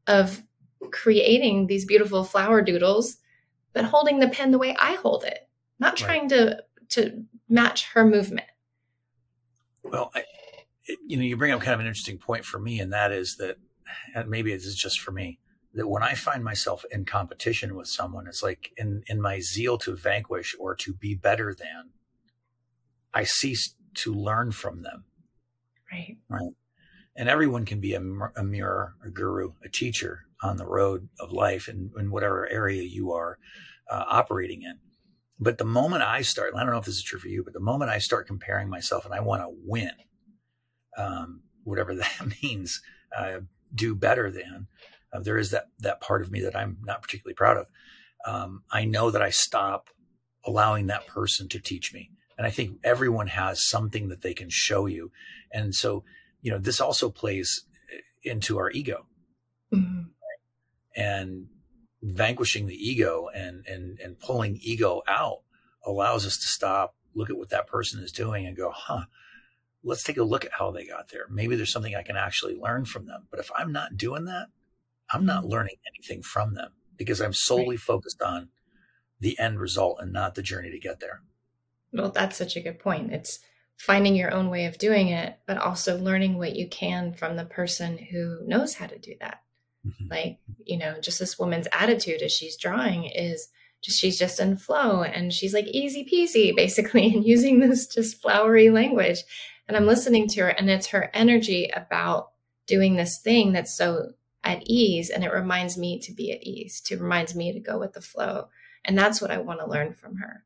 of 0.08 0.42
creating 0.92 1.68
these 1.68 1.86
beautiful 1.86 2.24
flower 2.24 2.62
doodles, 2.62 3.18
but 3.74 3.86
holding 3.86 4.20
the 4.20 4.30
pen 4.30 4.52
the 4.52 4.58
way 4.58 4.76
I 4.80 4.94
hold 4.94 5.24
it, 5.24 5.48
not 5.80 5.98
trying 5.98 6.22
right. 6.22 6.30
to 6.30 6.64
to 6.90 7.24
match 7.50 7.86
her 7.94 8.06
movement. 8.06 8.48
Well, 9.84 10.12
I, 10.14 10.24
you 11.08 11.18
know, 11.18 11.24
you 11.24 11.38
bring 11.38 11.52
up 11.52 11.62
kind 11.62 11.74
of 11.74 11.80
an 11.80 11.88
interesting 11.88 12.18
point 12.18 12.46
for 12.46 12.60
me, 12.60 12.80
and 12.80 12.92
that 12.94 13.12
is 13.12 13.38
that, 13.38 13.58
and 14.16 14.30
maybe 14.30 14.52
it's 14.52 14.76
just 14.76 15.00
for 15.00 15.12
me, 15.12 15.40
that 15.74 15.88
when 15.88 16.04
I 16.04 16.14
find 16.14 16.44
myself 16.44 16.86
in 16.92 17.06
competition 17.06 17.76
with 17.76 17.88
someone, 17.88 18.28
it's 18.28 18.44
like 18.44 18.72
in, 18.78 19.04
in 19.08 19.22
my 19.22 19.40
zeal 19.40 19.78
to 19.80 19.96
vanquish 19.96 20.56
or 20.60 20.76
to 20.76 20.94
be 20.94 21.16
better 21.16 21.56
than, 21.58 21.92
I 23.14 23.24
cease 23.24 23.76
to 23.96 24.14
learn 24.14 24.52
from 24.52 24.84
them. 24.84 25.06
Right. 25.92 26.18
Right. 26.30 26.54
And 27.16 27.30
everyone 27.30 27.66
can 27.66 27.80
be 27.80 27.94
a, 27.94 28.02
a 28.36 28.44
mirror, 28.44 28.96
a 29.06 29.10
guru, 29.10 29.54
a 29.64 29.70
teacher 29.70 30.26
on 30.42 30.58
the 30.58 30.66
road 30.66 31.10
of 31.20 31.32
life 31.32 31.68
in, 31.68 31.92
in 31.98 32.12
whatever 32.12 32.50
area 32.50 32.84
you 32.84 33.12
are 33.12 33.38
uh, 33.90 34.04
operating 34.08 34.64
in. 34.64 34.80
But 35.40 35.58
the 35.58 35.66
moment 35.66 36.04
I 36.04 36.22
start, 36.22 36.54
I 36.56 36.62
don't 36.62 36.72
know 36.72 36.78
if 36.78 36.86
this 36.86 36.96
is 36.96 37.04
true 37.04 37.20
for 37.20 37.28
you, 37.28 37.44
but 37.44 37.54
the 37.54 37.60
moment 37.60 37.92
I 37.92 38.00
start 38.00 38.28
comparing 38.28 38.70
myself 38.70 39.06
and 39.06 39.14
I 39.14 39.20
want 39.20 39.42
to 39.42 39.50
win, 39.64 39.92
um, 40.98 41.42
whatever 41.64 41.96
that 41.96 42.34
means, 42.42 42.82
uh, 43.18 43.40
do 43.74 43.96
better 43.96 44.30
than. 44.32 44.68
Uh, 45.12 45.20
there 45.20 45.38
is 45.38 45.52
that 45.52 45.68
that 45.80 46.02
part 46.02 46.22
of 46.22 46.32
me 46.32 46.42
that 46.42 46.56
I'm 46.56 46.78
not 46.84 47.02
particularly 47.02 47.36
proud 47.36 47.58
of. 47.58 47.68
Um, 48.26 48.64
I 48.72 48.86
know 48.86 49.12
that 49.12 49.22
I 49.22 49.30
stop 49.30 49.90
allowing 50.46 50.88
that 50.88 51.08
person 51.08 51.48
to 51.50 51.60
teach 51.60 51.94
me, 51.94 52.10
and 52.38 52.48
I 52.48 52.50
think 52.50 52.80
everyone 52.84 53.28
has 53.28 53.68
something 53.68 54.10
that 54.10 54.22
they 54.22 54.34
can 54.34 54.50
show 54.50 54.86
you, 54.86 55.12
and 55.52 55.76
so 55.76 56.04
you 56.42 56.52
know 56.52 56.58
this 56.58 56.82
also 56.82 57.10
plays 57.10 57.66
into 58.24 58.58
our 58.58 58.72
ego, 58.72 59.06
mm-hmm. 59.74 60.04
and 60.96 61.48
vanquishing 62.02 62.66
the 62.68 62.76
ego 62.76 63.30
and 63.36 63.66
and 63.68 64.00
and 64.00 64.20
pulling 64.20 64.58
ego 64.62 65.02
out 65.08 65.42
allows 65.86 66.26
us 66.26 66.38
to 66.38 66.48
stop, 66.48 66.96
look 67.14 67.30
at 67.30 67.38
what 67.38 67.50
that 67.50 67.68
person 67.68 68.02
is 68.02 68.12
doing, 68.12 68.48
and 68.48 68.58
go, 68.58 68.72
huh 68.74 69.04
let's 69.84 70.04
take 70.04 70.18
a 70.18 70.24
look 70.24 70.46
at 70.46 70.52
how 70.58 70.72
they 70.72 70.86
got 70.86 71.10
there. 71.10 71.26
Maybe 71.30 71.56
there's 71.56 71.72
something 71.72 71.96
I 71.96 72.04
can 72.04 72.16
actually 72.16 72.56
learn 72.56 72.86
from 72.86 73.06
them. 73.06 73.28
But 73.30 73.40
if 73.40 73.52
I'm 73.56 73.72
not 73.72 73.98
doing 73.98 74.26
that, 74.26 74.48
I'm 75.12 75.26
not 75.26 75.44
mm-hmm. 75.44 75.52
learning 75.52 75.76
anything 75.94 76.24
from 76.24 76.54
them 76.54 76.72
because 76.98 77.22
I'm 77.22 77.34
solely 77.34 77.76
right. 77.76 77.80
focused 77.80 78.22
on 78.22 78.50
the 79.20 79.38
end 79.40 79.60
result 79.60 80.00
and 80.00 80.14
not 80.14 80.36
the 80.36 80.42
journey 80.42 80.72
to 80.72 80.80
get 80.80 81.00
there. 81.00 81.22
Well, 81.92 82.12
that's 82.12 82.38
such 82.38 82.56
a 82.56 82.62
good 82.62 82.80
point. 82.80 83.12
It's 83.12 83.40
finding 83.78 84.16
your 84.16 84.34
own 84.34 84.50
way 84.50 84.66
of 84.66 84.78
doing 84.78 85.10
it, 85.10 85.38
but 85.46 85.58
also 85.58 85.98
learning 85.98 86.38
what 86.38 86.56
you 86.56 86.68
can 86.68 87.14
from 87.14 87.36
the 87.36 87.46
person 87.46 87.98
who 87.98 88.40
knows 88.46 88.76
how 88.76 88.88
to 88.88 88.98
do 88.98 89.14
that. 89.20 89.42
Mm-hmm. 89.86 90.08
Like, 90.10 90.40
you 90.66 90.78
know, 90.78 91.00
just 91.02 91.20
this 91.20 91.38
woman's 91.38 91.68
attitude 91.74 92.22
as 92.22 92.32
she's 92.32 92.58
drawing 92.58 93.06
is 93.06 93.50
just 93.84 94.00
she's 94.00 94.18
just 94.18 94.40
in 94.40 94.56
flow 94.56 95.04
and 95.04 95.34
she's 95.34 95.54
like 95.54 95.68
easy 95.68 96.08
peasy 96.12 96.56
basically 96.56 97.06
and 97.14 97.26
using 97.26 97.60
this 97.60 97.88
just 97.88 98.22
flowery 98.22 98.70
language 98.70 99.24
and 99.68 99.78
I'm 99.78 99.86
listening 99.86 100.28
to 100.30 100.42
her, 100.42 100.50
and 100.50 100.70
it's 100.70 100.88
her 100.88 101.10
energy 101.14 101.70
about 101.74 102.32
doing 102.68 102.96
this 102.96 103.20
thing 103.20 103.54
that's 103.54 103.76
so 103.76 104.12
at 104.44 104.64
ease. 104.66 105.10
And 105.10 105.24
it 105.24 105.32
reminds 105.32 105.78
me 105.78 106.00
to 106.00 106.14
be 106.14 106.32
at 106.32 106.44
ease, 106.44 106.82
to 106.82 106.98
reminds 106.98 107.36
me 107.36 107.54
to 107.54 107.60
go 107.60 107.80
with 107.80 107.94
the 107.94 108.02
flow. 108.02 108.48
And 108.84 108.98
that's 108.98 109.22
what 109.22 109.32
I 109.32 109.38
want 109.38 109.60
to 109.62 109.70
learn 109.70 109.94
from 109.94 110.18
her. 110.18 110.44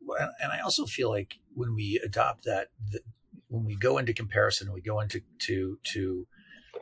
Well, 0.00 0.30
and 0.42 0.52
I 0.52 0.60
also 0.60 0.86
feel 0.86 1.10
like 1.10 1.34
when 1.54 1.74
we 1.74 2.00
adopt 2.04 2.44
that, 2.44 2.68
the, 2.90 3.00
when 3.48 3.64
we 3.64 3.76
go 3.76 3.98
into 3.98 4.12
comparison, 4.12 4.72
we 4.72 4.80
go 4.80 5.00
into 5.00 5.20
to 5.40 5.78
to 5.92 6.26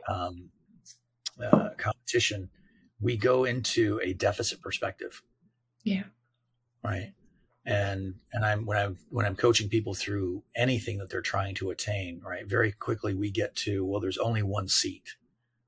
um, 0.08 0.50
uh, 1.42 1.70
competition, 1.78 2.50
we 3.00 3.16
go 3.16 3.44
into 3.44 4.00
a 4.02 4.12
deficit 4.12 4.60
perspective. 4.60 5.22
Yeah. 5.84 6.04
Right 6.84 7.12
and 7.68 8.14
and 8.32 8.46
I'm 8.46 8.64
when 8.64 8.78
I'm 8.78 8.98
when 9.10 9.26
I'm 9.26 9.36
coaching 9.36 9.68
people 9.68 9.92
through 9.94 10.42
anything 10.56 10.98
that 10.98 11.10
they're 11.10 11.20
trying 11.20 11.54
to 11.56 11.68
attain, 11.70 12.22
right? 12.24 12.46
Very 12.46 12.72
quickly 12.72 13.12
we 13.12 13.30
get 13.30 13.54
to 13.56 13.84
well, 13.84 14.00
there's 14.00 14.16
only 14.16 14.42
one 14.42 14.68
seat, 14.68 15.16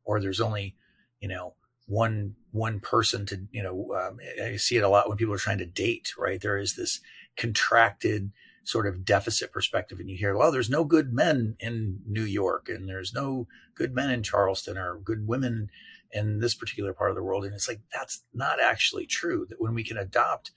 or 0.05 0.19
there's 0.19 0.41
only 0.41 0.77
you 1.21 1.29
know 1.29 1.55
one 1.87 2.37
one 2.53 2.81
person 2.81 3.27
to 3.27 3.47
you 3.53 3.63
know 3.63 3.95
um, 3.95 4.19
I 4.43 4.57
see 4.57 4.79
it 4.79 4.83
a 4.83 4.89
lot 4.89 5.09
when 5.09 5.19
people 5.19 5.35
are 5.35 5.39
trying 5.39 5.59
to 5.59 5.67
date, 5.67 6.15
right? 6.19 6.41
There 6.41 6.57
is 6.57 6.75
this 6.75 7.01
contracted 7.37 8.33
sort 8.65 8.87
of 8.87 9.05
deficit 9.05 9.53
perspective, 9.53 10.01
and 10.01 10.09
you 10.09 10.17
hear, 10.17 10.35
well, 10.35 10.51
there's 10.51 10.71
no 10.71 10.85
good 10.85 11.13
men 11.13 11.57
in 11.61 12.01
New 12.07 12.25
York, 12.25 12.71
and 12.71 12.89
there's 12.89 13.13
no 13.13 13.47
good 13.75 13.95
men 13.95 14.11
in 14.11 14.23
Charleston, 14.23 14.79
or 14.79 14.99
good 15.05 15.27
women 15.27 15.69
in 16.13 16.41
this 16.41 16.55
particular 16.55 16.95
part 16.95 17.11
of 17.11 17.17
the 17.17 17.23
world, 17.23 17.45
and 17.45 17.53
it's 17.53 17.69
like 17.69 17.83
that's 17.93 18.23
not 18.33 18.59
actually 18.59 19.05
true. 19.05 19.45
That 19.51 19.61
when 19.61 19.75
we 19.75 19.85
can 19.85 19.99
adopt 19.99 20.53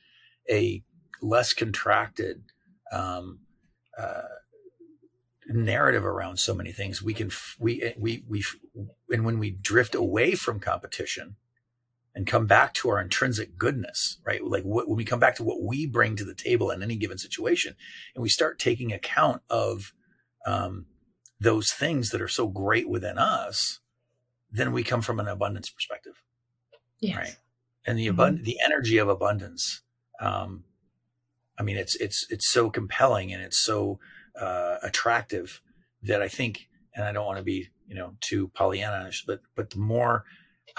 a 0.49 0.83
less 1.23 1.53
contracted 1.53 2.43
um, 2.91 3.39
uh, 3.97 4.21
narrative 5.47 6.05
around 6.05 6.37
so 6.37 6.53
many 6.53 6.71
things. 6.71 7.01
We 7.01 7.13
can 7.13 7.31
we 7.59 7.93
we 7.97 8.23
we 8.27 8.43
and 9.09 9.25
when 9.25 9.39
we 9.39 9.51
drift 9.51 9.95
away 9.95 10.35
from 10.35 10.59
competition 10.59 11.35
and 12.15 12.27
come 12.27 12.45
back 12.45 12.73
to 12.75 12.89
our 12.89 13.01
intrinsic 13.01 13.57
goodness, 13.57 14.19
right? 14.23 14.43
Like 14.43 14.63
what, 14.63 14.87
when 14.87 14.97
we 14.97 15.05
come 15.05 15.19
back 15.19 15.35
to 15.37 15.43
what 15.43 15.63
we 15.63 15.87
bring 15.87 16.15
to 16.17 16.25
the 16.25 16.35
table 16.35 16.69
in 16.69 16.83
any 16.83 16.95
given 16.95 17.17
situation, 17.17 17.75
and 18.13 18.21
we 18.21 18.29
start 18.29 18.59
taking 18.59 18.93
account 18.93 19.41
of 19.49 19.93
um, 20.45 20.85
those 21.39 21.71
things 21.71 22.11
that 22.11 22.21
are 22.21 22.27
so 22.27 22.47
great 22.47 22.87
within 22.87 23.17
us, 23.17 23.79
then 24.51 24.71
we 24.71 24.83
come 24.83 25.01
from 25.01 25.19
an 25.19 25.27
abundance 25.27 25.69
perspective, 25.69 26.21
yes. 26.99 27.17
right? 27.17 27.35
And 27.85 27.97
the 27.97 28.07
mm-hmm. 28.07 28.43
the 28.43 28.57
energy 28.63 28.97
of 28.97 29.09
abundance 29.09 29.81
um, 30.19 30.63
I 31.57 31.63
mean, 31.63 31.77
it's 31.77 31.95
it's 31.95 32.25
it's 32.29 32.51
so 32.51 32.69
compelling 32.69 33.31
and 33.31 33.41
it's 33.41 33.59
so 33.59 33.99
uh, 34.39 34.77
attractive 34.81 35.61
that 36.01 36.21
I 36.21 36.27
think, 36.27 36.67
and 36.95 37.05
I 37.05 37.11
don't 37.11 37.25
want 37.25 37.37
to 37.37 37.43
be 37.43 37.69
you 37.87 37.95
know 37.95 38.15
too 38.21 38.49
Pollyannish, 38.49 39.25
but 39.27 39.41
but 39.55 39.69
the 39.71 39.79
more 39.79 40.25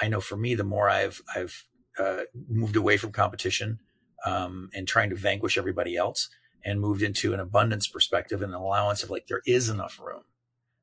I 0.01 0.09
know 0.09 0.21
for 0.21 0.37
me, 0.37 0.55
the 0.55 0.65
more 0.65 0.89
I've 0.91 1.23
I've 1.35 1.65
uh, 1.99 2.23
moved 2.49 2.77
away 2.77 2.97
from 2.97 3.13
competition 3.13 3.79
um, 4.27 4.71
and 4.75 4.89
trying 4.89 5.11
to 5.11 5.17
vanquish 5.17 5.57
everybody 5.57 5.97
else, 5.97 6.29
and 6.65 6.81
moved 6.81 7.03
into 7.03 7.33
an 7.35 7.41
abundance 7.41 7.87
perspective 7.87 8.43
and 8.43 8.53
an 8.53 8.61
allowance 8.61 9.03
of 9.03 9.11
like 9.11 9.29
there 9.29 9.43
is 9.47 9.69
enough 9.69 10.01
room, 10.01 10.23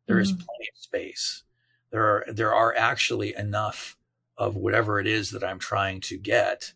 there 0.07 0.15
mm-hmm. 0.15 0.21
is 0.21 0.31
plenty 0.31 0.69
of 0.73 0.77
space, 0.77 1.43
there 1.91 2.05
are 2.05 2.25
there 2.31 2.53
are 2.53 2.73
actually 2.77 3.35
enough 3.35 3.97
of 4.37 4.55
whatever 4.55 4.99
it 4.99 5.05
is 5.05 5.31
that 5.31 5.43
I'm 5.43 5.59
trying 5.59 5.99
to 6.01 6.17
get, 6.17 6.71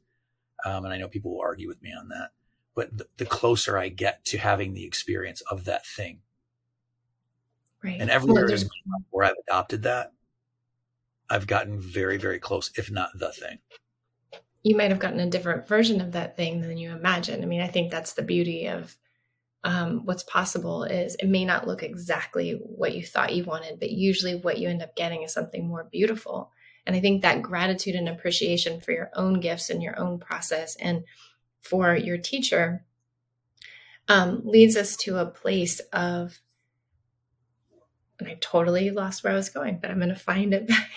um, 0.65 0.83
and 0.83 0.93
I 0.93 0.97
know 0.97 1.07
people 1.07 1.31
will 1.31 1.41
argue 1.41 1.69
with 1.69 1.81
me 1.81 1.91
on 1.97 2.09
that 2.09 2.31
but 2.75 2.89
the 3.17 3.25
closer 3.25 3.77
I 3.77 3.89
get 3.89 4.23
to 4.25 4.37
having 4.37 4.73
the 4.73 4.85
experience 4.85 5.41
of 5.49 5.65
that 5.65 5.85
thing. 5.85 6.19
Right. 7.83 7.97
And 7.99 8.09
everywhere 8.09 8.47
well, 8.47 9.03
where 9.11 9.25
I've 9.25 9.35
adopted 9.47 9.83
that, 9.83 10.11
I've 11.29 11.47
gotten 11.47 11.79
very, 11.79 12.17
very 12.17 12.39
close, 12.39 12.71
if 12.77 12.91
not 12.91 13.09
the 13.15 13.31
thing. 13.31 13.59
You 14.63 14.75
might 14.75 14.91
have 14.91 14.99
gotten 14.99 15.19
a 15.19 15.29
different 15.29 15.67
version 15.67 16.01
of 16.01 16.11
that 16.13 16.35
thing 16.35 16.61
than 16.61 16.77
you 16.77 16.91
imagine. 16.91 17.41
I 17.41 17.45
mean, 17.45 17.61
I 17.61 17.67
think 17.67 17.91
that's 17.91 18.13
the 18.13 18.23
beauty 18.23 18.67
of 18.67 18.97
um, 19.63 20.05
what's 20.05 20.23
possible 20.23 20.83
is 20.83 21.15
it 21.15 21.27
may 21.27 21.45
not 21.45 21.67
look 21.67 21.81
exactly 21.81 22.51
what 22.51 22.93
you 22.93 23.03
thought 23.03 23.33
you 23.33 23.43
wanted, 23.43 23.79
but 23.79 23.91
usually 23.91 24.35
what 24.35 24.59
you 24.59 24.69
end 24.69 24.83
up 24.83 24.95
getting 24.95 25.23
is 25.23 25.33
something 25.33 25.67
more 25.67 25.87
beautiful. 25.91 26.51
And 26.85 26.95
I 26.95 26.99
think 26.99 27.21
that 27.21 27.41
gratitude 27.41 27.95
and 27.95 28.07
appreciation 28.09 28.79
for 28.79 28.91
your 28.91 29.09
own 29.15 29.39
gifts 29.39 29.69
and 29.69 29.81
your 29.81 29.99
own 29.99 30.19
process 30.19 30.75
and 30.75 31.03
for 31.65 31.95
your 31.95 32.17
teacher 32.17 32.85
um, 34.07 34.41
leads 34.45 34.77
us 34.77 34.95
to 34.97 35.17
a 35.17 35.25
place 35.25 35.79
of, 35.91 36.39
and 38.19 38.29
I 38.29 38.37
totally 38.39 38.91
lost 38.91 39.23
where 39.23 39.33
I 39.33 39.35
was 39.35 39.49
going, 39.49 39.79
but 39.81 39.89
I'm 39.89 39.97
going 39.97 40.09
to 40.09 40.15
find 40.15 40.53
it 40.53 40.67
back. 40.67 40.89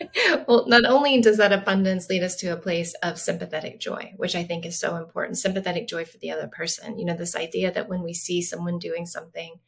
well, 0.48 0.66
not 0.68 0.84
only 0.84 1.20
does 1.20 1.36
that 1.36 1.52
abundance 1.52 2.08
lead 2.08 2.22
us 2.22 2.36
to 2.36 2.48
a 2.48 2.56
place 2.56 2.94
of 3.02 3.18
sympathetic 3.18 3.80
joy, 3.80 4.14
which 4.16 4.34
I 4.34 4.44
think 4.44 4.64
is 4.64 4.78
so 4.78 4.96
important, 4.96 5.38
sympathetic 5.38 5.88
joy 5.88 6.04
for 6.04 6.18
the 6.18 6.30
other 6.30 6.48
person. 6.48 6.98
You 6.98 7.04
know, 7.04 7.16
this 7.16 7.36
idea 7.36 7.72
that 7.72 7.88
when 7.88 8.02
we 8.02 8.14
see 8.14 8.42
someone 8.42 8.78
doing 8.78 9.06
something 9.06 9.58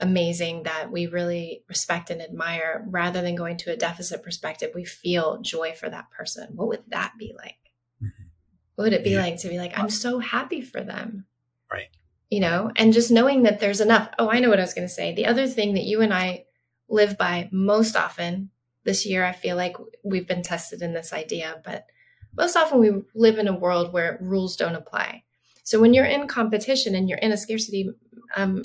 amazing 0.00 0.62
that 0.62 0.92
we 0.92 1.06
really 1.06 1.64
respect 1.68 2.10
and 2.10 2.22
admire 2.22 2.86
rather 2.88 3.20
than 3.20 3.34
going 3.34 3.56
to 3.56 3.72
a 3.72 3.76
deficit 3.76 4.22
perspective 4.22 4.70
we 4.72 4.84
feel 4.84 5.40
joy 5.40 5.72
for 5.72 5.90
that 5.90 6.08
person 6.10 6.50
what 6.54 6.68
would 6.68 6.84
that 6.88 7.12
be 7.18 7.34
like. 7.36 7.67
What 8.78 8.84
would 8.84 8.92
it 8.92 9.02
be 9.02 9.10
yeah. 9.10 9.22
like 9.22 9.36
to 9.36 9.48
be 9.48 9.58
like 9.58 9.76
i'm 9.76 9.90
so 9.90 10.20
happy 10.20 10.62
for 10.62 10.80
them 10.80 11.24
right 11.72 11.88
you 12.30 12.38
know 12.38 12.70
and 12.76 12.92
just 12.92 13.10
knowing 13.10 13.42
that 13.42 13.58
there's 13.58 13.80
enough 13.80 14.08
oh 14.20 14.30
i 14.30 14.38
know 14.38 14.48
what 14.48 14.60
i 14.60 14.62
was 14.62 14.74
going 14.74 14.86
to 14.86 14.94
say 14.94 15.12
the 15.12 15.26
other 15.26 15.48
thing 15.48 15.74
that 15.74 15.82
you 15.82 16.00
and 16.00 16.14
i 16.14 16.44
live 16.88 17.18
by 17.18 17.48
most 17.50 17.96
often 17.96 18.50
this 18.84 19.04
year 19.04 19.24
i 19.24 19.32
feel 19.32 19.56
like 19.56 19.76
we've 20.04 20.28
been 20.28 20.42
tested 20.42 20.80
in 20.80 20.94
this 20.94 21.12
idea 21.12 21.60
but 21.64 21.86
most 22.36 22.56
often 22.56 22.78
we 22.78 22.92
live 23.16 23.38
in 23.38 23.48
a 23.48 23.58
world 23.58 23.92
where 23.92 24.16
rules 24.20 24.54
don't 24.54 24.76
apply 24.76 25.24
so 25.64 25.80
when 25.80 25.92
you're 25.92 26.04
in 26.04 26.28
competition 26.28 26.94
and 26.94 27.08
you're 27.08 27.18
in 27.18 27.32
a 27.32 27.36
scarcity 27.36 27.90
um, 28.36 28.62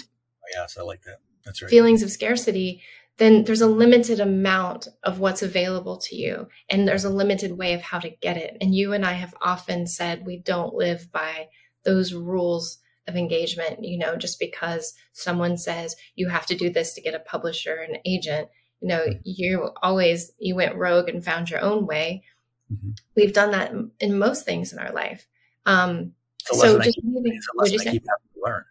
yes, 0.54 0.78
I 0.78 0.84
like 0.84 1.02
that. 1.04 1.20
That's 1.46 1.62
right. 1.62 1.70
Feelings 1.70 2.04
of 2.04 2.12
scarcity, 2.12 2.82
then 3.18 3.44
there's 3.44 3.62
a 3.62 3.68
limited 3.68 4.20
amount 4.20 4.88
of 5.04 5.20
what's 5.20 5.44
available 5.44 5.98
to 5.98 6.16
you, 6.16 6.48
and 6.70 6.88
there's 6.88 7.06
a 7.06 7.10
limited 7.10 7.58
way 7.58 7.74
of 7.74 7.82
how 7.82 8.00
to 8.00 8.10
get 8.10 8.38
it. 8.38 8.58
And 8.60 8.74
you 8.74 8.94
and 8.94 9.06
I 9.06 9.14
have 9.14 9.36
often 9.42 9.86
said 9.86 10.26
we 10.26 10.40
don't 10.40 10.74
live 10.74 11.12
by 11.12 11.48
those 11.86 12.14
rules 12.14 12.80
of 13.08 13.16
engagement. 13.16 13.84
You 13.84 14.00
know, 14.00 14.16
just 14.16 14.40
because 14.40 14.94
someone 15.12 15.58
says 15.58 15.96
you 16.16 16.30
have 16.30 16.46
to 16.48 16.56
do 16.56 16.72
this 16.72 16.94
to 16.96 17.02
get 17.02 17.14
a 17.14 17.20
publisher 17.20 17.76
an 17.76 17.98
agent, 18.06 18.50
you 18.82 18.88
know, 18.88 19.06
you 19.24 19.70
always 19.84 20.32
you 20.40 20.56
went 20.56 20.76
rogue 20.76 21.10
and 21.10 21.24
found 21.24 21.50
your 21.50 21.62
own 21.62 21.86
way. 21.86 22.24
Mm-hmm. 22.72 22.92
We've 23.16 23.34
done 23.34 23.52
that 23.52 23.74
in 24.00 24.18
most 24.18 24.44
things 24.44 24.74
in 24.74 24.80
our 24.80 24.92
life. 24.92 25.28
Um, 25.66 26.14
so 26.46 26.80
just 26.80 26.96
keep, 26.96 27.06
moving, 27.06 27.40
what 27.54 27.72
you 27.72 27.80
say? 27.80 28.02
learn. 28.44 28.64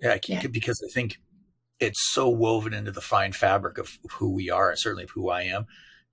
Yeah, 0.00 0.18
yeah. 0.26 0.46
because 0.46 0.82
I 0.82 0.92
think 0.92 1.18
it's 1.80 2.12
so 2.12 2.28
woven 2.28 2.74
into 2.74 2.90
the 2.90 3.00
fine 3.00 3.32
fabric 3.32 3.78
of 3.78 3.98
who 4.12 4.30
we 4.30 4.50
are, 4.50 4.70
and 4.70 4.78
certainly 4.78 5.04
of 5.04 5.10
who 5.10 5.28
I 5.28 5.42
am, 5.42 5.66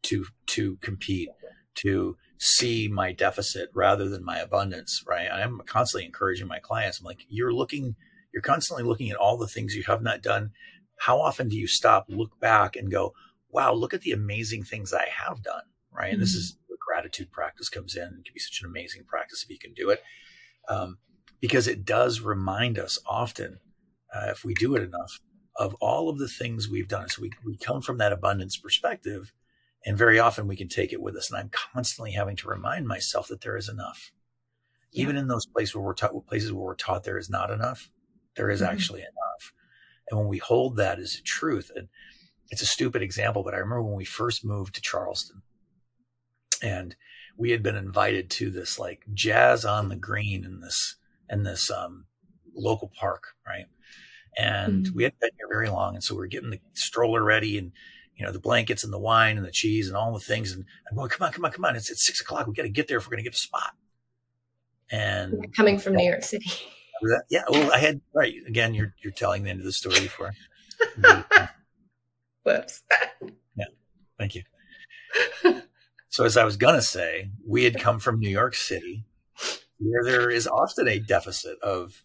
to 0.04 0.26
to 0.48 0.78
compete, 0.78 1.30
to 1.76 2.18
see 2.38 2.88
my 2.88 3.12
deficit 3.12 3.70
rather 3.74 4.08
than 4.10 4.24
my 4.24 4.40
abundance. 4.40 5.04
Right? 5.08 5.28
I'm 5.32 5.62
constantly 5.66 6.06
encouraging 6.06 6.48
my 6.48 6.60
clients. 6.60 7.00
I'm 7.00 7.06
like, 7.06 7.26
you're 7.30 7.54
looking, 7.54 7.96
you're 8.34 8.42
constantly 8.42 8.84
looking 8.84 9.10
at 9.10 9.18
all 9.18 9.38
the 9.38 9.48
things 9.48 9.76
you 9.76 9.84
have 9.84 10.02
not 10.02 10.22
done. 10.22 10.52
How 11.00 11.20
often 11.20 11.50
do 11.50 11.58
you 11.58 11.68
stop, 11.68 12.06
look 12.08 12.40
back, 12.40 12.76
and 12.76 12.92
go, 12.92 13.14
"Wow, 13.50 13.74
look 13.74 13.94
at 13.94 14.02
the 14.02 14.12
amazing 14.12 14.64
things 14.64 14.94
I 14.94 15.08
have 15.10 15.42
done." 15.42 15.64
Right? 15.92 16.06
Mm-hmm. 16.06 16.14
And 16.14 16.22
this 16.22 16.34
mm-hmm. 16.34 16.40
is 16.40 16.58
where 16.68 16.78
gratitude 16.86 17.32
practice 17.32 17.70
comes 17.70 17.96
in. 17.96 18.04
It 18.04 18.26
can 18.26 18.34
be 18.34 18.40
such 18.40 18.62
an 18.62 18.70
amazing 18.70 19.04
practice 19.06 19.44
if 19.44 19.50
you 19.50 19.60
can 19.60 19.74
do 19.74 19.90
it, 19.90 20.04
um, 20.70 21.00
because 21.42 21.68
it 21.68 21.86
does 21.86 22.22
remind 22.22 22.78
us 22.78 23.00
often 23.08 23.60
uh, 24.16 24.28
if 24.30 24.46
we 24.46 24.54
do 24.54 24.76
it 24.76 24.84
enough, 24.84 25.20
of 25.58 25.74
all 25.76 26.10
of 26.10 26.18
the 26.18 26.28
things 26.28 26.70
we've 26.70 26.88
done. 26.88 27.10
So 27.10 27.22
we, 27.22 27.32
we 27.44 27.58
come 27.58 27.82
from 27.82 27.98
that 27.98 28.12
abundance 28.12 28.58
perspective, 28.58 29.34
and 29.86 29.98
very 29.98 30.20
often 30.20 30.48
we 30.48 30.56
can 30.56 30.68
take 30.68 30.92
it 30.92 31.02
with 31.02 31.16
us. 31.16 31.30
And 31.30 31.40
I'm 31.40 31.50
constantly 31.50 32.12
having 32.12 32.36
to 32.38 32.48
remind 32.48 32.88
myself 32.88 33.28
that 33.30 33.42
there 33.42 33.58
is 33.58 33.70
enough. 33.70 34.12
Yeah. 34.92 35.04
Even 35.04 35.16
in 35.16 35.28
those 35.28 35.46
places 35.46 35.76
where 35.76 35.84
we're 35.84 35.94
taught 35.94 36.28
places 36.28 36.52
where 36.52 36.66
we're 36.66 36.76
taught 36.76 37.04
there 37.04 37.18
is 37.18 37.30
not 37.30 37.52
enough, 37.52 37.90
there 38.36 38.50
is 38.50 38.62
mm-hmm. 38.62 38.72
actually 38.74 39.02
enough. 39.02 39.54
And 40.10 40.20
when 40.20 40.28
we 40.28 40.38
hold 40.38 40.78
that 40.78 41.00
as 41.00 41.16
a 41.16 41.24
truth, 41.24 41.72
and 41.76 41.88
it's 42.50 42.62
a 42.62 42.68
stupid 42.68 43.02
example, 43.02 43.44
but 43.44 43.54
I 43.54 43.58
remember 43.58 43.84
when 43.84 43.96
we 43.96 44.06
first 44.06 44.46
moved 44.46 44.76
to 44.76 44.82
Charleston 44.82 45.42
and 46.62 46.96
we 47.38 47.52
had 47.52 47.64
been 47.64 47.76
invited 47.76 48.30
to 48.32 48.50
this 48.50 48.80
like 48.80 49.04
jazz 49.14 49.66
on 49.66 49.90
the 49.90 49.96
green 49.96 50.46
in 50.46 50.62
this 50.62 50.96
in 51.30 51.44
this 51.44 51.72
um, 51.72 52.06
local 52.56 52.92
park, 52.98 53.36
right? 53.46 53.66
And 54.38 54.86
mm-hmm. 54.86 54.96
we 54.96 55.04
hadn't 55.04 55.20
been 55.20 55.32
here 55.38 55.48
very 55.50 55.70
long. 55.70 55.96
And 55.96 56.04
so 56.04 56.16
we 56.16 56.24
are 56.24 56.28
getting 56.28 56.50
the 56.50 56.60
stroller 56.74 57.24
ready 57.24 57.58
and, 57.58 57.72
you 58.16 58.26
know, 58.26 58.32
the 58.32 58.40
blankets 58.40 58.84
and 58.84 58.92
the 58.92 59.00
wine 59.00 59.38
and 59.38 59.46
the 59.46 59.52
cheese 59.52 59.88
and 59.88 59.96
all 59.96 60.14
the 60.14 60.20
things. 60.20 60.52
And 60.52 60.66
I'm 60.90 60.98
going, 60.98 61.10
come 61.10 61.26
on, 61.26 61.32
come 61.32 61.46
on, 61.46 61.52
come 61.52 61.66
on. 61.66 61.76
It's 61.76 61.92
at 61.92 61.98
six 61.98 62.22
o'clock. 62.22 62.48
We 62.48 62.54
got 62.54 62.64
to 62.64 62.70
get 62.70 62.88
there 62.88 62.98
if 62.98 63.06
we're 63.06 63.12
going 63.12 63.24
to 63.24 63.30
get 63.30 63.36
a 63.36 63.40
spot. 63.40 63.74
And 64.92 65.54
coming 65.56 65.80
from 65.80 65.96
New 65.96 66.06
York 66.06 66.24
City. 66.24 66.50
Yeah. 67.30 67.44
Well, 67.50 67.72
I 67.72 67.78
had, 67.78 68.00
right. 68.16 68.34
Again, 68.48 68.74
you're, 68.74 68.96
you're 69.04 69.12
telling 69.12 69.44
the 69.44 69.50
end 69.50 69.60
of 69.60 69.66
the 69.66 69.74
story 69.74 70.00
before. 70.00 70.32
Whoops. 72.44 72.84
Yeah. 73.56 73.66
Thank 74.18 74.34
you. 74.34 74.44
So 76.16 76.24
as 76.24 76.38
I 76.38 76.46
was 76.46 76.56
going 76.56 76.76
to 76.76 76.82
say, 76.82 77.32
we 77.46 77.66
had 77.66 77.78
come 77.78 78.00
from 78.00 78.22
New 78.22 78.30
York 78.30 78.56
City 78.56 79.04
where 79.80 80.06
there 80.06 80.30
is 80.30 80.48
often 80.48 80.88
a 80.88 80.98
deficit 80.98 81.60
of 81.60 82.05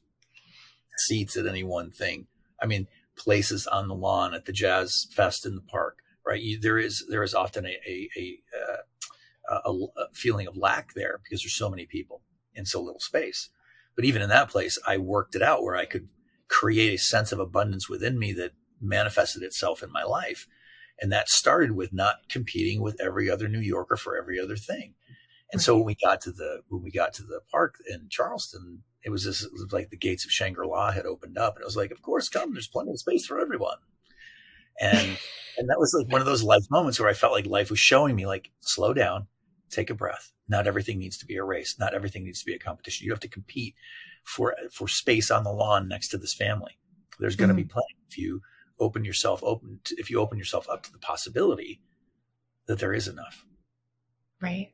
seats 1.01 1.37
at 1.37 1.47
any 1.47 1.65
one 1.65 1.91
thing. 1.91 2.27
I 2.61 2.67
mean, 2.67 2.87
places 3.17 3.67
on 3.67 3.89
the 3.89 3.95
lawn 3.95 4.35
at 4.35 4.47
the 4.47 4.53
jazz 4.53 5.07
fest 5.13 5.45
in 5.47 5.55
the 5.55 5.63
park, 5.63 5.99
right? 6.27 6.41
You, 6.41 6.59
there 6.59 6.79
is 6.79 7.05
there 7.09 7.23
is 7.23 7.35
often 7.35 7.67
a 7.67 7.77
a, 7.87 8.09
a, 8.17 8.39
uh, 8.59 9.61
a, 9.65 9.71
a 9.71 10.07
feeling 10.15 10.47
of 10.47 10.57
lack 10.57 10.95
there 10.95 11.21
because 11.23 11.43
there's 11.43 11.57
so 11.57 11.71
many 11.71 11.87
people 11.87 12.23
in 12.55 12.67
so 12.67 12.81
little 12.81 13.01
space. 13.01 13.51
But 13.97 14.05
even 14.05 14.23
in 14.23 14.29
that 14.29 14.51
place, 14.51 14.79
I 14.87 14.99
worked 14.99 15.35
it 15.35 15.43
out 15.43 15.63
where 15.63 15.77
I 15.77 15.85
could 15.85 16.09
create 16.49 16.95
a 16.95 16.99
sense 16.99 17.33
of 17.33 17.39
abundance 17.39 17.89
within 17.89 18.19
me 18.19 18.33
that 18.35 18.53
manifested 18.81 19.43
itself 19.43 19.83
in 19.83 19.93
my 19.93 20.03
life. 20.03 20.47
And 21.01 21.13
that 21.13 21.29
started 21.29 21.73
with 21.73 21.93
not 21.93 22.29
competing 22.29 22.83
with 22.83 23.01
every 23.01 23.31
other 23.31 23.49
New 23.49 23.61
Yorker 23.61 23.97
for 23.97 24.19
every 24.19 24.39
other 24.39 24.57
thing. 24.57 24.95
And 25.53 25.59
right. 25.59 25.65
so 25.65 25.77
when 25.77 25.87
we 25.87 25.95
got 25.95 26.21
to 26.23 26.33
the 26.33 26.63
when 26.69 26.83
we 26.83 26.91
got 26.91 27.15
to 27.15 27.23
the 27.23 27.41
park 27.51 27.77
in 27.89 28.09
Charleston, 28.11 28.83
it 29.03 29.11
was 29.11 29.25
just 29.25 29.45
it 29.45 29.53
was 29.53 29.67
like 29.73 29.91
the 29.91 29.97
gates 29.97 30.25
of 30.25 30.31
Shangri 30.31 30.67
La 30.67 30.91
had 30.91 31.07
opened 31.07 31.39
up, 31.39 31.57
and 31.57 31.63
it 31.63 31.67
was 31.67 31.77
like, 31.77 31.91
of 31.91 32.03
course, 32.03 32.29
come. 32.29 32.53
There's 32.53 32.69
plenty 32.69 32.93
of 32.93 32.99
space 32.99 33.27
for 33.27 33.41
everyone. 33.41 33.79
And 34.81 35.19
and 35.59 35.69
that 35.69 35.79
was 35.79 35.95
like 35.97 36.13
one 36.13 36.21
of 36.21 36.27
those 36.27 36.43
life 36.43 36.65
moments 36.71 37.01
where 37.01 37.09
I 37.09 37.15
felt 37.15 37.33
like 37.33 37.47
life 37.47 37.71
was 37.71 37.79
showing 37.79 38.17
me, 38.17 38.27
like, 38.27 38.51
slow 38.61 38.93
down, 38.93 39.27
take 39.71 39.91
a 39.91 39.95
breath. 39.95 40.33
Not 40.49 40.67
everything 40.67 40.99
needs 40.99 41.17
to 41.19 41.27
be 41.27 41.37
a 41.37 41.45
race. 41.45 41.77
Not 41.79 41.95
everything 41.95 42.25
needs 42.25 42.41
to 42.41 42.47
be 42.47 42.55
a 42.55 42.59
competition. 42.59 43.07
You 43.07 43.13
have 43.13 43.21
to 43.21 43.29
compete 43.29 43.75
for 44.25 44.55
for 44.73 44.89
space 44.89 45.31
on 45.31 45.45
the 45.45 45.53
lawn 45.53 45.89
next 45.89 46.09
to 46.09 46.19
this 46.19 46.35
family. 46.35 46.79
There's 47.19 47.37
going 47.37 47.49
to 47.49 47.55
mm-hmm. 47.55 47.63
be 47.63 47.73
plenty 47.73 47.97
if 48.09 48.19
you 48.19 48.43
open 48.79 49.05
yourself 49.05 49.43
open 49.43 49.81
to, 49.85 49.95
if 49.99 50.11
you 50.11 50.21
open 50.21 50.39
yourself 50.39 50.69
up 50.69 50.83
to 50.83 50.93
the 50.93 50.99
possibility 50.99 51.81
that 52.67 52.79
there 52.79 52.93
is 52.93 53.09
enough. 53.09 53.45
Right 54.41 54.73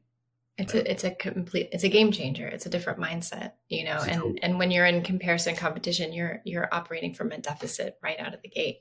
it's 0.58 0.74
a 0.74 0.90
it's 0.90 1.04
a 1.04 1.10
complete 1.10 1.68
it's 1.72 1.84
a 1.84 1.88
game 1.88 2.12
changer. 2.12 2.46
It's 2.46 2.66
a 2.66 2.70
different 2.70 2.98
mindset 2.98 3.52
you 3.68 3.84
know 3.84 3.98
and 3.98 4.38
and 4.42 4.58
when 4.58 4.70
you're 4.70 4.86
in 4.86 5.02
comparison 5.02 5.54
competition 5.56 6.12
you're 6.12 6.40
you're 6.44 6.68
operating 6.72 7.14
from 7.14 7.32
a 7.32 7.38
deficit 7.38 7.98
right 8.02 8.18
out 8.18 8.34
of 8.34 8.42
the 8.42 8.48
gate 8.48 8.80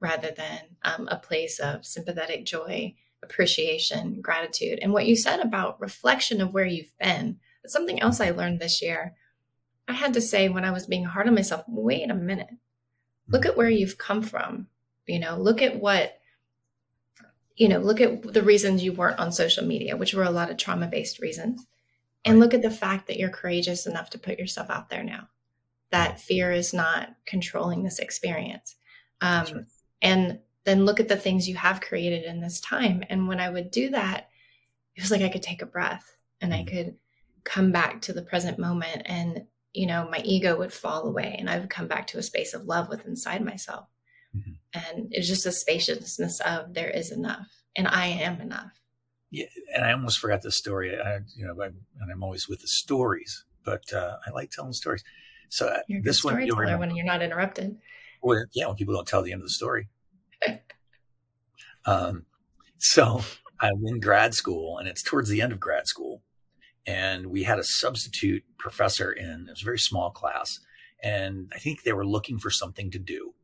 rather 0.00 0.30
than 0.30 0.60
um, 0.82 1.08
a 1.10 1.16
place 1.16 1.58
of 1.58 1.84
sympathetic 1.84 2.44
joy 2.46 2.94
appreciation 3.22 4.20
gratitude. 4.20 4.78
And 4.80 4.92
what 4.92 5.06
you 5.06 5.14
said 5.16 5.40
about 5.40 5.80
reflection 5.80 6.40
of 6.40 6.54
where 6.54 6.64
you've 6.64 6.96
been 6.98 7.38
something 7.66 8.00
else 8.00 8.20
i 8.20 8.30
learned 8.30 8.58
this 8.58 8.80
year. 8.80 9.14
I 9.86 9.92
had 9.92 10.14
to 10.14 10.20
say 10.20 10.48
when 10.48 10.64
i 10.64 10.70
was 10.70 10.86
being 10.86 11.04
hard 11.04 11.28
on 11.28 11.34
myself 11.34 11.64
wait 11.68 12.10
a 12.10 12.14
minute. 12.14 12.48
Look 13.28 13.46
at 13.46 13.56
where 13.56 13.70
you've 13.70 13.98
come 13.98 14.22
from. 14.22 14.68
You 15.06 15.18
know 15.18 15.38
look 15.38 15.60
at 15.60 15.78
what 15.78 16.19
you 17.56 17.68
know, 17.68 17.78
look 17.78 18.00
at 18.00 18.22
the 18.22 18.42
reasons 18.42 18.82
you 18.82 18.92
weren't 18.92 19.18
on 19.18 19.32
social 19.32 19.64
media, 19.64 19.96
which 19.96 20.14
were 20.14 20.24
a 20.24 20.30
lot 20.30 20.50
of 20.50 20.56
trauma 20.56 20.86
based 20.86 21.20
reasons, 21.20 21.66
and 22.24 22.40
look 22.40 22.54
at 22.54 22.62
the 22.62 22.70
fact 22.70 23.06
that 23.06 23.18
you're 23.18 23.30
courageous 23.30 23.86
enough 23.86 24.10
to 24.10 24.18
put 24.18 24.38
yourself 24.38 24.70
out 24.70 24.88
there 24.88 25.04
now. 25.04 25.28
That 25.90 26.20
fear 26.20 26.52
is 26.52 26.72
not 26.72 27.10
controlling 27.26 27.82
this 27.82 27.98
experience. 27.98 28.76
Um, 29.20 29.44
right. 29.44 29.64
And 30.02 30.38
then 30.64 30.84
look 30.84 31.00
at 31.00 31.08
the 31.08 31.16
things 31.16 31.48
you 31.48 31.56
have 31.56 31.80
created 31.80 32.24
in 32.24 32.40
this 32.40 32.60
time. 32.60 33.02
And 33.08 33.26
when 33.26 33.40
I 33.40 33.50
would 33.50 33.70
do 33.70 33.90
that, 33.90 34.28
it 34.94 35.02
was 35.02 35.10
like 35.10 35.22
I 35.22 35.28
could 35.28 35.42
take 35.42 35.62
a 35.62 35.66
breath 35.66 36.16
and 36.40 36.54
I 36.54 36.58
mm-hmm. 36.58 36.76
could 36.76 36.96
come 37.44 37.72
back 37.72 38.02
to 38.02 38.12
the 38.12 38.22
present 38.22 38.58
moment 38.58 39.02
and 39.06 39.44
you 39.72 39.86
know 39.86 40.08
my 40.10 40.20
ego 40.24 40.58
would 40.58 40.72
fall 40.72 41.06
away 41.06 41.36
and 41.38 41.48
i 41.48 41.58
would 41.58 41.70
come 41.70 41.88
back 41.88 42.06
to 42.06 42.18
a 42.18 42.22
space 42.22 42.54
of 42.54 42.64
love 42.64 42.88
with 42.88 43.06
inside 43.06 43.44
myself. 43.44 43.86
And 44.74 45.08
it's 45.10 45.28
just 45.28 45.46
a 45.46 45.52
spaciousness 45.52 46.40
of 46.40 46.74
there 46.74 46.90
is 46.90 47.10
enough 47.10 47.48
and 47.76 47.88
I 47.88 48.06
am 48.06 48.40
enough. 48.40 48.72
Yeah. 49.30 49.46
And 49.74 49.84
I 49.84 49.92
almost 49.92 50.18
forgot 50.18 50.42
the 50.42 50.50
story. 50.50 50.96
I, 50.98 51.18
you 51.34 51.46
know, 51.46 51.52
I'm, 51.62 51.76
and 52.00 52.12
I'm 52.12 52.22
always 52.22 52.48
with 52.48 52.60
the 52.60 52.68
stories, 52.68 53.44
but 53.64 53.92
uh, 53.92 54.16
I 54.26 54.30
like 54.30 54.50
telling 54.50 54.72
stories. 54.72 55.04
So 55.48 55.66
uh, 55.66 55.78
you're 55.88 56.02
this 56.02 56.24
one, 56.24 56.44
you 56.46 56.54
when 56.56 56.94
you're 56.94 57.04
not 57.04 57.22
interrupted. 57.22 57.76
Well, 58.22 58.44
yeah, 58.52 58.66
when 58.66 58.76
people 58.76 58.94
don't 58.94 59.06
tell 59.06 59.22
the 59.22 59.32
end 59.32 59.42
of 59.42 59.46
the 59.46 59.52
story. 59.52 59.88
um, 61.86 62.26
so 62.78 63.22
I'm 63.60 63.82
in 63.86 64.00
grad 64.00 64.34
school, 64.34 64.78
and 64.78 64.88
it's 64.88 65.02
towards 65.02 65.28
the 65.28 65.42
end 65.42 65.52
of 65.52 65.58
grad 65.58 65.86
school, 65.86 66.22
and 66.86 67.26
we 67.26 67.42
had 67.42 67.58
a 67.58 67.64
substitute 67.64 68.44
professor 68.58 69.10
in. 69.10 69.46
It 69.48 69.50
was 69.50 69.62
a 69.62 69.64
very 69.64 69.78
small 69.78 70.10
class, 70.10 70.60
and 71.02 71.50
I 71.54 71.58
think 71.58 71.82
they 71.82 71.92
were 71.92 72.06
looking 72.06 72.38
for 72.38 72.50
something 72.50 72.90
to 72.92 72.98
do 72.98 73.34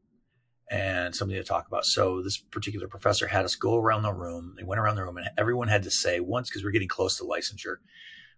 and 0.71 1.15
something 1.15 1.37
to 1.37 1.45
talk 1.45 1.67
about. 1.69 1.85
So 1.85 2.23
this 2.23 2.39
particular 2.39 2.89
professor 2.89 3.27
had 3.27 3.45
us 3.45 3.55
go 3.55 3.77
around 3.77 4.03
the 4.03 4.13
room. 4.13 4.55
They 4.57 4.65
went 4.65 4.81
around 4.81 4.97
the 4.97 5.05
room 5.05 5.17
and 5.17 5.29
everyone 5.39 5.69
had 5.69 5.85
to 5.85 5.91
say 5.91 6.19
once, 6.21 6.49
because 6.49 6.65
we're 6.65 6.73
getting 6.73 6.89
close 6.89 7.17
to 7.19 7.25
licensure, 7.25 7.77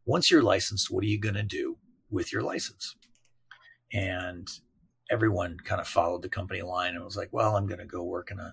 once 0.04 0.30
you're 0.30 0.42
licensed, 0.42 0.90
what 0.90 1.04
are 1.04 1.08
you 1.08 1.18
going 1.18 1.34
to 1.34 1.42
do 1.42 1.78
with 2.10 2.32
your 2.32 2.42
license? 2.42 2.96
And 3.92 4.48
everyone 5.10 5.56
kind 5.64 5.80
of 5.80 5.88
followed 5.88 6.22
the 6.22 6.28
company 6.28 6.60
line 6.60 6.94
and 6.94 7.04
was 7.04 7.16
like, 7.16 7.30
well, 7.32 7.56
I'm 7.56 7.66
going 7.66 7.80
to 7.80 7.86
go 7.86 8.02
work 8.02 8.30
in 8.30 8.38
a, 8.38 8.52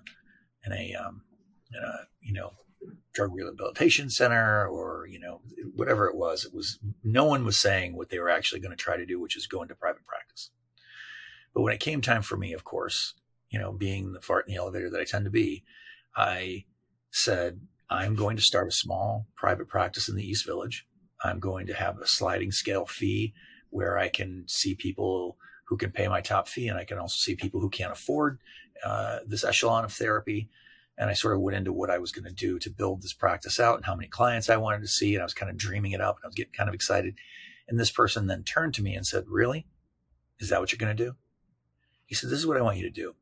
in 0.64 0.72
a, 0.72 0.94
um, 0.94 1.22
in 1.74 1.82
a, 1.82 1.92
you 2.20 2.32
know, 2.32 2.52
drug 3.12 3.34
rehabilitation 3.34 4.08
center 4.08 4.66
or, 4.66 5.06
you 5.10 5.18
know, 5.18 5.40
whatever 5.74 6.06
it 6.06 6.16
was. 6.16 6.44
It 6.44 6.54
was, 6.54 6.78
no 7.02 7.24
one 7.24 7.44
was 7.44 7.58
saying 7.58 7.96
what 7.96 8.08
they 8.08 8.18
were 8.18 8.30
actually 8.30 8.60
going 8.60 8.76
to 8.76 8.82
try 8.82 8.96
to 8.96 9.06
do, 9.06 9.20
which 9.20 9.36
is 9.36 9.46
go 9.46 9.62
into 9.62 9.74
private 9.74 10.06
practice. 10.06 10.50
But 11.54 11.62
when 11.62 11.72
it 11.72 11.80
came 11.80 12.00
time 12.00 12.22
for 12.22 12.36
me, 12.36 12.52
of 12.52 12.64
course, 12.64 13.14
you 13.56 13.62
know, 13.62 13.72
being 13.72 14.12
the 14.12 14.20
fart 14.20 14.46
in 14.46 14.52
the 14.52 14.60
elevator 14.60 14.90
that 14.90 15.00
I 15.00 15.04
tend 15.04 15.24
to 15.24 15.30
be, 15.30 15.64
I 16.14 16.66
said, 17.10 17.62
I'm 17.88 18.14
going 18.14 18.36
to 18.36 18.42
start 18.42 18.68
a 18.68 18.70
small 18.72 19.28
private 19.34 19.66
practice 19.66 20.10
in 20.10 20.14
the 20.14 20.28
East 20.28 20.44
Village. 20.44 20.86
I'm 21.24 21.40
going 21.40 21.66
to 21.68 21.72
have 21.72 21.96
a 21.96 22.06
sliding 22.06 22.52
scale 22.52 22.84
fee 22.84 23.32
where 23.70 23.96
I 23.96 24.10
can 24.10 24.44
see 24.46 24.74
people 24.74 25.38
who 25.68 25.78
can 25.78 25.90
pay 25.90 26.06
my 26.06 26.20
top 26.20 26.48
fee, 26.48 26.68
and 26.68 26.78
I 26.78 26.84
can 26.84 26.98
also 26.98 27.16
see 27.16 27.34
people 27.34 27.58
who 27.58 27.70
can't 27.70 27.92
afford 27.92 28.40
uh, 28.84 29.20
this 29.26 29.42
echelon 29.42 29.86
of 29.86 29.92
therapy. 29.94 30.50
And 30.98 31.08
I 31.08 31.14
sort 31.14 31.34
of 31.34 31.40
went 31.40 31.56
into 31.56 31.72
what 31.72 31.88
I 31.88 31.96
was 31.96 32.12
going 32.12 32.26
to 32.26 32.34
do 32.34 32.58
to 32.58 32.68
build 32.68 33.00
this 33.00 33.14
practice 33.14 33.58
out 33.58 33.76
and 33.76 33.86
how 33.86 33.94
many 33.96 34.08
clients 34.08 34.50
I 34.50 34.58
wanted 34.58 34.82
to 34.82 34.88
see. 34.88 35.14
And 35.14 35.22
I 35.22 35.24
was 35.24 35.32
kind 35.32 35.50
of 35.50 35.56
dreaming 35.56 35.92
it 35.92 36.02
up 36.02 36.16
and 36.16 36.24
I 36.24 36.28
was 36.28 36.34
getting 36.34 36.52
kind 36.52 36.68
of 36.68 36.74
excited. 36.74 37.14
And 37.68 37.80
this 37.80 37.90
person 37.90 38.26
then 38.26 38.44
turned 38.44 38.74
to 38.74 38.82
me 38.82 38.94
and 38.94 39.06
said, 39.06 39.24
Really? 39.28 39.66
Is 40.40 40.50
that 40.50 40.60
what 40.60 40.72
you're 40.72 40.78
going 40.78 40.94
to 40.94 41.04
do? 41.04 41.14
He 42.04 42.14
said, 42.14 42.28
This 42.28 42.38
is 42.38 42.46
what 42.46 42.58
I 42.58 42.62
want 42.62 42.76
you 42.76 42.82
to 42.84 42.90
do. 42.90 43.14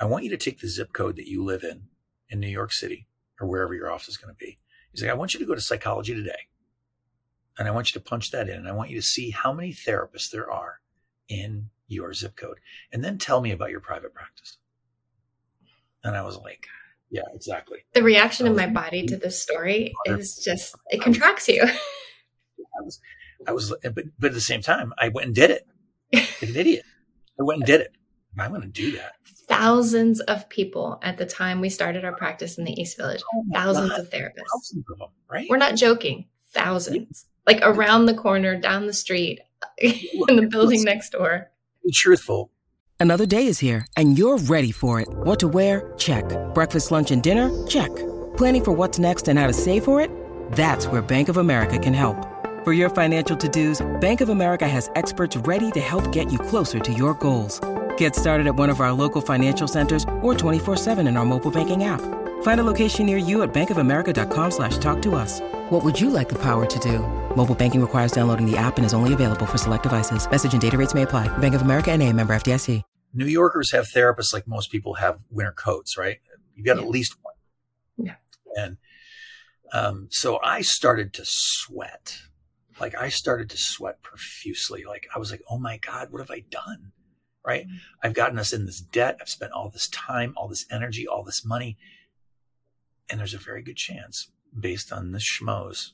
I 0.00 0.04
want 0.04 0.24
you 0.24 0.30
to 0.30 0.36
take 0.36 0.60
the 0.60 0.68
zip 0.68 0.92
code 0.92 1.16
that 1.16 1.26
you 1.26 1.44
live 1.44 1.64
in 1.64 1.84
in 2.30 2.40
New 2.40 2.48
York 2.48 2.72
City 2.72 3.06
or 3.40 3.46
wherever 3.46 3.74
your 3.74 3.90
office 3.90 4.08
is 4.08 4.16
going 4.16 4.34
to 4.34 4.38
be. 4.38 4.58
He's 4.92 5.02
like, 5.02 5.10
I 5.10 5.14
want 5.14 5.34
you 5.34 5.40
to 5.40 5.46
go 5.46 5.54
to 5.54 5.60
psychology 5.60 6.14
today. 6.14 6.48
And 7.58 7.66
I 7.66 7.72
want 7.72 7.92
you 7.92 8.00
to 8.00 8.04
punch 8.08 8.30
that 8.30 8.48
in. 8.48 8.56
And 8.56 8.68
I 8.68 8.72
want 8.72 8.90
you 8.90 8.96
to 8.96 9.06
see 9.06 9.30
how 9.30 9.52
many 9.52 9.72
therapists 9.72 10.30
there 10.30 10.50
are 10.50 10.80
in 11.28 11.70
your 11.88 12.12
zip 12.14 12.36
code. 12.36 12.58
And 12.92 13.04
then 13.04 13.18
tell 13.18 13.40
me 13.40 13.50
about 13.50 13.70
your 13.70 13.80
private 13.80 14.14
practice. 14.14 14.58
And 16.04 16.16
I 16.16 16.22
was 16.22 16.36
like, 16.36 16.66
yeah, 17.10 17.22
exactly. 17.34 17.78
The 17.94 18.02
reaction 18.02 18.46
in 18.46 18.54
my 18.54 18.66
body 18.66 19.06
to 19.06 19.16
this 19.16 19.42
story 19.42 19.92
is 20.06 20.36
just, 20.36 20.76
it 20.90 21.00
contracts 21.00 21.48
you. 21.48 21.62
I 22.78 22.82
was, 22.82 23.00
I 23.48 23.52
was, 23.52 23.74
but, 23.82 24.04
but 24.18 24.28
at 24.28 24.34
the 24.34 24.40
same 24.40 24.62
time, 24.62 24.92
I 24.98 25.08
went 25.08 25.26
and 25.26 25.34
did 25.34 25.50
it 25.50 25.66
like 26.12 26.50
an 26.50 26.56
idiot. 26.56 26.84
I 27.40 27.42
went 27.42 27.58
and 27.58 27.66
did 27.66 27.80
it. 27.80 27.92
I'm 28.38 28.50
going 28.50 28.62
to 28.62 28.68
do 28.68 28.92
that. 28.92 29.14
Thousands 29.48 30.20
of 30.20 30.48
people 30.48 30.98
at 31.02 31.16
the 31.16 31.26
time 31.26 31.60
we 31.60 31.70
started 31.70 32.04
our 32.04 32.14
practice 32.14 32.58
in 32.58 32.64
the 32.64 32.78
East 32.80 32.96
Village. 32.96 33.22
Oh 33.34 33.44
thousands 33.52 33.90
God. 33.90 34.00
of 34.00 34.10
therapists. 34.10 34.44
Thousands 34.52 34.84
of 34.90 34.98
them, 34.98 35.08
right? 35.30 35.46
We're 35.48 35.56
not 35.56 35.74
joking. 35.74 36.26
Thousands. 36.52 37.26
Yeah. 37.46 37.54
Like 37.54 37.62
around 37.62 38.06
the 38.06 38.14
corner, 38.14 38.60
down 38.60 38.86
the 38.86 38.92
street, 38.92 39.40
in 39.78 40.36
the 40.36 40.48
building 40.50 40.82
next 40.82 41.10
door. 41.10 41.50
Be 41.84 41.92
truthful. 41.92 42.50
Another 43.00 43.26
day 43.26 43.46
is 43.46 43.58
here, 43.60 43.86
and 43.96 44.18
you're 44.18 44.38
ready 44.38 44.72
for 44.72 45.00
it. 45.00 45.08
What 45.08 45.38
to 45.40 45.48
wear? 45.48 45.92
Check. 45.96 46.24
Breakfast, 46.52 46.90
lunch, 46.90 47.10
and 47.10 47.22
dinner? 47.22 47.66
Check. 47.66 47.94
Planning 48.36 48.64
for 48.64 48.72
what's 48.72 48.98
next 48.98 49.28
and 49.28 49.38
how 49.38 49.46
to 49.46 49.52
save 49.52 49.84
for 49.84 50.00
it? 50.00 50.10
That's 50.52 50.88
where 50.88 51.00
Bank 51.00 51.28
of 51.28 51.36
America 51.36 51.78
can 51.78 51.94
help. 51.94 52.16
For 52.64 52.72
your 52.72 52.90
financial 52.90 53.36
to-dos, 53.36 53.86
Bank 54.00 54.20
of 54.20 54.28
America 54.28 54.66
has 54.66 54.90
experts 54.96 55.36
ready 55.36 55.70
to 55.70 55.80
help 55.80 56.10
get 56.12 56.32
you 56.32 56.38
closer 56.40 56.80
to 56.80 56.92
your 56.92 57.14
goals. 57.14 57.60
Get 57.98 58.16
started 58.16 58.48
at 58.48 58.56
one 58.56 58.70
of 58.70 58.80
our 58.80 58.90
local 58.90 59.20
financial 59.20 59.68
centers 59.68 60.02
or 60.20 60.34
24-7 60.34 61.06
in 61.06 61.16
our 61.16 61.24
mobile 61.24 61.52
banking 61.52 61.84
app. 61.84 62.00
Find 62.42 62.60
a 62.60 62.64
location 62.64 63.06
near 63.06 63.16
you 63.16 63.42
at 63.42 63.54
bankofamerica.com 63.54 64.50
slash 64.50 64.78
talk 64.78 65.00
to 65.02 65.14
us. 65.14 65.40
What 65.70 65.84
would 65.84 66.00
you 66.00 66.10
like 66.10 66.28
the 66.28 66.40
power 66.40 66.66
to 66.66 66.78
do? 66.80 66.98
Mobile 67.36 67.54
banking 67.54 67.80
requires 67.80 68.10
downloading 68.10 68.50
the 68.50 68.56
app 68.56 68.78
and 68.78 68.84
is 68.84 68.94
only 68.94 69.12
available 69.12 69.46
for 69.46 69.58
select 69.58 69.84
devices. 69.84 70.28
Message 70.28 70.52
and 70.52 70.62
data 70.62 70.76
rates 70.76 70.94
may 70.94 71.02
apply. 71.02 71.26
Bank 71.38 71.54
of 71.54 71.62
America 71.62 71.92
and 71.92 72.02
a 72.02 72.12
member 72.12 72.34
FDIC. 72.34 72.82
New 73.14 73.26
Yorkers 73.26 73.72
have 73.72 73.86
therapists 73.86 74.34
like 74.34 74.46
most 74.46 74.70
people 74.70 74.94
have 74.94 75.20
winter 75.30 75.52
coats, 75.52 75.96
right? 75.96 76.18
You've 76.54 76.66
got 76.66 76.76
yeah. 76.76 76.82
at 76.82 76.88
least 76.88 77.16
one. 77.22 77.34
Yeah. 77.96 78.16
And 78.54 78.76
um, 79.72 80.08
so 80.10 80.38
I 80.42 80.60
started 80.60 81.12
to 81.14 81.22
sweat 81.24 82.18
like 82.80 82.94
I 82.94 83.08
started 83.08 83.50
to 83.50 83.56
sweat 83.56 84.02
profusely. 84.02 84.84
Like 84.84 85.08
I 85.14 85.18
was 85.18 85.30
like, 85.30 85.42
oh 85.50 85.58
my 85.58 85.78
God, 85.78 86.12
what 86.12 86.20
have 86.20 86.30
I 86.30 86.44
done? 86.50 86.92
Right. 87.48 87.66
Mm-hmm. 87.66 87.76
I've 88.02 88.14
gotten 88.14 88.38
us 88.38 88.52
in 88.52 88.66
this 88.66 88.80
debt. 88.80 89.16
I've 89.20 89.28
spent 89.28 89.52
all 89.52 89.70
this 89.70 89.88
time, 89.88 90.34
all 90.36 90.48
this 90.48 90.66
energy, 90.70 91.08
all 91.08 91.24
this 91.24 91.44
money. 91.44 91.78
And 93.08 93.18
there's 93.18 93.34
a 93.34 93.38
very 93.38 93.62
good 93.62 93.76
chance 93.76 94.30
based 94.58 94.92
on 94.92 95.12
this 95.12 95.24
schmoes, 95.24 95.92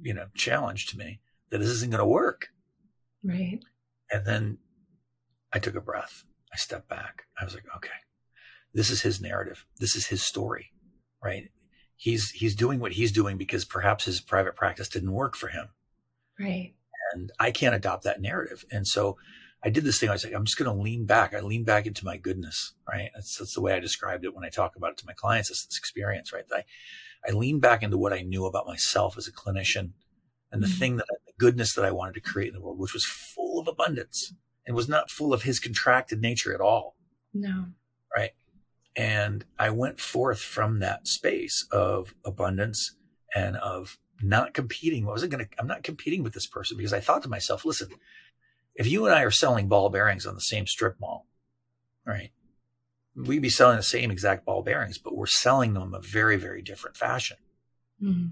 you 0.00 0.14
know, 0.14 0.26
challenge 0.34 0.86
to 0.86 0.98
me 0.98 1.20
that 1.50 1.58
this 1.58 1.68
isn't 1.68 1.90
going 1.90 2.00
to 2.00 2.06
work. 2.06 2.48
Right. 3.22 3.60
And 4.10 4.24
then 4.24 4.58
I 5.52 5.58
took 5.58 5.74
a 5.74 5.80
breath. 5.80 6.24
I 6.52 6.56
stepped 6.56 6.88
back. 6.88 7.24
I 7.38 7.44
was 7.44 7.54
like, 7.54 7.66
okay, 7.76 7.90
this 8.72 8.90
is 8.90 9.02
his 9.02 9.20
narrative. 9.20 9.66
This 9.78 9.94
is 9.94 10.06
his 10.06 10.26
story, 10.26 10.72
right? 11.22 11.50
he's 12.00 12.30
he's 12.30 12.54
doing 12.54 12.80
what 12.80 12.92
he's 12.92 13.12
doing 13.12 13.36
because 13.36 13.66
perhaps 13.66 14.06
his 14.06 14.20
private 14.22 14.56
practice 14.56 14.88
didn't 14.88 15.12
work 15.12 15.36
for 15.36 15.48
him. 15.48 15.68
Right. 16.38 16.72
And 17.12 17.30
I 17.38 17.50
can't 17.50 17.74
adopt 17.74 18.04
that 18.04 18.22
narrative. 18.22 18.64
And 18.72 18.86
so 18.86 19.18
I 19.62 19.68
did 19.70 19.84
this 19.84 19.98
thing. 19.98 20.08
I 20.08 20.12
was 20.12 20.24
like, 20.24 20.34
I'm 20.34 20.44
just 20.44 20.58
going 20.58 20.74
to 20.74 20.82
lean 20.82 21.04
back. 21.04 21.34
I 21.34 21.40
lean 21.40 21.64
back 21.64 21.86
into 21.86 22.04
my 22.04 22.16
goodness. 22.16 22.72
Right. 22.88 23.10
That's, 23.14 23.36
that's 23.36 23.54
the 23.54 23.60
way 23.60 23.74
I 23.74 23.80
described 23.80 24.24
it 24.24 24.34
when 24.34 24.44
I 24.44 24.48
talk 24.48 24.76
about 24.76 24.92
it 24.92 24.96
to 24.98 25.06
my 25.06 25.12
clients. 25.12 25.50
It's 25.50 25.66
this 25.66 25.76
experience, 25.76 26.32
right? 26.32 26.44
I, 26.52 26.64
I 27.28 27.32
lean 27.32 27.60
back 27.60 27.82
into 27.82 27.98
what 27.98 28.12
I 28.12 28.22
knew 28.22 28.46
about 28.46 28.66
myself 28.66 29.18
as 29.18 29.28
a 29.28 29.32
clinician 29.32 29.90
and 30.50 30.62
the 30.62 30.66
mm-hmm. 30.66 30.78
thing 30.78 30.96
that 30.96 31.06
the 31.26 31.32
goodness 31.38 31.74
that 31.74 31.84
I 31.84 31.90
wanted 31.90 32.14
to 32.14 32.20
create 32.20 32.48
in 32.48 32.54
the 32.54 32.60
world, 32.60 32.78
which 32.78 32.94
was 32.94 33.04
full 33.04 33.60
of 33.60 33.68
abundance 33.68 34.32
and 34.66 34.74
was 34.74 34.88
not 34.88 35.10
full 35.10 35.32
of 35.32 35.42
his 35.42 35.60
contracted 35.60 36.20
nature 36.20 36.54
at 36.54 36.60
all. 36.60 36.96
No. 37.34 37.66
Right. 38.14 38.30
And 38.96 39.44
I 39.58 39.70
went 39.70 40.00
forth 40.00 40.40
from 40.40 40.80
that 40.80 41.06
space 41.06 41.66
of 41.70 42.14
abundance 42.24 42.96
and 43.34 43.56
of 43.56 43.98
not 44.22 44.52
competing. 44.54 45.04
I 45.04 45.10
wasn't 45.10 45.32
going 45.32 45.44
to, 45.44 45.50
I'm 45.58 45.66
not 45.66 45.82
competing 45.82 46.22
with 46.22 46.32
this 46.32 46.46
person 46.46 46.76
because 46.76 46.92
I 46.92 47.00
thought 47.00 47.22
to 47.22 47.28
myself, 47.28 47.64
listen, 47.64 47.88
if 48.74 48.86
you 48.86 49.06
and 49.06 49.14
I 49.14 49.22
are 49.22 49.30
selling 49.30 49.68
ball 49.68 49.90
bearings 49.90 50.26
on 50.26 50.34
the 50.34 50.40
same 50.40 50.66
strip 50.66 50.98
mall, 51.00 51.26
right? 52.06 52.30
We'd 53.14 53.42
be 53.42 53.50
selling 53.50 53.76
the 53.76 53.82
same 53.82 54.10
exact 54.10 54.44
ball 54.44 54.62
bearings, 54.62 54.98
but 54.98 55.16
we're 55.16 55.26
selling 55.26 55.74
them 55.74 55.94
a 55.94 56.00
very, 56.00 56.36
very 56.36 56.62
different 56.62 56.96
fashion. 56.96 57.36
Mm-hmm. 58.02 58.28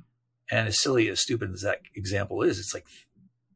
And 0.50 0.68
as 0.68 0.80
silly 0.80 1.08
as 1.08 1.20
stupid 1.20 1.52
as 1.52 1.62
that 1.62 1.80
example 1.94 2.42
is, 2.42 2.58
it's 2.58 2.72
like 2.72 2.86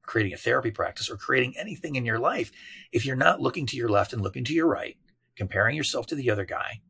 creating 0.03 0.35
a 0.35 0.37
therapy 0.37 0.71
practice 0.71 1.09
or 1.09 1.17
creating 1.17 1.55
anything 1.57 1.97
in 1.97 2.05
your 2.05 2.19
life. 2.19 2.51
If 2.93 3.07
you're 3.07 3.17
not 3.17 3.41
looking 3.41 3.67
to 3.67 3.77
your 3.77 3.89
left 3.89 4.13
and 4.13 4.21
looking 4.21 4.45
to 4.45 4.53
your 4.53 4.67
right, 4.67 4.97
comparing 5.37 5.77
yourself 5.77 6.07
to 6.09 6.15
the 6.15 6.31
other 6.31 6.45
guy, 6.45 6.83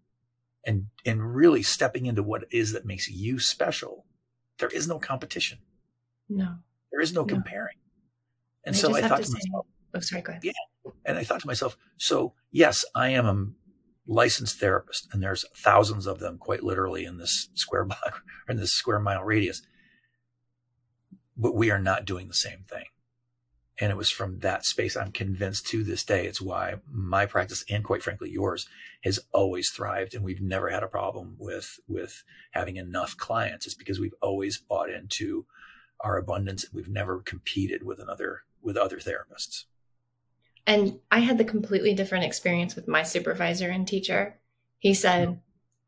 and 0.64 0.86
and 1.04 1.34
really 1.34 1.62
stepping 1.62 2.06
into 2.06 2.22
what 2.22 2.42
it 2.44 2.48
is 2.50 2.72
that 2.72 2.84
makes 2.86 3.08
you 3.08 3.38
special, 3.38 4.06
there 4.58 4.68
is 4.68 4.88
no 4.88 4.98
competition. 4.98 5.58
No. 6.28 6.56
There 6.90 7.00
is 7.00 7.12
no, 7.12 7.22
no. 7.22 7.26
comparing. 7.26 7.76
And, 8.64 8.74
and 8.74 8.76
so 8.76 8.94
I, 8.94 8.98
I 8.98 9.08
thought 9.08 9.22
to, 9.22 9.24
to 9.24 9.32
myself, 9.32 9.66
oh, 9.94 10.00
sorry, 10.00 10.22
go 10.22 10.30
ahead. 10.30 10.44
Yeah. 10.44 10.52
And 11.04 11.18
I 11.18 11.24
thought 11.24 11.40
to 11.40 11.46
myself, 11.46 11.76
so 11.96 12.34
yes, 12.50 12.84
I 12.94 13.10
am 13.10 13.26
a 13.26 13.46
licensed 14.06 14.58
therapist, 14.58 15.08
and 15.12 15.22
there's 15.22 15.44
thousands 15.56 16.06
of 16.06 16.18
them 16.18 16.38
quite 16.38 16.62
literally 16.62 17.04
in 17.04 17.18
this 17.18 17.48
square 17.54 17.84
block 17.86 18.22
or 18.48 18.52
in 18.52 18.58
this 18.58 18.72
square 18.72 19.00
mile 19.00 19.22
radius. 19.22 19.62
But 21.36 21.54
we 21.54 21.70
are 21.70 21.78
not 21.78 22.04
doing 22.04 22.28
the 22.28 22.34
same 22.34 22.64
thing. 22.68 22.84
And 23.80 23.90
it 23.90 23.96
was 23.96 24.10
from 24.10 24.40
that 24.40 24.64
space, 24.64 24.96
I'm 24.96 25.12
convinced 25.12 25.66
to 25.68 25.82
this 25.82 26.04
day, 26.04 26.26
it's 26.26 26.40
why 26.40 26.74
my 26.88 27.26
practice 27.26 27.64
and 27.70 27.82
quite 27.82 28.02
frankly 28.02 28.30
yours 28.30 28.68
has 29.02 29.18
always 29.32 29.70
thrived. 29.70 30.14
And 30.14 30.22
we've 30.22 30.42
never 30.42 30.68
had 30.68 30.82
a 30.82 30.88
problem 30.88 31.36
with, 31.38 31.80
with 31.88 32.22
having 32.52 32.76
enough 32.76 33.16
clients. 33.16 33.66
It's 33.66 33.74
because 33.74 33.98
we've 33.98 34.14
always 34.20 34.58
bought 34.58 34.90
into 34.90 35.46
our 36.00 36.18
abundance. 36.18 36.64
And 36.64 36.74
we've 36.74 36.88
never 36.88 37.20
competed 37.20 37.82
with 37.82 37.98
another, 37.98 38.42
with 38.62 38.76
other 38.76 38.98
therapists. 38.98 39.64
And 40.66 41.00
I 41.10 41.18
had 41.20 41.38
the 41.38 41.44
completely 41.44 41.94
different 41.94 42.24
experience 42.24 42.76
with 42.76 42.88
my 42.88 43.02
supervisor 43.02 43.68
and 43.68 43.86
teacher. 43.86 44.38
He 44.78 44.94
said, 44.94 45.40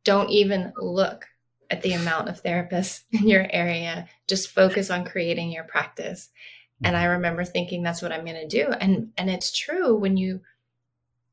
don't 0.04 0.30
even 0.30 0.72
look 0.76 1.26
at 1.70 1.82
the 1.82 1.92
amount 1.92 2.28
of 2.28 2.42
therapists 2.42 3.02
in 3.12 3.28
your 3.28 3.46
area. 3.50 4.08
Just 4.28 4.50
focus 4.50 4.90
on 4.90 5.04
creating 5.04 5.50
your 5.50 5.64
practice. 5.64 6.30
And 6.82 6.96
I 6.96 7.04
remember 7.04 7.44
thinking 7.44 7.82
that's 7.82 8.02
what 8.02 8.12
I'm 8.12 8.24
going 8.24 8.48
to 8.48 8.48
do. 8.48 8.70
And 8.70 9.12
and 9.16 9.30
it's 9.30 9.56
true 9.56 9.96
when 9.96 10.16
you 10.16 10.40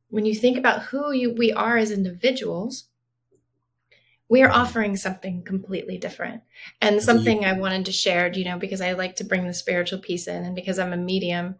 when 0.10 0.26
you 0.26 0.36
think 0.36 0.58
about 0.58 0.84
who 0.84 1.12
you 1.12 1.34
we 1.34 1.52
are 1.52 1.78
as 1.78 1.92
individuals, 1.92 2.86
we 4.30 4.44
are 4.44 4.52
offering 4.52 4.96
something 4.96 5.44
completely 5.44 5.98
different. 5.98 6.42
And 6.80 7.02
something 7.02 7.44
I 7.44 7.60
wanted 7.60 7.86
to 7.88 7.92
share, 7.92 8.32
you 8.32 8.46
know, 8.46 8.58
because 8.58 8.80
I 8.80 8.94
like 8.94 9.18
to 9.18 9.26
bring 9.26 9.46
the 9.46 9.54
spiritual 9.54 10.00
piece 10.00 10.28
in 10.28 10.46
and 10.46 10.56
because 10.56 10.80
I'm 10.80 10.94
a 10.94 10.98
medium, 10.98 11.56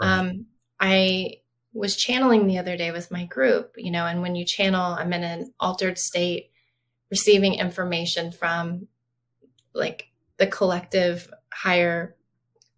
um, 0.00 0.46
I 0.80 1.36
was 1.72 1.96
channeling 1.96 2.46
the 2.46 2.58
other 2.58 2.76
day 2.76 2.92
with 2.92 3.10
my 3.10 3.24
group, 3.24 3.74
you 3.76 3.90
know, 3.90 4.06
and 4.06 4.22
when 4.22 4.36
you 4.36 4.44
channel, 4.44 4.94
I'm 4.94 5.12
in 5.12 5.24
an 5.24 5.52
altered 5.58 5.98
state, 5.98 6.50
receiving 7.10 7.54
information 7.54 8.30
from 8.30 8.86
like 9.74 10.08
the 10.36 10.46
collective 10.46 11.28
higher 11.52 12.16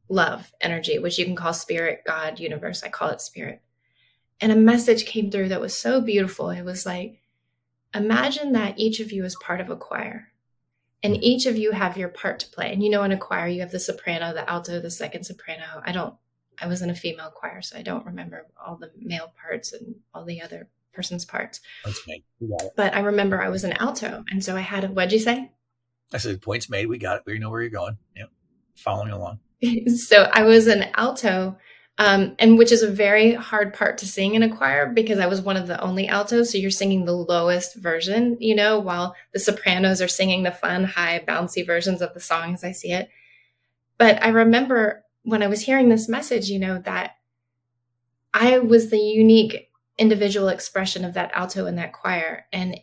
love 0.09 0.51
energy, 0.61 0.99
which 0.99 1.19
you 1.19 1.25
can 1.25 1.37
call 1.37 1.53
spirit, 1.53 2.03
God, 2.07 2.41
universe. 2.41 2.83
I 2.83 2.89
call 2.89 3.11
it 3.11 3.21
spirit. 3.21 3.61
And 4.41 4.53
a 4.53 4.57
message 4.57 5.07
came 5.07 5.31
through 5.31 5.49
that 5.49 5.61
was 5.61 5.77
so 5.77 6.01
beautiful. 6.01 6.51
It 6.51 6.65
was 6.65 6.87
like, 6.87 7.21
imagine 7.95 8.53
that 8.53 8.79
each 8.79 9.01
of 9.01 9.13
you 9.13 9.25
is 9.25 9.37
part 9.37 9.61
of 9.61 9.71
a 9.71 9.77
choir 9.77 10.29
and 11.03 11.15
mm. 11.15 11.19
each 11.23 11.47
of 11.47 11.57
you 11.57 11.73
have 11.73 11.97
your 11.97 12.09
part 12.09 12.41
to 12.41 12.49
play. 12.49 12.73
And 12.73 12.83
you 12.83 12.91
know, 12.91 13.03
in 13.03 13.13
a 13.13 13.19
choir, 13.19 13.47
you 13.47 13.61
have 13.61 13.71
the 13.71 13.81
soprano, 13.81 14.33
the 14.33 14.49
alto, 14.49 14.81
the 14.81 14.91
second 14.91 15.25
soprano. 15.25 15.83
I 15.85 15.93
don't, 15.93 16.15
I 16.61 16.66
was 16.66 16.83
in 16.83 16.90
a 16.90 16.95
female 16.95 17.31
choir, 17.31 17.62
so 17.62 17.79
I 17.79 17.83
don't 17.83 18.07
remember 18.07 18.47
all 18.64 18.77
the 18.77 18.90
male 18.99 19.33
parts 19.40 19.73
and 19.73 19.97
all 20.14 20.25
the 20.25 20.42
other 20.42 20.69
person's 20.92 21.25
parts. 21.25 21.61
But 22.77 22.95
I 22.95 23.01
remember 23.01 23.42
I 23.42 23.49
was 23.49 23.64
an 23.64 23.75
alto. 23.75 24.25
And 24.31 24.42
so 24.42 24.57
I 24.57 24.61
had 24.61 24.85
a, 24.85 24.88
what'd 24.88 25.12
you 25.12 25.19
say? 25.19 25.51
I 26.12 26.19
said, 26.19 26.40
points 26.40 26.71
made. 26.71 26.87
We 26.87 26.99
got 26.99 27.19
it. 27.19 27.23
We 27.27 27.38
know 27.38 27.51
where 27.51 27.61
you're 27.61 27.71
going. 27.71 27.99
Yep. 28.16 28.31
Following 28.77 29.12
along. 29.12 29.40
so 29.97 30.29
I 30.33 30.42
was 30.42 30.66
an 30.66 30.87
alto 30.95 31.57
um, 31.99 32.37
and 32.38 32.59
which 32.59 32.73
is 32.73 32.83
a 32.83 32.90
very 32.90 33.33
hard 33.33 33.73
part 33.73 33.99
to 33.99 34.07
sing 34.07 34.35
in 34.35 34.42
a 34.42 34.55
choir 34.55 34.87
because 34.87 35.19
I 35.19 35.27
was 35.27 35.40
one 35.40 35.57
of 35.57 35.66
the 35.66 35.81
only 35.81 36.09
altos. 36.09 36.53
So 36.53 36.59
you're 36.59 36.71
singing 36.71 37.05
the 37.05 37.12
lowest 37.12 37.75
version, 37.77 38.37
you 38.38 38.55
know, 38.55 38.79
while 38.79 39.16
the 39.33 39.40
sopranos 39.40 40.03
are 40.03 40.09
singing 40.09 40.42
the 40.42 40.51
fun, 40.51 40.85
high, 40.85 41.25
bouncy 41.27 41.64
versions 41.64 42.03
of 42.03 42.12
the 42.12 42.21
song 42.21 42.53
as 42.53 42.64
I 42.64 42.73
see 42.73 42.92
it. 42.92 43.09
But 43.97 44.23
I 44.23 44.29
remember 44.29 45.05
when 45.27 45.43
I 45.43 45.47
was 45.47 45.62
hearing 45.62 45.89
this 45.89 46.09
message, 46.09 46.49
you 46.49 46.59
know, 46.59 46.79
that 46.81 47.17
I 48.33 48.59
was 48.59 48.91
the 48.91 48.99
unique 48.99 49.71
individual 49.99 50.49
expression 50.49 51.05
of 51.05 51.15
that 51.15 51.31
alto 51.35 51.67
in 51.67 51.77
that 51.77 51.93
choir. 51.93 52.47
And 52.53 52.81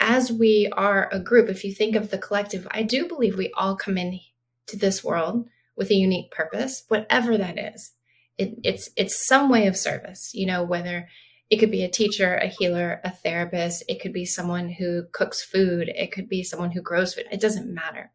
as 0.00 0.30
we 0.30 0.70
are 0.76 1.08
a 1.12 1.20
group, 1.20 1.48
if 1.48 1.64
you 1.64 1.72
think 1.72 1.96
of 1.96 2.10
the 2.10 2.18
collective, 2.18 2.66
I 2.70 2.82
do 2.82 3.08
believe 3.08 3.36
we 3.36 3.52
all 3.56 3.76
come 3.76 3.98
in 3.98 4.20
to 4.66 4.76
this 4.76 5.02
world 5.02 5.46
with 5.76 5.90
a 5.90 5.94
unique 5.94 6.30
purpose, 6.30 6.84
whatever 6.88 7.36
that 7.38 7.58
is 7.58 7.92
it, 8.38 8.58
it's 8.64 8.90
it's 8.96 9.26
some 9.26 9.48
way 9.48 9.66
of 9.66 9.76
service 9.76 10.30
you 10.34 10.46
know 10.46 10.62
whether 10.62 11.08
it 11.50 11.58
could 11.58 11.70
be 11.70 11.84
a 11.84 11.90
teacher 11.90 12.34
a 12.36 12.46
healer 12.46 13.00
a 13.04 13.10
therapist 13.10 13.84
it 13.88 14.00
could 14.00 14.12
be 14.12 14.24
someone 14.24 14.68
who 14.68 15.04
cooks 15.12 15.42
food 15.42 15.88
it 15.88 16.12
could 16.12 16.28
be 16.28 16.42
someone 16.42 16.70
who 16.70 16.82
grows 16.82 17.14
food 17.14 17.26
it 17.30 17.40
doesn't 17.40 17.72
matter 17.72 18.10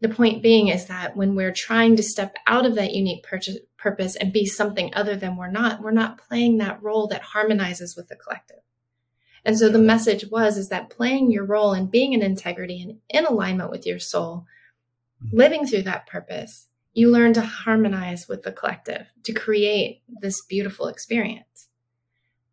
the 0.00 0.08
point 0.08 0.42
being 0.42 0.68
is 0.68 0.86
that 0.86 1.16
when 1.16 1.34
we're 1.34 1.52
trying 1.52 1.96
to 1.96 2.02
step 2.02 2.34
out 2.46 2.66
of 2.66 2.74
that 2.74 2.92
unique 2.92 3.22
purchase, 3.22 3.58
purpose 3.76 4.16
and 4.16 4.32
be 4.32 4.46
something 4.46 4.90
other 4.94 5.16
than 5.16 5.36
we're 5.36 5.50
not 5.50 5.80
we're 5.80 5.90
not 5.90 6.18
playing 6.18 6.58
that 6.58 6.82
role 6.82 7.06
that 7.06 7.22
harmonizes 7.22 7.96
with 7.96 8.08
the 8.08 8.16
collective 8.16 8.60
and 9.44 9.58
so 9.58 9.68
the 9.68 9.78
message 9.78 10.24
was 10.30 10.56
is 10.56 10.70
that 10.70 10.90
playing 10.90 11.30
your 11.30 11.44
role 11.44 11.72
and 11.72 11.90
being 11.90 12.12
in 12.12 12.22
integrity 12.22 12.80
and 12.82 12.98
in 13.08 13.26
alignment 13.26 13.70
with 13.70 13.86
your 13.86 13.98
soul 13.98 14.46
mm-hmm. 15.24 15.36
living 15.36 15.66
through 15.66 15.82
that 15.82 16.06
purpose 16.06 16.68
you 16.96 17.10
learn 17.10 17.34
to 17.34 17.42
harmonize 17.42 18.26
with 18.26 18.42
the 18.42 18.50
collective 18.50 19.06
to 19.22 19.32
create 19.34 20.00
this 20.22 20.40
beautiful 20.46 20.88
experience. 20.88 21.68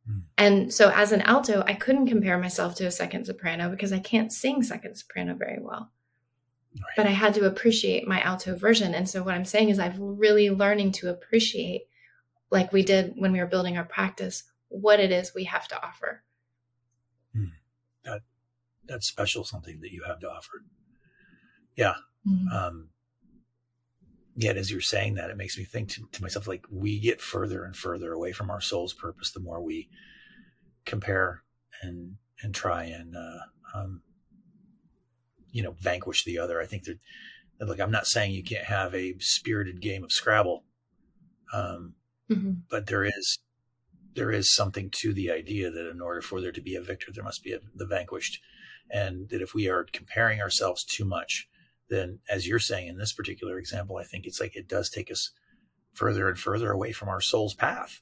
Mm. 0.07 0.21
And 0.37 0.73
so, 0.73 0.91
as 0.93 1.13
an 1.13 1.21
alto, 1.21 1.63
I 1.65 1.73
couldn't 1.75 2.07
compare 2.07 2.37
myself 2.37 2.75
to 2.75 2.85
a 2.85 2.91
second 2.91 3.25
soprano 3.25 3.69
because 3.69 3.93
I 3.93 3.99
can't 3.99 4.33
sing 4.33 4.61
second 4.61 4.95
soprano 4.95 5.33
very 5.33 5.59
well. 5.61 5.91
Right. 6.75 6.83
But 6.97 7.07
I 7.07 7.11
had 7.11 7.35
to 7.35 7.45
appreciate 7.45 8.07
my 8.07 8.19
alto 8.21 8.55
version. 8.55 8.95
And 8.95 9.07
so, 9.07 9.21
what 9.23 9.35
I'm 9.35 9.45
saying 9.45 9.69
is, 9.69 9.79
I'm 9.79 10.17
really 10.17 10.49
learning 10.49 10.93
to 10.93 11.09
appreciate, 11.09 11.83
like 12.51 12.73
we 12.73 12.83
did 12.83 13.13
when 13.15 13.31
we 13.31 13.39
were 13.39 13.45
building 13.45 13.77
our 13.77 13.85
practice, 13.85 14.43
what 14.69 14.99
it 14.99 15.11
is 15.11 15.35
we 15.35 15.43
have 15.43 15.67
to 15.67 15.85
offer. 15.85 16.23
Mm. 17.35 17.51
That 18.05 18.21
that's 18.85 19.07
special, 19.07 19.43
something 19.43 19.79
that 19.81 19.91
you 19.91 20.03
have 20.07 20.19
to 20.19 20.29
offer. 20.29 20.63
Yeah. 21.75 21.95
Mm-hmm. 22.27 22.47
Um, 22.55 22.89
yet 24.35 24.57
as 24.57 24.71
you're 24.71 24.81
saying 24.81 25.15
that, 25.15 25.29
it 25.29 25.37
makes 25.37 25.57
me 25.57 25.63
think 25.63 25.89
to, 25.89 26.07
to, 26.11 26.21
myself, 26.21 26.47
like 26.47 26.65
we 26.69 26.99
get 26.99 27.21
further 27.21 27.65
and 27.65 27.75
further 27.75 28.13
away 28.13 28.31
from 28.31 28.49
our 28.49 28.61
soul's 28.61 28.93
purpose, 28.93 29.31
the 29.31 29.39
more 29.39 29.61
we 29.61 29.89
compare 30.85 31.43
and, 31.81 32.15
and 32.41 32.53
try 32.53 32.85
and, 32.85 33.15
uh, 33.15 33.39
um, 33.77 34.01
you 35.53 35.63
know, 35.63 35.75
vanquish 35.79 36.25
the 36.25 36.39
other. 36.39 36.59
I 36.59 36.65
think 36.65 36.83
that, 36.83 36.99
like, 37.61 37.79
I'm 37.79 37.91
not 37.91 38.07
saying 38.07 38.33
you 38.33 38.43
can't 38.43 38.65
have 38.65 38.93
a 38.93 39.15
spirited 39.19 39.79
game 39.79 40.03
of 40.03 40.11
Scrabble. 40.11 40.65
Um, 41.53 41.93
mm-hmm. 42.29 42.53
but 42.69 42.87
there 42.87 43.05
is, 43.05 43.39
there 44.15 44.31
is 44.31 44.53
something 44.53 44.89
to 44.89 45.13
the 45.13 45.31
idea 45.31 45.71
that 45.71 45.89
in 45.89 46.01
order 46.01 46.21
for 46.21 46.41
there 46.41 46.51
to 46.51 46.61
be 46.61 46.75
a 46.75 46.81
victor, 46.81 47.11
there 47.13 47.23
must 47.23 47.43
be 47.43 47.53
a, 47.53 47.59
the 47.73 47.85
vanquished. 47.85 48.41
And 48.89 49.29
that 49.29 49.41
if 49.41 49.53
we 49.53 49.69
are 49.69 49.85
comparing 49.93 50.41
ourselves 50.41 50.83
too 50.83 51.05
much, 51.05 51.47
then 51.89 52.19
as 52.27 52.47
you're 52.47 52.59
saying 52.59 52.87
in 52.87 52.97
this 52.97 53.13
particular 53.13 53.59
example, 53.59 53.97
I 53.97 54.03
think 54.03 54.25
it's 54.25 54.41
like 54.41 54.55
it 54.55 54.67
does 54.67 54.89
take 54.89 55.11
us 55.11 55.31
further 55.93 56.27
and 56.27 56.39
further 56.39 56.71
away 56.71 56.91
from 56.91 57.09
our 57.09 57.21
soul's 57.21 57.53
path. 57.53 58.01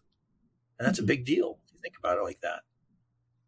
And 0.79 0.87
that's 0.87 0.97
mm-hmm. 0.97 1.05
a 1.05 1.13
big 1.13 1.25
deal 1.25 1.59
if 1.67 1.73
you 1.73 1.79
think 1.81 1.95
about 1.99 2.17
it 2.17 2.23
like 2.23 2.39
that. 2.41 2.61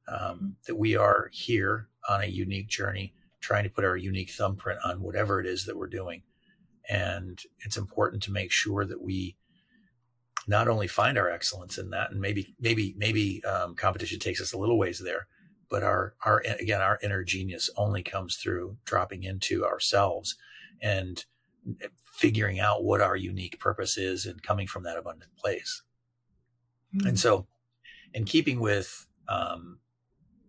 Um, 0.06 0.58
that 0.68 0.76
we 0.76 0.98
are 0.98 1.30
here 1.32 1.88
on 2.10 2.22
a 2.22 2.28
unique 2.28 2.68
journey, 2.68 3.14
trying 3.44 3.64
to 3.66 3.70
put 3.70 3.84
our 3.84 3.98
unique 3.98 4.32
thumbprint 4.32 4.80
on 4.84 5.02
whatever 5.02 5.40
it 5.40 5.46
is 5.46 5.66
that 5.66 5.78
we're 5.78 5.88
doing. 5.88 6.24
And 6.90 7.40
it's 7.60 7.78
important 7.78 8.24
to 8.24 8.32
make 8.32 8.52
sure 8.52 8.86
that 8.86 9.02
we 9.02 9.36
not 10.48 10.68
only 10.68 10.88
find 10.88 11.18
our 11.18 11.30
excellence 11.30 11.78
in 11.78 11.92
that, 11.92 12.12
and 12.12 12.20
maybe, 12.20 12.56
maybe, 12.60 12.96
maybe 12.98 13.44
um, 13.46 13.76
competition 13.76 14.20
takes 14.20 14.42
us 14.42 14.54
a 14.54 14.58
little 14.58 14.78
ways 14.78 15.00
there, 15.00 15.28
but 15.74 15.82
our 15.82 16.14
our 16.24 16.44
again 16.60 16.82
our 16.82 17.00
inner 17.02 17.24
genius 17.24 17.68
only 17.78 18.04
comes 18.04 18.36
through 18.36 18.78
dropping 18.86 19.24
into 19.24 19.66
ourselves 19.66 20.36
and 20.84 21.26
figuring 22.14 22.60
out 22.60 22.84
what 22.84 23.02
our 23.02 23.16
unique 23.16 23.60
purpose 23.60 23.98
is 23.98 24.28
and 24.28 24.44
coming 24.44 24.68
from 24.68 24.84
that 24.84 25.00
abundant 25.00 25.36
place 25.36 25.82
mm-hmm. 26.96 27.08
and 27.08 27.20
so 27.20 27.48
in 28.14 28.24
keeping 28.24 28.60
with 28.60 29.08
um, 29.28 29.80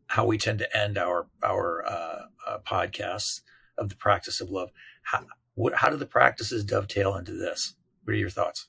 how 0.09 0.27
we 0.27 0.37
tend 0.37 0.59
to 0.59 0.77
end 0.77 0.99
our 0.99 1.27
our 1.43 1.87
uh, 1.87 2.23
uh, 2.47 2.59
podcasts 2.59 3.41
of 3.79 3.89
the 3.89 3.97
practice 3.97 4.41
of 4.41 4.51
love. 4.51 4.71
How, 5.03 5.25
what, 5.55 5.75
how 5.75 5.91
do 5.91 5.97
the 5.97 6.07
practices 6.07 6.65
dovetail 6.65 7.17
into 7.17 7.33
this? 7.33 7.75
What 8.05 8.15
are 8.15 8.17
your 8.17 8.31
thoughts? 8.31 8.69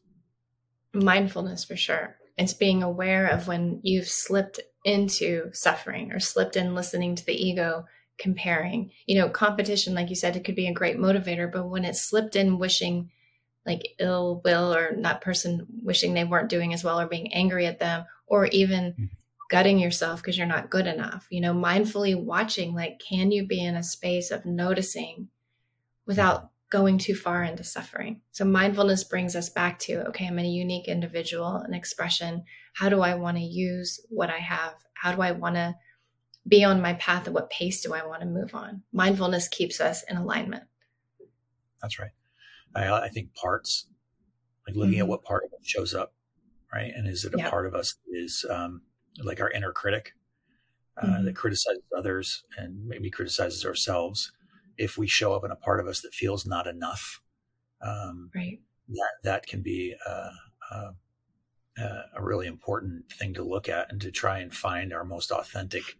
Mindfulness 0.93 1.65
for 1.65 1.75
sure. 1.75 2.15
It's 2.38 2.53
being 2.53 2.83
aware 2.83 3.27
of 3.27 3.47
when 3.47 3.79
you've 3.83 4.07
slipped 4.07 4.59
into 4.83 5.49
suffering 5.53 6.11
or 6.11 6.19
slipped 6.19 6.55
in 6.55 6.75
listening 6.75 7.15
to 7.15 7.25
the 7.25 7.33
ego 7.33 7.85
comparing. 8.17 8.91
You 9.07 9.19
know 9.19 9.29
competition 9.29 9.93
like 9.93 10.09
you 10.09 10.15
said 10.15 10.35
it 10.35 10.45
could 10.45 10.55
be 10.55 10.67
a 10.67 10.73
great 10.73 10.97
motivator 10.97 11.51
but 11.51 11.67
when 11.67 11.83
it 11.83 11.95
slipped 11.95 12.35
in 12.35 12.59
wishing 12.59 13.11
like 13.65 13.88
ill 13.99 14.41
will 14.45 14.73
or 14.73 14.95
that 15.01 15.21
person 15.21 15.65
wishing 15.81 16.13
they 16.13 16.23
weren't 16.23 16.49
doing 16.49 16.73
as 16.73 16.83
well 16.83 16.99
or 16.99 17.07
being 17.07 17.33
angry 17.33 17.65
at 17.65 17.79
them 17.79 18.05
or 18.27 18.45
even 18.47 18.93
mm-hmm. 18.93 19.05
Gutting 19.49 19.79
yourself 19.79 20.21
because 20.21 20.38
you're 20.38 20.47
not 20.47 20.69
good 20.69 20.88
enough 20.88 21.27
you 21.29 21.39
know 21.39 21.53
mindfully 21.53 22.15
watching 22.19 22.73
like 22.73 22.99
can 22.99 23.31
you 23.31 23.45
be 23.45 23.63
in 23.63 23.75
a 23.75 23.84
space 23.84 24.31
of 24.31 24.45
noticing 24.45 25.27
without 26.05 26.49
going 26.75 26.97
too 26.97 27.15
far 27.15 27.43
into 27.43 27.63
suffering. 27.63 28.21
So 28.31 28.43
mindfulness 28.43 29.03
brings 29.03 29.36
us 29.36 29.49
back 29.49 29.79
to 29.79 30.08
okay, 30.10 30.27
I'm 30.27 30.39
a 30.39 30.43
unique 30.43 30.88
individual, 30.88 31.55
an 31.58 31.73
expression. 31.73 32.43
How 32.73 32.89
do 32.89 33.01
I 33.01 33.15
want 33.15 33.38
to 33.38 33.43
use 33.43 33.99
what 34.10 34.29
I 34.29 34.39
have? 34.39 34.73
How 34.93 35.13
do 35.13 35.21
I 35.21 35.31
want 35.31 35.55
to 35.55 35.75
be 36.47 36.63
on 36.63 36.81
my 36.81 36.93
path? 36.93 37.27
At 37.27 37.34
what 37.34 37.49
pace 37.49 37.81
do 37.81 37.93
I 37.93 38.05
want 38.05 38.21
to 38.21 38.27
move 38.27 38.53
on? 38.53 38.84
Mindfulness 38.91 39.47
keeps 39.47 39.79
us 39.79 40.03
in 40.10 40.17
alignment. 40.17 40.63
That's 41.81 41.99
right. 41.99 42.12
I, 42.75 42.91
I 42.91 43.10
think 43.10 43.34
parts, 43.36 43.88
like 44.67 44.75
looking 44.75 44.95
mm-hmm. 44.95 45.03
at 45.03 45.08
what 45.08 45.23
part 45.23 45.45
of 45.45 45.51
it 45.53 45.65
shows 45.65 45.93
up, 45.93 46.13
right? 46.73 46.91
And 46.93 47.08
is 47.08 47.23
it 47.23 47.34
a 47.36 47.49
part 47.49 47.67
of 47.67 47.75
us 47.75 47.95
is 48.12 48.45
um, 48.49 48.81
like 49.23 49.39
our 49.39 49.49
inner 49.51 49.71
critic 49.71 50.13
uh, 51.01 51.06
mm-hmm. 51.06 51.25
that 51.25 51.36
criticizes 51.36 51.84
others 51.97 52.43
and 52.58 52.86
maybe 52.86 53.10
criticizes 53.10 53.65
ourselves 53.65 54.32
if 54.78 54.97
we 54.97 55.08
show 55.08 55.34
up 55.34 55.43
in 55.43 55.51
a 55.51 55.56
part 55.56 55.80
of 55.80 55.88
us 55.88 56.01
that 56.01 56.13
feels 56.13 56.45
not 56.45 56.67
enough, 56.67 57.21
um, 57.82 58.30
right. 58.36 58.60
that 58.89 59.12
that 59.23 59.47
can 59.47 59.62
be 59.62 59.95
a, 60.06 60.30
a, 60.71 60.93
a, 62.15 62.21
really 62.21 62.47
important 62.47 63.10
thing 63.12 63.34
to 63.34 63.43
look 63.43 63.69
at 63.69 63.91
and 63.91 64.01
to 64.01 64.12
try 64.12 64.39
and 64.39 64.54
find 64.54 64.93
our 64.93 65.06
most 65.06 65.32
authentic 65.32 65.97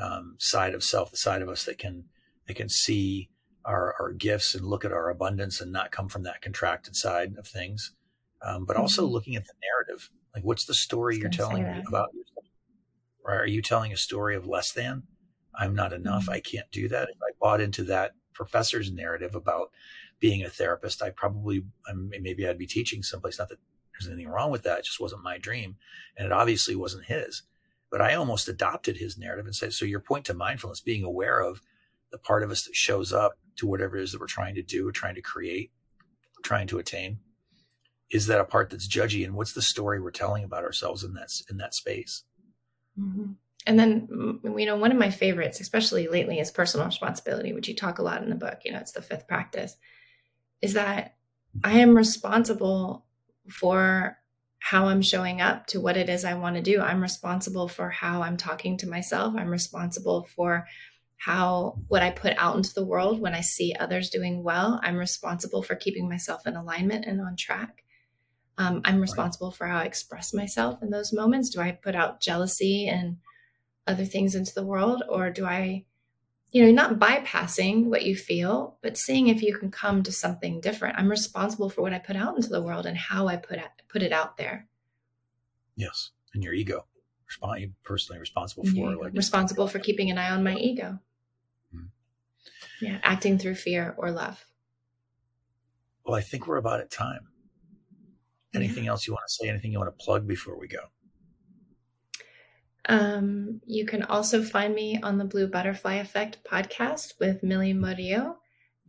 um, 0.00 0.36
side 0.38 0.74
of 0.74 0.82
self, 0.82 1.10
the 1.10 1.16
side 1.16 1.42
of 1.42 1.48
us 1.48 1.64
that 1.64 1.78
can 1.78 2.04
that 2.46 2.54
can 2.54 2.68
see 2.68 3.28
our, 3.64 3.94
our 4.00 4.12
gifts 4.12 4.54
and 4.54 4.64
look 4.64 4.84
at 4.84 4.92
our 4.92 5.10
abundance 5.10 5.60
and 5.60 5.72
not 5.72 5.92
come 5.92 6.08
from 6.08 6.22
that 6.22 6.40
contracted 6.40 6.96
side 6.96 7.34
of 7.38 7.46
things. 7.46 7.92
Um, 8.40 8.64
but 8.64 8.74
mm-hmm. 8.74 8.82
also 8.82 9.04
looking 9.04 9.36
at 9.36 9.44
the 9.44 9.52
narrative, 9.62 10.10
like 10.34 10.44
what's 10.44 10.64
the 10.64 10.74
story 10.74 11.18
you're 11.18 11.28
telling 11.28 11.64
about 11.86 12.08
yourself? 12.14 12.37
Right? 13.28 13.40
Are 13.40 13.46
you 13.46 13.60
telling 13.60 13.92
a 13.92 13.96
story 13.98 14.34
of 14.34 14.46
less 14.46 14.72
than? 14.72 15.02
I'm 15.54 15.74
not 15.74 15.92
enough. 15.92 16.22
Mm-hmm. 16.22 16.32
I 16.32 16.40
can't 16.40 16.70
do 16.72 16.88
that. 16.88 17.10
If 17.10 17.18
I 17.22 17.32
bought 17.38 17.60
into 17.60 17.84
that 17.84 18.12
professor's 18.32 18.90
narrative 18.90 19.34
about 19.34 19.70
being 20.18 20.42
a 20.42 20.48
therapist, 20.48 21.02
I 21.02 21.10
probably, 21.10 21.64
maybe 21.94 22.48
I'd 22.48 22.56
be 22.56 22.66
teaching 22.66 23.02
someplace. 23.02 23.38
Not 23.38 23.50
that 23.50 23.58
there's 23.92 24.10
anything 24.10 24.30
wrong 24.30 24.50
with 24.50 24.62
that. 24.62 24.78
It 24.78 24.84
just 24.86 25.00
wasn't 25.00 25.22
my 25.22 25.36
dream. 25.36 25.76
And 26.16 26.24
it 26.24 26.32
obviously 26.32 26.74
wasn't 26.74 27.04
his. 27.04 27.42
But 27.90 28.00
I 28.00 28.14
almost 28.14 28.48
adopted 28.48 28.96
his 28.96 29.18
narrative 29.18 29.44
and 29.44 29.54
said, 29.54 29.74
so 29.74 29.84
your 29.84 30.00
point 30.00 30.24
to 30.26 30.34
mindfulness, 30.34 30.80
being 30.80 31.04
aware 31.04 31.40
of 31.40 31.60
the 32.10 32.18
part 32.18 32.42
of 32.42 32.50
us 32.50 32.64
that 32.64 32.74
shows 32.74 33.12
up 33.12 33.34
to 33.56 33.66
whatever 33.66 33.98
it 33.98 34.04
is 34.04 34.12
that 34.12 34.20
we're 34.20 34.26
trying 34.26 34.54
to 34.54 34.62
do, 34.62 34.88
or 34.88 34.92
trying 34.92 35.16
to 35.16 35.20
create, 35.20 35.70
trying 36.42 36.66
to 36.68 36.78
attain. 36.78 37.18
is 38.10 38.26
that 38.26 38.40
a 38.40 38.44
part 38.44 38.70
that's 38.70 38.88
judgy 38.88 39.24
and 39.24 39.34
what's 39.34 39.52
the 39.52 39.62
story 39.62 40.00
we're 40.00 40.10
telling 40.10 40.44
about 40.44 40.64
ourselves 40.64 41.04
in 41.04 41.14
that 41.14 41.28
in 41.50 41.58
that 41.58 41.74
space 41.74 42.24
mm-hmm. 42.98 43.32
and 43.66 43.78
then 43.78 44.08
mm, 44.08 44.60
you 44.60 44.66
know 44.66 44.76
one 44.76 44.92
of 44.92 44.98
my 44.98 45.10
favorites 45.10 45.60
especially 45.60 46.08
lately 46.08 46.38
is 46.38 46.50
personal 46.50 46.86
responsibility 46.86 47.52
which 47.52 47.68
you 47.68 47.74
talk 47.74 47.98
a 47.98 48.02
lot 48.02 48.22
in 48.22 48.30
the 48.30 48.34
book 48.34 48.60
you 48.64 48.72
know 48.72 48.78
it's 48.78 48.92
the 48.92 49.02
fifth 49.02 49.28
practice 49.28 49.76
is 50.62 50.74
that 50.74 51.14
i 51.64 51.78
am 51.78 51.96
responsible 51.96 53.04
for 53.48 54.18
how 54.58 54.86
i'm 54.86 55.02
showing 55.02 55.40
up 55.40 55.66
to 55.66 55.80
what 55.80 55.96
it 55.96 56.08
is 56.08 56.24
i 56.24 56.34
want 56.34 56.56
to 56.56 56.62
do 56.62 56.80
i'm 56.80 57.00
responsible 57.00 57.68
for 57.68 57.88
how 57.90 58.22
i'm 58.22 58.36
talking 58.36 58.76
to 58.76 58.88
myself 58.88 59.34
i'm 59.36 59.48
responsible 59.48 60.26
for 60.34 60.66
how 61.18 61.76
what 61.88 62.02
I 62.02 62.10
put 62.10 62.34
out 62.38 62.56
into 62.56 62.72
the 62.72 62.84
world 62.84 63.20
when 63.20 63.34
I 63.34 63.40
see 63.40 63.74
others 63.78 64.08
doing 64.08 64.44
well, 64.44 64.80
I'm 64.82 64.96
responsible 64.96 65.62
for 65.62 65.74
keeping 65.74 66.08
myself 66.08 66.46
in 66.46 66.56
alignment 66.56 67.04
and 67.04 67.20
on 67.20 67.36
track. 67.36 67.82
Um, 68.58 68.82
I'm 68.84 69.00
responsible 69.00 69.52
for 69.52 69.68
how 69.68 69.78
I 69.78 69.84
express 69.84 70.34
myself 70.34 70.82
in 70.82 70.90
those 70.90 71.12
moments. 71.12 71.50
Do 71.50 71.60
I 71.60 71.70
put 71.70 71.94
out 71.94 72.20
jealousy 72.20 72.88
and 72.88 73.18
other 73.86 74.04
things 74.04 74.34
into 74.34 74.52
the 74.52 74.66
world, 74.66 75.04
or 75.08 75.30
do 75.30 75.46
I, 75.46 75.84
you 76.50 76.64
know, 76.64 76.72
not 76.72 76.98
bypassing 76.98 77.84
what 77.84 78.04
you 78.04 78.16
feel, 78.16 78.76
but 78.82 78.98
seeing 78.98 79.28
if 79.28 79.42
you 79.42 79.56
can 79.56 79.70
come 79.70 80.02
to 80.02 80.12
something 80.12 80.60
different? 80.60 80.98
I'm 80.98 81.08
responsible 81.08 81.70
for 81.70 81.82
what 81.82 81.92
I 81.92 82.00
put 82.00 82.16
out 82.16 82.34
into 82.34 82.48
the 82.48 82.60
world 82.60 82.84
and 82.84 82.98
how 82.98 83.28
I 83.28 83.36
put 83.36 83.58
it, 83.58 83.70
put 83.88 84.02
it 84.02 84.12
out 84.12 84.36
there. 84.36 84.66
Yes, 85.76 86.10
and 86.34 86.42
your 86.42 86.52
ego, 86.52 86.84
personally 87.84 88.18
responsible 88.18 88.64
for, 88.64 88.70
yeah, 88.70 88.88
like 88.88 89.12
responsible 89.14 89.68
for 89.68 89.78
keeping 89.78 90.10
an 90.10 90.18
eye 90.18 90.30
on 90.30 90.42
my 90.42 90.56
ego. 90.56 90.98
Mm-hmm. 91.72 92.84
Yeah, 92.84 92.98
acting 93.04 93.38
through 93.38 93.54
fear 93.54 93.94
or 93.96 94.10
love. 94.10 94.44
Well, 96.04 96.16
I 96.16 96.22
think 96.22 96.48
we're 96.48 96.56
about 96.56 96.80
at 96.80 96.90
time. 96.90 97.28
Anything 98.54 98.84
yeah. 98.84 98.90
else 98.90 99.06
you 99.06 99.12
want 99.12 99.24
to 99.28 99.32
say? 99.34 99.48
Anything 99.48 99.72
you 99.72 99.78
want 99.78 99.96
to 99.96 100.04
plug 100.04 100.26
before 100.26 100.58
we 100.58 100.68
go? 100.68 100.80
Um, 102.88 103.60
you 103.66 103.84
can 103.84 104.02
also 104.02 104.42
find 104.42 104.74
me 104.74 104.98
on 105.02 105.18
the 105.18 105.26
Blue 105.26 105.46
Butterfly 105.46 105.96
Effect 105.96 106.38
podcast 106.50 107.14
with 107.20 107.42
Millie 107.42 107.74
Murillo. 107.74 108.38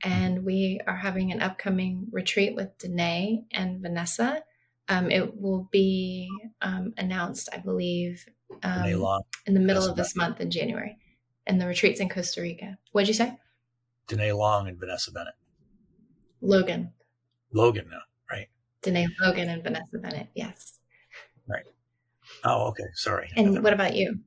And 0.02 0.46
we 0.46 0.80
are 0.88 0.96
having 0.96 1.34
an 1.34 1.42
upcoming 1.42 2.08
retreat 2.12 2.56
with 2.56 2.78
Danae 2.78 3.44
and 3.52 3.82
Vanessa. 3.82 4.42
Um, 4.88 5.12
it 5.12 5.40
will 5.40 5.68
be 5.72 6.30
um, 6.62 6.94
announced, 6.98 7.50
I 7.52 7.58
believe, 7.58 8.26
um, 8.64 8.86
in 9.46 9.54
the 9.54 9.60
middle 9.60 9.86
of 9.86 9.98
this 9.98 10.16
month 10.16 10.40
in 10.40 10.50
January. 10.50 10.98
And 11.46 11.60
the 11.60 11.68
retreat's 11.68 12.00
in 12.00 12.08
Costa 12.08 12.42
Rica. 12.42 12.78
What'd 12.94 13.10
you 13.10 13.14
say? 13.14 13.38
Danae 14.08 14.32
Long 14.32 14.70
and 14.70 14.80
Vanessa 14.80 15.12
Bennett. 15.12 15.34
Logan. 16.42 16.94
Logan 17.52 17.88
now. 17.92 18.02
Danae 18.82 19.08
Logan 19.22 19.50
and 19.50 19.64
Vanessa 19.64 19.98
Bennett. 19.98 20.28
Yes. 20.36 20.80
Right. 21.48 21.66
Oh, 22.44 22.68
okay. 22.70 22.86
Sorry. 22.94 23.30
And 23.36 23.64
what 23.64 23.74
about 23.74 23.96
you? 23.96 24.20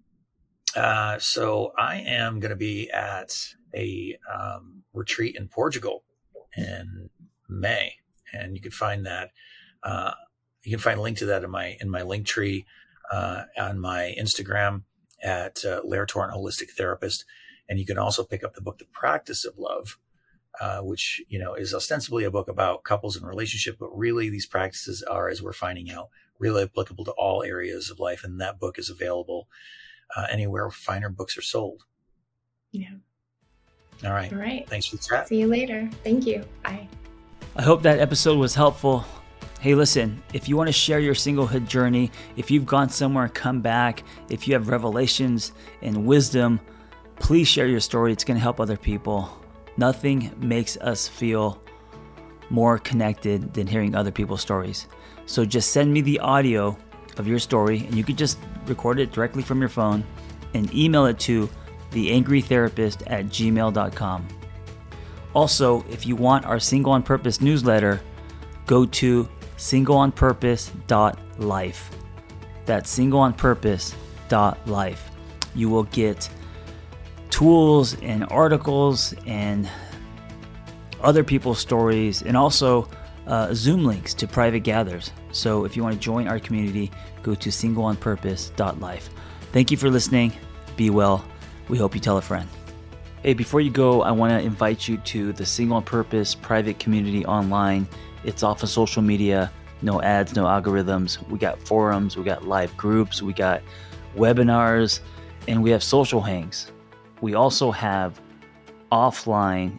Uh, 0.76 1.18
so 1.18 1.72
I 1.78 1.96
am 1.96 2.40
going 2.40 2.50
to 2.50 2.56
be 2.56 2.90
at 2.90 3.34
a 3.74 4.16
um, 4.32 4.82
retreat 4.92 5.36
in 5.36 5.48
Portugal 5.48 6.04
in 6.56 7.10
May, 7.48 7.92
and 8.32 8.54
you 8.54 8.62
can 8.62 8.72
find 8.72 9.06
that. 9.06 9.30
Uh, 9.82 10.12
you 10.64 10.70
can 10.70 10.80
find 10.80 10.98
a 10.98 11.02
link 11.02 11.18
to 11.18 11.26
that 11.26 11.44
in 11.44 11.50
my 11.50 11.76
in 11.80 11.90
my 11.90 12.02
link 12.02 12.26
tree 12.26 12.64
uh, 13.10 13.42
on 13.58 13.78
my 13.78 14.14
Instagram 14.18 14.82
at 15.22 15.64
uh, 15.64 15.80
Lair 15.84 16.06
Torrent 16.06 16.34
Holistic 16.34 16.70
Therapist, 16.70 17.24
and 17.68 17.78
you 17.78 17.86
can 17.86 17.98
also 17.98 18.24
pick 18.24 18.44
up 18.44 18.54
the 18.54 18.62
book 18.62 18.78
The 18.78 18.86
Practice 18.92 19.44
of 19.44 19.54
Love, 19.58 19.98
uh, 20.60 20.80
which 20.80 21.22
you 21.28 21.38
know 21.38 21.54
is 21.54 21.74
ostensibly 21.74 22.24
a 22.24 22.30
book 22.30 22.48
about 22.48 22.84
couples 22.84 23.16
and 23.16 23.26
relationship, 23.26 23.76
but 23.78 23.96
really 23.96 24.28
these 24.28 24.46
practices 24.46 25.02
are, 25.02 25.28
as 25.28 25.42
we're 25.42 25.52
finding 25.52 25.90
out, 25.90 26.08
really 26.38 26.62
applicable 26.62 27.04
to 27.04 27.12
all 27.12 27.42
areas 27.42 27.90
of 27.90 27.98
life. 27.98 28.24
And 28.24 28.40
that 28.40 28.58
book 28.58 28.78
is 28.78 28.90
available 28.90 29.48
uh, 30.16 30.26
anywhere 30.30 30.70
finer 30.70 31.08
books 31.08 31.36
are 31.38 31.42
sold. 31.42 31.84
Yeah. 32.70 32.90
All 34.04 34.12
right. 34.12 34.32
All 34.32 34.38
right. 34.38 34.68
Thanks 34.68 34.86
for 34.86 34.96
the 34.96 35.02
chat. 35.02 35.28
See 35.28 35.40
you 35.40 35.46
later. 35.46 35.88
Thank 36.02 36.26
you. 36.26 36.44
Bye. 36.62 36.88
I 37.56 37.62
hope 37.62 37.82
that 37.82 38.00
episode 38.00 38.38
was 38.38 38.54
helpful. 38.54 39.04
Hey, 39.60 39.74
listen, 39.74 40.20
if 40.32 40.48
you 40.48 40.56
want 40.56 40.68
to 40.68 40.72
share 40.72 40.98
your 40.98 41.14
singlehood 41.14 41.68
journey, 41.68 42.10
if 42.36 42.50
you've 42.50 42.66
gone 42.66 42.88
somewhere 42.88 43.24
and 43.24 43.34
come 43.34 43.60
back, 43.60 44.02
if 44.28 44.48
you 44.48 44.54
have 44.54 44.68
revelations 44.68 45.52
and 45.82 46.04
wisdom, 46.04 46.58
please 47.16 47.46
share 47.46 47.68
your 47.68 47.78
story. 47.78 48.10
It's 48.10 48.24
going 48.24 48.36
to 48.36 48.42
help 48.42 48.58
other 48.58 48.76
people. 48.76 49.41
Nothing 49.76 50.32
makes 50.38 50.76
us 50.76 51.08
feel 51.08 51.60
more 52.50 52.78
connected 52.78 53.54
than 53.54 53.66
hearing 53.66 53.94
other 53.94 54.10
people's 54.10 54.42
stories. 54.42 54.86
So 55.26 55.44
just 55.44 55.70
send 55.70 55.92
me 55.92 56.00
the 56.02 56.20
audio 56.20 56.76
of 57.18 57.26
your 57.26 57.38
story, 57.38 57.86
and 57.86 57.94
you 57.94 58.04
can 58.04 58.16
just 58.16 58.38
record 58.66 58.98
it 59.00 59.12
directly 59.12 59.42
from 59.42 59.60
your 59.60 59.68
phone 59.68 60.02
and 60.54 60.72
email 60.74 61.04
it 61.06 61.18
to 61.20 61.48
theangrytherapist 61.90 63.02
at 63.06 63.26
gmail.com. 63.26 64.28
Also, 65.34 65.84
if 65.90 66.06
you 66.06 66.16
want 66.16 66.44
our 66.44 66.60
Single 66.60 66.92
on 66.92 67.02
Purpose 67.02 67.40
newsletter, 67.40 68.02
go 68.66 68.84
to 68.86 69.28
singleonpurpose.life. 69.56 71.90
That's 72.66 72.98
singleonpurpose.life. 72.98 75.10
You 75.54 75.68
will 75.68 75.84
get 75.84 76.28
tools 77.32 77.96
and 78.02 78.24
articles 78.30 79.14
and 79.26 79.68
other 81.00 81.24
people's 81.24 81.58
stories, 81.58 82.22
and 82.22 82.36
also 82.36 82.88
uh, 83.26 83.52
Zoom 83.54 83.84
links 83.84 84.14
to 84.14 84.28
private 84.28 84.60
gathers. 84.60 85.10
So 85.32 85.64
if 85.64 85.76
you 85.76 85.82
want 85.82 85.94
to 85.94 86.00
join 86.00 86.28
our 86.28 86.38
community, 86.38 86.92
go 87.22 87.34
to 87.34 87.48
singleonpurpose.life. 87.48 89.10
Thank 89.50 89.70
you 89.70 89.76
for 89.76 89.90
listening. 89.90 90.32
Be 90.76 90.90
well. 90.90 91.24
We 91.68 91.78
hope 91.78 91.94
you 91.94 92.00
tell 92.00 92.18
a 92.18 92.22
friend. 92.22 92.48
Hey, 93.22 93.34
before 93.34 93.60
you 93.60 93.70
go, 93.70 94.02
I 94.02 94.10
want 94.10 94.32
to 94.32 94.40
invite 94.40 94.86
you 94.86 94.98
to 94.98 95.32
the 95.32 95.46
Single 95.46 95.76
on 95.78 95.84
Purpose 95.84 96.34
private 96.34 96.78
community 96.78 97.24
online. 97.24 97.88
It's 98.24 98.42
off 98.42 98.62
of 98.62 98.68
social 98.68 99.00
media, 99.00 99.50
no 99.80 100.02
ads, 100.02 100.34
no 100.34 100.44
algorithms. 100.44 101.26
We 101.28 101.38
got 101.38 101.60
forums, 101.62 102.16
we 102.16 102.24
got 102.24 102.46
live 102.46 102.76
groups, 102.76 103.22
we 103.22 103.32
got 103.32 103.62
webinars, 104.16 105.00
and 105.48 105.62
we 105.62 105.70
have 105.70 105.82
social 105.82 106.20
hangs 106.20 106.71
we 107.22 107.34
also 107.34 107.70
have 107.70 108.20
offline 108.90 109.78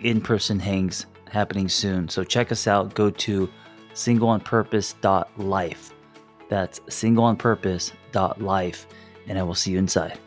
in 0.00 0.22
person 0.22 0.58
hangs 0.58 1.04
happening 1.30 1.68
soon. 1.68 2.08
So 2.08 2.24
check 2.24 2.50
us 2.50 2.66
out. 2.66 2.94
Go 2.94 3.10
to 3.10 3.50
singleonpurpose.life. 3.92 5.94
That's 6.48 6.80
singleonpurpose.life. 6.80 8.86
And 9.26 9.38
I 9.38 9.42
will 9.42 9.54
see 9.54 9.72
you 9.72 9.78
inside. 9.78 10.18